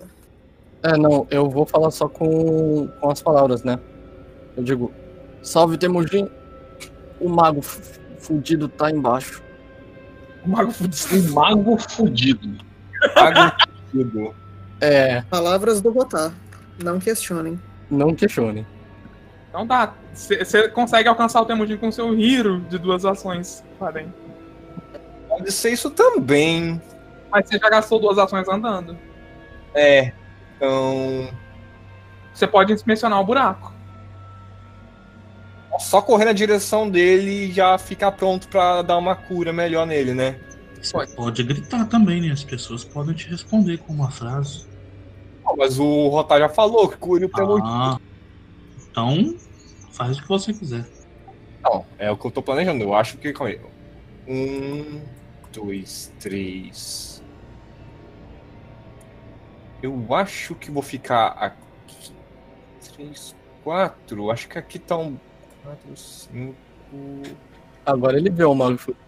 [0.82, 3.78] É, não, eu vou falar só com, com as palavras, né?
[4.56, 4.94] Eu digo,
[5.42, 6.30] salve Temujin,
[7.20, 9.44] o mago fudido tá embaixo.
[10.46, 11.30] O mago fudido.
[11.30, 12.58] Um mago fudido.
[13.16, 14.34] Agudo.
[14.82, 16.32] É, Palavras do Botar.
[16.82, 17.60] Não questionem.
[17.90, 18.66] não questione.
[19.50, 19.94] Então dá.
[20.14, 24.14] Você consegue alcançar o Temujin com seu Hiro de duas ações, Padeno.
[25.28, 26.82] Pode ser isso também.
[27.32, 28.98] Mas você já gastou duas ações andando.
[29.74, 30.12] É.
[30.56, 31.30] Então.
[32.34, 33.74] Você pode inspecionar o buraco.
[35.80, 40.14] Só correr na direção dele e já ficar pronto pra dar uma cura melhor nele,
[40.14, 40.40] né?
[40.82, 42.32] Você pode gritar também, né?
[42.32, 44.69] As pessoas podem te responder com uma frase.
[45.58, 47.64] Mas o Rotar já falou que o Temujin.
[47.66, 48.00] Ah,
[48.90, 49.36] então
[49.92, 50.88] faz o que você quiser.
[51.62, 52.84] Não, é o que eu tô planejando.
[52.84, 53.34] Eu acho que.
[53.34, 53.62] Calma aí.
[54.28, 55.02] Um,
[55.52, 57.24] dois, três.
[59.82, 62.14] Eu acho que vou ficar aqui.
[62.94, 64.32] Três, quatro.
[64.32, 65.18] Acho que aqui tá um.
[65.64, 66.56] Quatro, cinco.
[67.86, 69.00] Agora ele vê o mago fudido.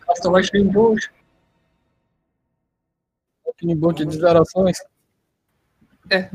[0.00, 1.08] Casta Lightning Bolt.
[3.56, 4.78] Aquele bote de zerações.
[6.10, 6.28] É,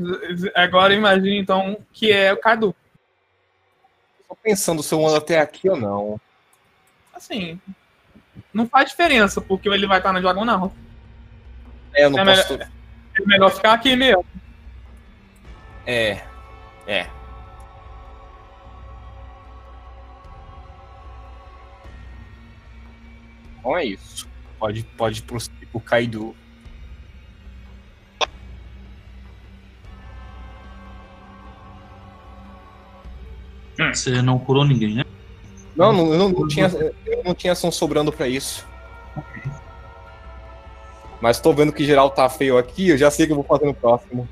[0.54, 2.74] agora imagine então que é o Cadu.
[4.28, 6.20] Tô pensando se eu ando até aqui ou não.
[7.12, 7.60] Assim,
[8.52, 10.72] não faz diferença, porque ele vai estar na diagonal.
[11.94, 12.54] É, eu não É posso.
[12.54, 12.68] É
[13.26, 14.24] melhor ficar aqui mesmo.
[15.86, 16.22] É.
[16.86, 17.06] É.
[23.58, 24.28] Então é isso.
[24.58, 26.34] Pode, pode prosseguir pro Kaido.
[33.94, 35.04] Você não curou ninguém, né?
[35.76, 36.66] Não, não, eu não, não tinha,
[37.06, 38.66] eu não tinha ação sobrando pra isso.
[41.20, 43.44] Mas tô vendo que geral tá feio aqui, eu já sei o que eu vou
[43.44, 44.28] fazer no próximo.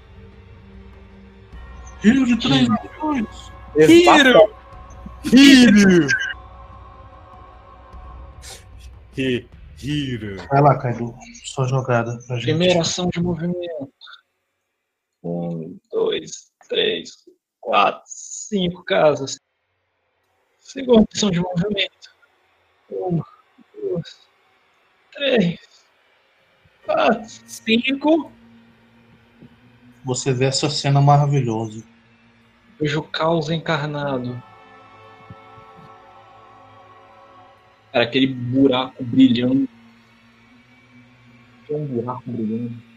[2.00, 3.52] Rio de três milhões.
[3.76, 4.54] Hiro!
[5.32, 6.06] Hiro!
[9.16, 9.48] Hi-
[9.82, 10.36] Hiro.
[10.48, 11.14] Vai lá, Kaido.
[11.44, 12.46] Sua jogada pra gente.
[12.46, 13.92] Primeira ação de movimento.
[15.22, 17.10] Um, dois, três,
[17.60, 18.02] quatro,
[18.48, 19.38] cinco casas.
[20.58, 22.16] Segunda ação de movimento.
[22.90, 23.26] Uma,
[23.74, 24.26] duas,
[25.12, 25.60] três,
[26.84, 27.28] quatro.
[27.28, 28.32] Cinco.
[30.04, 31.84] Você vê essa cena maravilhosa.
[32.80, 34.42] Vejo o caos encarnado.
[37.92, 39.68] Cara, aquele buraco brilhando.
[41.66, 42.87] Tem um buraco brilhando.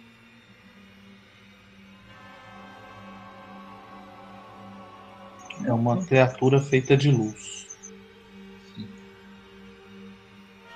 [5.66, 7.68] É uma criatura feita de luz.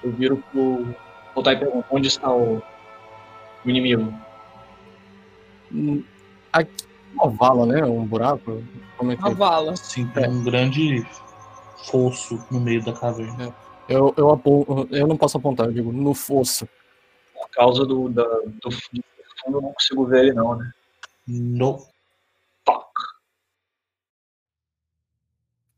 [0.03, 0.93] Eu viro pro.
[1.33, 4.13] Voltar e pergunto: onde está o, o inimigo?
[5.71, 6.03] Hum,
[6.53, 7.83] Aqui, uma vala, né?
[7.83, 8.63] Um buraco.
[8.97, 9.35] Como é que Uma é?
[9.35, 9.75] vala.
[9.75, 11.05] Sim, tem um grande
[11.89, 13.53] fosso no meio da caverna.
[13.89, 16.67] Eu, eu, apo- eu não posso apontar, eu digo no fosso.
[17.33, 19.03] Por causa do, da, do fundo,
[19.45, 20.71] eu não consigo ver ele, não, né?
[21.27, 21.85] No.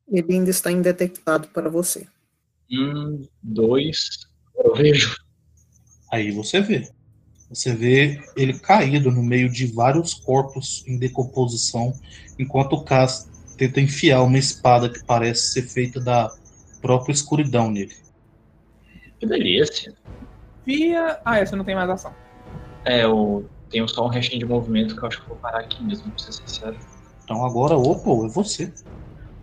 [0.09, 2.07] Ele ainda está indetectado para você.
[2.71, 4.27] Um, dois.
[4.55, 5.15] Eu vejo.
[6.11, 6.89] Aí você vê.
[7.49, 11.93] Você vê ele caído no meio de vários corpos em decomposição,
[12.37, 16.29] enquanto o Cass tenta enfiar uma espada que parece ser feita da
[16.81, 17.95] própria escuridão nele.
[19.19, 19.95] Que delícia.
[20.65, 21.19] Via.
[21.23, 22.13] Ah, essa não tem mais ação.
[22.85, 25.59] É, eu tenho só um restinho de movimento que eu acho que eu vou parar
[25.59, 26.77] aqui mesmo, pra ser sincero.
[27.23, 28.73] Então agora, opa, é você.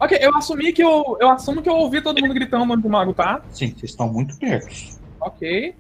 [0.05, 1.17] Ok, eu assumi que eu.
[1.19, 3.41] Eu assumo que eu ouvi todo mundo gritando o mago tá.
[3.51, 5.01] Sim, vocês estão muito perto.
[5.19, 5.75] Ok.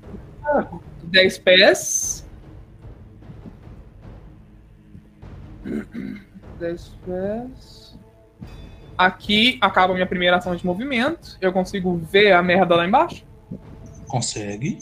[1.02, 2.26] 10 pés.
[6.58, 7.98] 10 pés.
[8.96, 11.36] Aqui acaba a minha primeira ação de movimento.
[11.38, 13.26] Eu consigo ver a merda lá embaixo?
[14.08, 14.78] Consegue.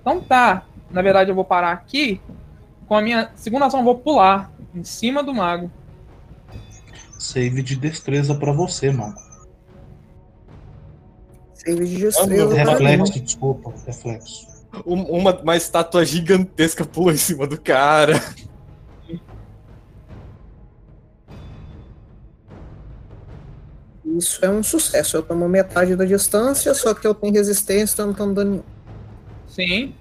[0.00, 0.66] Então tá.
[0.88, 2.20] Na verdade, eu vou parar aqui.
[2.86, 5.68] Com a minha segunda ação, eu vou pular em cima do mago.
[7.20, 9.20] Save de destreza pra você, mago.
[11.52, 12.54] Save de destreza mim.
[12.64, 14.46] Reflexo, desculpa, reflexo.
[14.86, 18.14] Um- Uma, uma estátua gigantesca pula em cima do cara.
[24.04, 25.16] Isso é um sucesso.
[25.16, 28.62] Eu tomo metade da distância, só que eu tenho resistência, então não tô dando nenhum.
[29.46, 29.94] Sim.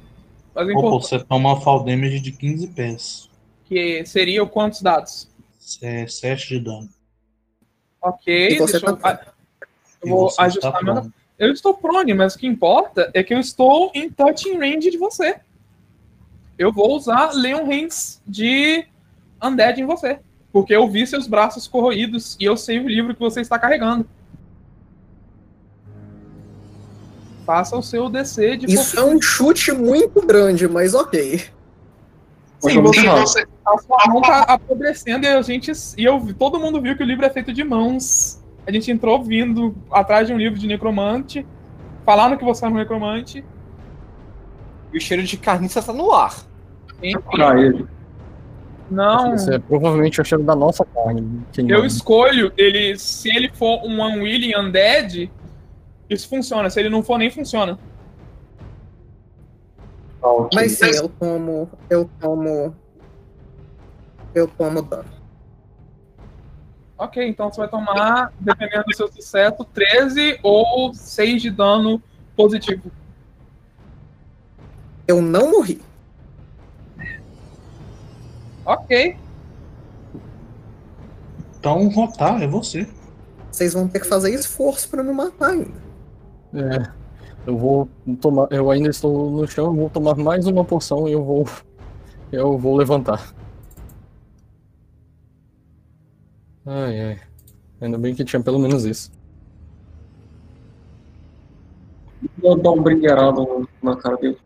[0.55, 3.29] Mas Opa, você toma uma fall damage de 15 pés.
[3.65, 5.29] que seria o quantos dados?
[5.81, 6.89] É 7 de dano.
[8.01, 9.21] Ok, E você deixa eu, tá-
[10.01, 11.11] eu E vou você ajustar está meu.
[11.37, 14.97] Eu estou prone, mas o que importa é que eu estou em touching range de
[14.97, 15.37] você.
[16.57, 18.85] Eu vou usar Leon Hands de
[19.41, 20.19] Undead em você.
[20.51, 24.05] Porque eu vi seus braços corroídos e eu sei o livro que você está carregando.
[27.45, 31.45] Faça o seu DC de Isso é um chute muito grande, mas ok.
[32.59, 35.71] Sim, você, a sua mão tá apodrecendo e a gente.
[35.97, 38.43] E eu, todo mundo viu que o livro é feito de mãos.
[38.67, 41.45] A gente entrou vindo atrás de um livro de necromante,
[42.05, 43.43] falaram que você era um necromante.
[44.91, 46.35] E o cheiro de carniça tá no ar.
[47.01, 47.87] Ele.
[48.91, 51.43] Não, Isso é provavelmente o cheiro da nossa carne.
[51.57, 52.97] eu escolho ele.
[52.97, 55.31] Se ele for um Unwilling Undead,
[56.09, 56.69] isso funciona.
[56.69, 57.77] Se ele não for, nem funciona.
[60.21, 60.49] Tá, ok.
[60.53, 61.69] Mas sim, eu tomo.
[61.89, 62.75] Eu tomo.
[64.33, 65.19] Eu tomo dano.
[66.97, 72.01] Ok, então você vai tomar, dependendo do seu sucesso, 13 ou 6 de dano
[72.35, 72.91] positivo.
[75.07, 75.81] Eu não morri.
[78.65, 79.17] Ok.
[81.57, 82.87] Então, rotar é você.
[83.51, 85.81] Vocês vão ter que fazer esforço pra me matar ainda.
[86.53, 86.91] É,
[87.45, 87.89] eu vou
[88.21, 88.47] tomar.
[88.51, 91.45] Eu ainda estou no chão, eu vou tomar mais uma poção e eu vou.
[92.31, 93.33] Eu vou levantar.
[96.65, 97.21] Ai, ai.
[97.81, 99.11] Ainda bem que tinha pelo menos isso.
[102.37, 104.37] Vou dar um brinquedo na cara dele.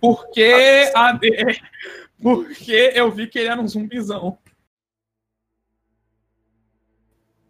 [0.00, 1.18] Porque a
[2.20, 4.36] Porque eu vi que ele era um zumbizão.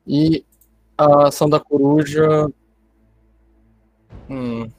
[0.07, 0.45] E
[0.97, 2.51] a ação da coruja.
[4.29, 4.70] Hum.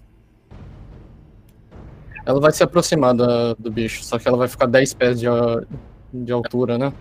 [2.30, 5.26] Ela vai se aproximar da- do bicho, só que ela vai ficar 10 pés de,
[6.14, 6.94] de altura, né?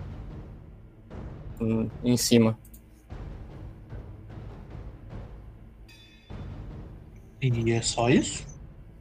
[1.61, 2.59] Hum, Em cima.
[7.43, 8.47] E é só isso?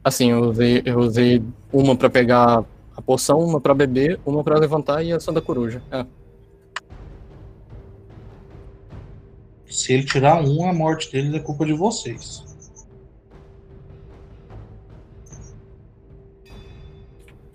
[0.04, 1.42] Assim, eu usei, eu usei
[1.72, 2.62] uma pra pegar
[2.94, 5.82] a poção, uma pra beber, uma pra levantar e a ação da coruja.
[5.90, 6.04] É.
[9.66, 12.44] Se ele tirar um, a morte dele é culpa de vocês.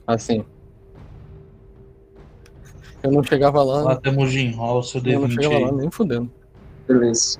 [0.05, 0.45] Assim.
[3.01, 3.83] Eu não chegava lá.
[3.83, 6.31] Lá temos Jim, o seu eu não D20 chegava lá nem fudendo.
[6.87, 7.39] Beleza.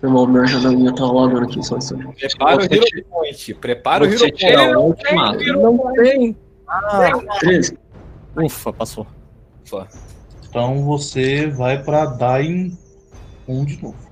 [0.00, 1.94] Foi mal, minha janelinha tá rolando aqui, só isso.
[1.96, 3.54] Prepara o Hero Point.
[3.54, 4.46] Prepara o Hero Point.
[4.76, 5.44] o ultimato.
[5.44, 6.36] Não tem!
[7.40, 7.74] Três.
[8.36, 9.06] Ufa, passou.
[10.48, 12.78] Então você vai pra Dying
[13.46, 14.10] 1 de novo.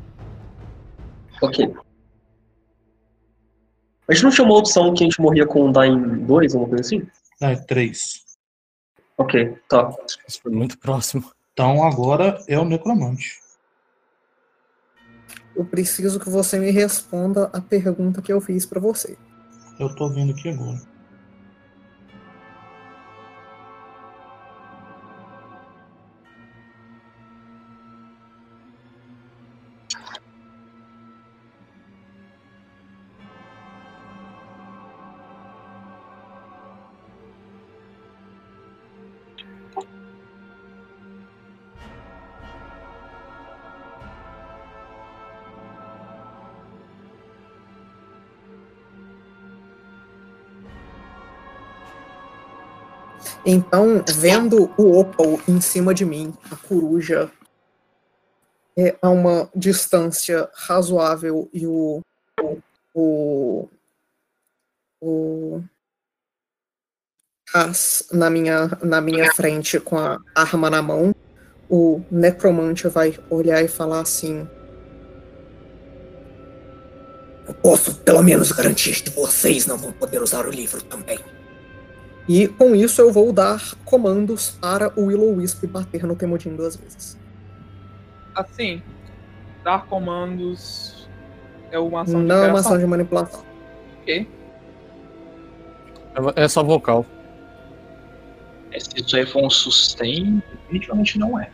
[1.41, 1.73] Ok.
[4.09, 6.71] A gente não tinha uma opção que a gente morria com um Dying 2, alguma
[6.71, 7.07] coisa assim?
[7.43, 8.25] É, três.
[9.19, 9.95] Ok, tá.
[10.27, 11.31] Isso foi muito próximo.
[11.53, 13.39] Então agora é o necromante.
[15.55, 19.19] Eu preciso que você me responda a pergunta que eu fiz pra você.
[19.79, 20.81] Eu tô vendo aqui agora.
[53.51, 57.33] Então, vendo o Opal em cima de mim, a coruja
[58.77, 62.03] é a uma distância razoável e o
[62.95, 63.67] o
[65.01, 65.63] o
[67.55, 71.15] As na minha na minha frente com a arma na mão,
[71.71, 74.47] o necromante vai olhar e falar assim:
[77.49, 81.38] Eu posso pelo menos garantir que vocês não vão poder usar o livro também.
[82.29, 86.77] E com isso eu vou dar comandos para o Willow Wisp bater no Temudin duas
[86.77, 87.19] vezes.
[88.35, 88.83] Assim,
[89.65, 91.09] dar comandos
[91.71, 93.43] é uma ação de Não é uma ação de manipulação.
[94.03, 94.29] Ok.
[96.37, 97.07] É só vocal.
[98.73, 101.49] É, Se isso aí for um sustain, definitivamente não é.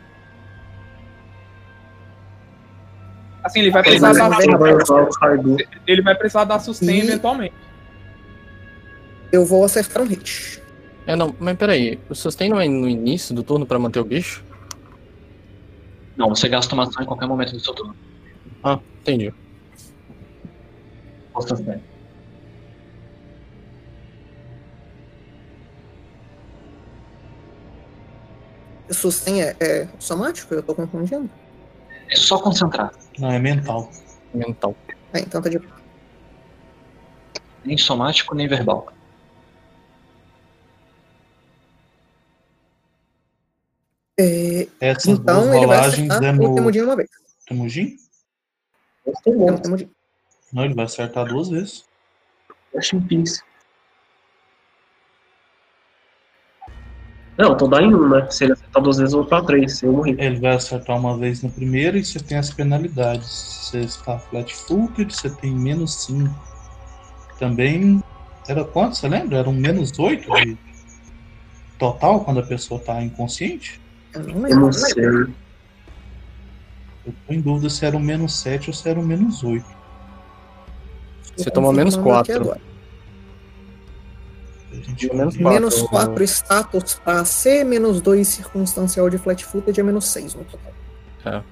[3.43, 4.43] Assim, ele vai Ele precisar vai- dar,
[5.87, 7.53] ele vai precisar dar sustain E- eventualmente.
[9.31, 10.61] Eu vou acertar um hit.
[11.07, 11.99] É, não, mas peraí.
[12.09, 14.43] O sustain não é no início do turno pra manter o bicho?
[16.17, 17.95] Não, você gasta uma ação em qualquer momento do seu turno.
[18.63, 19.33] Ah, entendi.
[21.33, 21.81] Posso sustain.
[28.89, 30.53] Sustain é, é somático?
[30.53, 31.29] Eu tô confundindo?
[32.09, 32.91] É só concentrar.
[33.19, 33.91] Não, é mental.
[34.33, 34.75] Mental.
[35.13, 35.59] É, então tá de.
[37.63, 38.94] Nem somático, nem verbal.
[44.17, 47.09] É, Essas então duas ele vai acertar é o no Temudin uma vez.
[47.45, 47.97] Temujin?
[49.05, 49.89] É no Temudin.
[50.53, 51.85] Não, ele vai acertar duas vezes.
[52.93, 53.41] In peace.
[57.37, 58.29] Não, tô dando um, né?
[58.31, 59.83] Se ele acertar duas vezes, eu vou pra três.
[59.83, 60.15] Eu morri.
[60.17, 63.27] Ele vai acertar uma vez no primeiro e você tem as penalidades.
[63.27, 66.33] Você está flat-footed, você tem menos 5.
[67.37, 68.01] Também.
[68.47, 68.95] Era quanto?
[68.95, 69.39] Você lembra?
[69.39, 70.57] Era um menos 8 de
[71.77, 73.81] total quando a pessoa tá inconsciente?
[74.15, 74.59] Eu não Eu lembro.
[74.61, 75.03] não sei.
[77.05, 79.65] Eu tô em dúvida se era um menos 7 ou se era um menos 8.
[81.37, 82.43] Você toma menos confirmando aqui 4.
[82.43, 82.61] agora.
[84.71, 85.41] A gente Menos vai ver.
[85.43, 85.53] quatro.
[85.53, 90.43] Menos 4 status pra C, menos 2 circunstancial de flat footed é menos 6 no
[90.45, 91.43] total.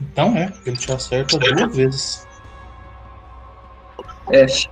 [0.00, 2.26] Então é, ele te acerta duas vezes.
[4.30, 4.68] F.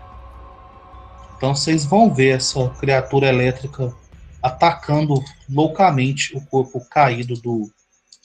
[1.37, 3.95] Então vocês vão ver essa criatura elétrica
[4.43, 7.71] atacando loucamente o corpo caído do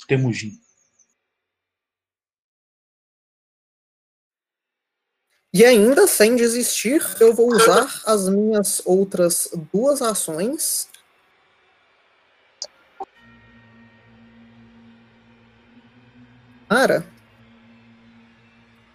[0.08, 0.60] Temujin.
[5.54, 10.90] E ainda sem desistir, eu vou usar as minhas outras duas ações.
[16.68, 17.06] Para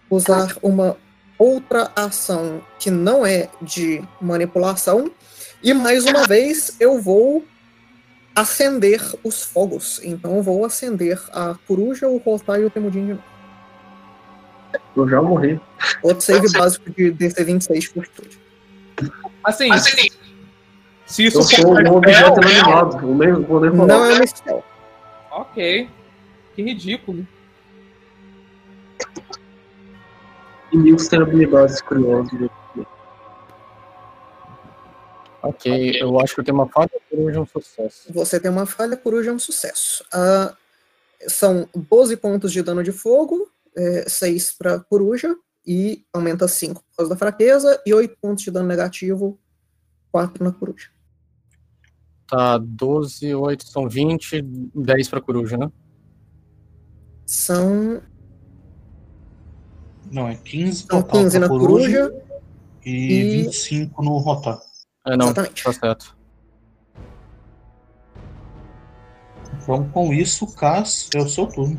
[0.07, 0.95] usar uma
[1.39, 5.11] outra ação que não é de manipulação.
[5.63, 7.45] E mais uma vez eu vou
[8.35, 9.99] acender os fogos.
[10.03, 13.23] Então eu vou acender a coruja, o Rotar e o Temudin de novo.
[14.95, 15.59] Eu já morri.
[16.01, 18.39] Outro save básico de DC26 de fortitude.
[19.43, 19.69] Assim,
[21.05, 22.97] se isso Eu sou for um objeto inanimado.
[22.97, 23.87] Eu nem vou nem falar.
[23.87, 24.63] Não é spell.
[25.31, 25.89] Ok.
[26.55, 27.27] Que ridículo.
[30.71, 32.49] Inimigos têm habilidades curiosas.
[35.43, 38.13] Ok, eu acho que eu tenho uma falha por hoje um sucesso.
[38.13, 40.05] Você tem uma falha, coruja é um sucesso.
[40.13, 40.55] Ah,
[41.27, 43.49] são 12 pontos de dano de fogo,
[44.07, 45.35] 6 para coruja,
[45.65, 49.39] e aumenta 5 por causa da fraqueza, e 8 pontos de dano negativo,
[50.11, 50.89] 4 na coruja.
[52.27, 55.71] Tá, 12, 8 são 20, 10 pra coruja, né?
[57.25, 58.01] São,
[60.11, 62.13] Não, é 15 são total 15 pra na coruja,
[62.85, 64.59] e, e- 25 no Rotar.
[65.05, 65.63] É, não, Exatamente.
[65.63, 66.17] tá certo.
[69.61, 71.77] Então com isso, Cas, é o seu turno.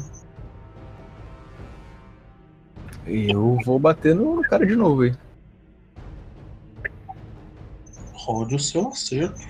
[3.07, 5.15] Eu vou bater no cara de novo aí.
[8.13, 9.41] Rode o seu acerto.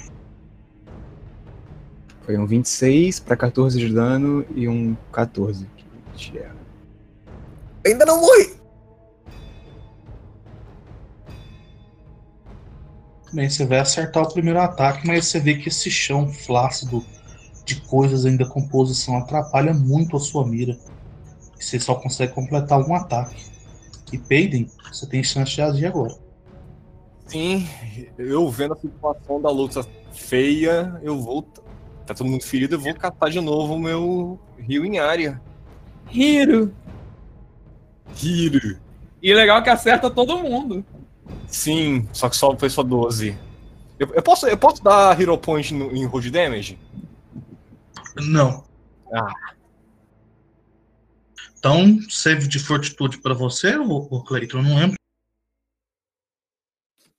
[2.23, 5.67] Foi um 26 pra 14 de dano e um 14.
[6.15, 6.43] Que.
[7.85, 8.62] Ainda não morri!
[13.33, 17.03] Bem, você vai acertar o primeiro ataque, mas você vê que esse chão flácido
[17.65, 20.77] de coisas ainda com posição atrapalha muito a sua mira.
[21.59, 23.43] E você só consegue completar um ataque.
[24.13, 26.15] E Peiden, você tem chance de agir agora.
[27.27, 27.67] Sim,
[28.19, 31.43] eu vendo a situação da luta feia, eu vou.
[32.07, 35.41] Tá todo mundo ferido, eu vou catar de novo o meu rio em área.
[36.11, 36.75] Hiro.
[38.23, 38.79] Hiro.
[39.23, 40.85] E legal que acerta todo mundo.
[41.47, 43.37] Sim, só que só foi só 12.
[43.99, 46.79] Eu, eu posso, eu posso dar Hero Point no, em Roll Damage?
[48.17, 48.65] Não.
[49.13, 49.55] Ah.
[51.59, 54.59] Então, save de fortitude pra você, ô Cleiton?
[54.59, 54.97] Eu não lembro.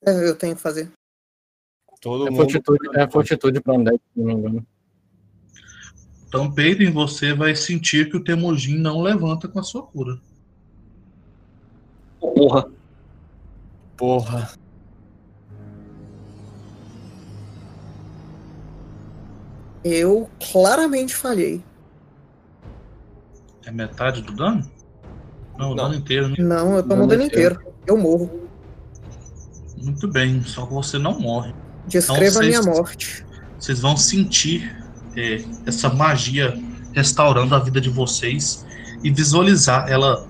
[0.06, 0.92] É, eu tenho que fazer.
[2.02, 2.42] Todo É mundo.
[2.42, 4.68] fortitude, é fortitude pra Undead, se não me engano.
[6.28, 10.20] Então, Peiden, você vai sentir que o Temujin não levanta com a sua cura.
[12.20, 12.70] Porra.
[14.04, 14.52] Porra.
[19.82, 21.64] Eu claramente falhei.
[23.66, 24.70] É metade do dano?
[25.58, 25.76] Não, o Não.
[25.76, 26.36] dano inteiro, né?
[26.38, 27.58] Não, eu tomo o dano não inteiro.
[27.88, 28.50] Eu morro.
[29.82, 31.56] Muito bem, só que você não morre.
[31.88, 33.26] Descreva a Não, minha morte.
[33.58, 34.84] Vocês vão sentir
[35.16, 36.62] é, essa magia
[36.92, 38.66] restaurando a vida de vocês
[39.02, 40.28] e visualizar ela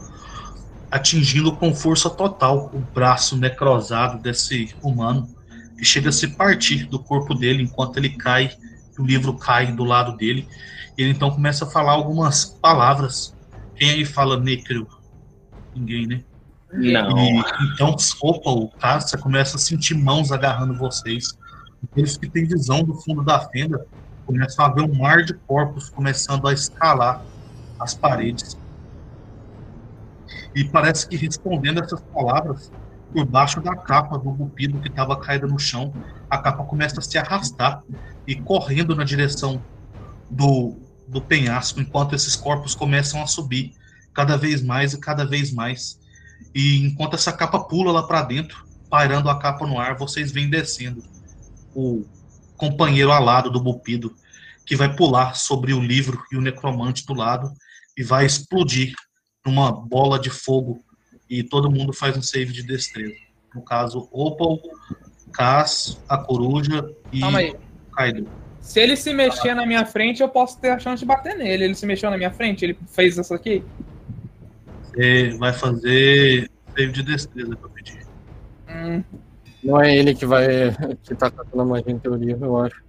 [0.94, 5.28] atingindo com força total o braço necrosado desse humano
[5.76, 8.56] que chega a se partir do corpo dele enquanto ele cai,
[9.00, 10.48] o livro cai do lado dele.
[10.96, 13.36] Ele então começa a falar algumas palavras.
[13.76, 14.88] Quem aí fala necro?
[15.76, 16.24] Ninguém, né?
[16.72, 17.18] Não.
[17.18, 17.44] E,
[17.74, 21.36] então, opa, o cara, você começa a sentir mãos agarrando vocês.
[21.84, 23.84] Aqueles que têm visão do fundo da fenda
[24.28, 27.26] começam a ver um mar de corpos começando a escalar
[27.80, 28.56] as paredes.
[30.56, 32.72] E parece que respondendo essas palavras,
[33.12, 35.94] por baixo da capa do Gupido que estava caída no chão,
[36.30, 37.84] a capa começa a se arrastar
[38.28, 39.64] e correndo na direção
[40.30, 43.74] do, do penhasco, enquanto esses corpos começam a subir
[44.14, 46.00] cada vez mais e cada vez mais.
[46.54, 50.50] E enquanto essa capa pula lá para dentro, pairando a capa no ar, vocês vêm
[50.50, 51.04] descendo
[51.74, 52.06] o
[52.56, 54.16] companheiro alado do Bupido,
[54.66, 57.52] que vai pular sobre o livro e o necromante do lado
[57.98, 58.94] e vai explodir
[59.46, 60.84] numa bola de fogo.
[61.30, 63.16] E todo mundo faz um save de destreza.
[63.54, 64.60] No caso, Opal,
[65.32, 67.22] Cass, a coruja e.
[67.96, 68.28] Kaido.
[68.60, 71.66] Se ele se mexer na minha frente, eu posso ter a chance de bater nele.
[71.66, 72.64] Ele se mexeu na minha frente?
[72.64, 73.64] Ele fez isso aqui?
[74.86, 78.00] Você vai fazer save de destreza que eu pedi.
[78.70, 79.04] Hum,
[79.64, 80.46] Não é ele que vai.
[81.04, 82.82] que tá catando a magia em teoria, eu acho.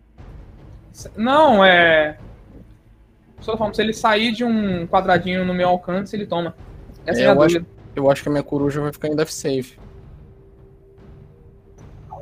[1.17, 2.19] não, é.
[3.45, 6.55] Só falando, se ele sair de um quadradinho no meu alcance, ele toma.
[7.07, 7.75] Essa é, É, a eu acho- dúvida.
[7.95, 9.75] Eu acho que a minha coruja vai ficar em death save.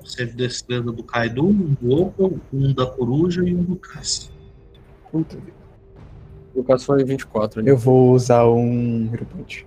[0.05, 4.31] Save de destreza do Kaido, um do Opal, um da coruja e um do Cass.
[5.12, 5.53] Puta vida.
[6.55, 7.70] No caso foi 24 ali.
[7.70, 9.65] Eu vou usar um Hero Point.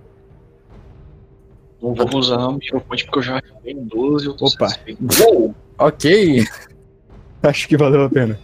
[1.82, 4.68] Não vou usar o microfone porque eu já arrumei 12 eu tô Opa.
[5.78, 6.44] Ok!
[7.42, 8.38] Acho que valeu a pena.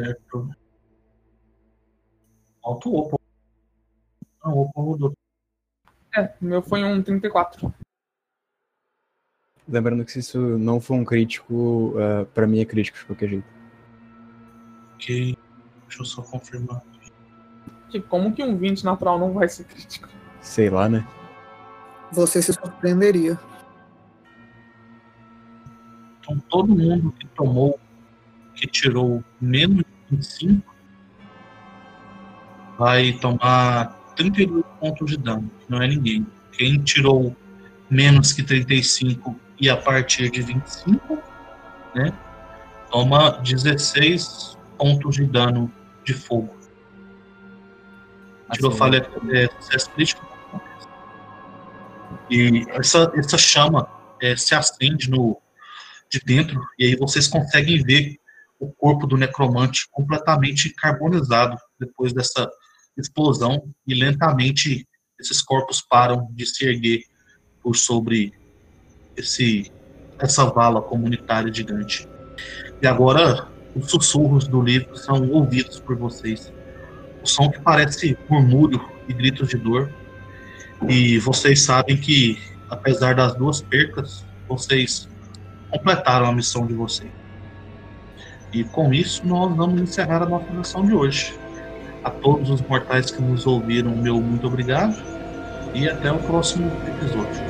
[0.00, 0.50] Certo.
[2.62, 3.20] Falta o Opal.
[4.42, 5.12] Não, o Opal rodou.
[6.16, 7.72] É, o meu foi um 34.
[9.68, 13.28] Lembrando que se isso não for um crítico, ah, pra mim é crítico de qualquer
[13.28, 13.46] jeito.
[14.94, 15.36] Ok.
[15.86, 16.82] Deixa eu só confirmar.
[17.90, 20.08] Tipo, como que um 20 natural não vai ser crítico?
[20.40, 21.06] Sei lá, né?
[22.12, 23.38] Você se surpreenderia.
[26.20, 27.78] Então todo mundo que tomou,
[28.60, 30.74] que tirou menos de 25,
[32.78, 35.50] vai tomar 32 pontos de dano.
[35.68, 36.26] Não é ninguém.
[36.52, 37.34] Quem tirou
[37.88, 41.18] menos que 35 e a partir de 25,
[41.94, 42.12] né?
[42.90, 45.72] Toma 16 pontos de dano
[46.04, 46.54] de fogo.
[48.52, 50.28] Tirou Assim, falha é, sucesso crítico.
[52.30, 53.88] E essa, essa chama
[54.20, 55.40] é, se acende no,
[56.10, 58.19] de dentro, e aí vocês conseguem ver
[58.60, 62.48] o corpo do necromante completamente carbonizado depois dessa
[62.96, 64.86] explosão, e lentamente
[65.18, 67.00] esses corpos param de se erguer
[67.62, 68.32] por sobre
[69.16, 69.72] esse
[70.18, 72.06] essa vala comunitária gigante.
[72.82, 76.52] E agora os sussurros do livro são ouvidos por vocês.
[77.22, 79.90] O som que parece murmúrio e gritos de dor.
[80.88, 82.38] E vocês sabem que,
[82.68, 85.08] apesar das duas percas, vocês
[85.70, 87.19] completaram a missão de vocês.
[88.52, 91.38] E com isso, nós vamos encerrar a nossa missão de hoje.
[92.02, 94.96] A todos os mortais que nos ouviram, meu muito obrigado.
[95.74, 97.49] E até o próximo episódio.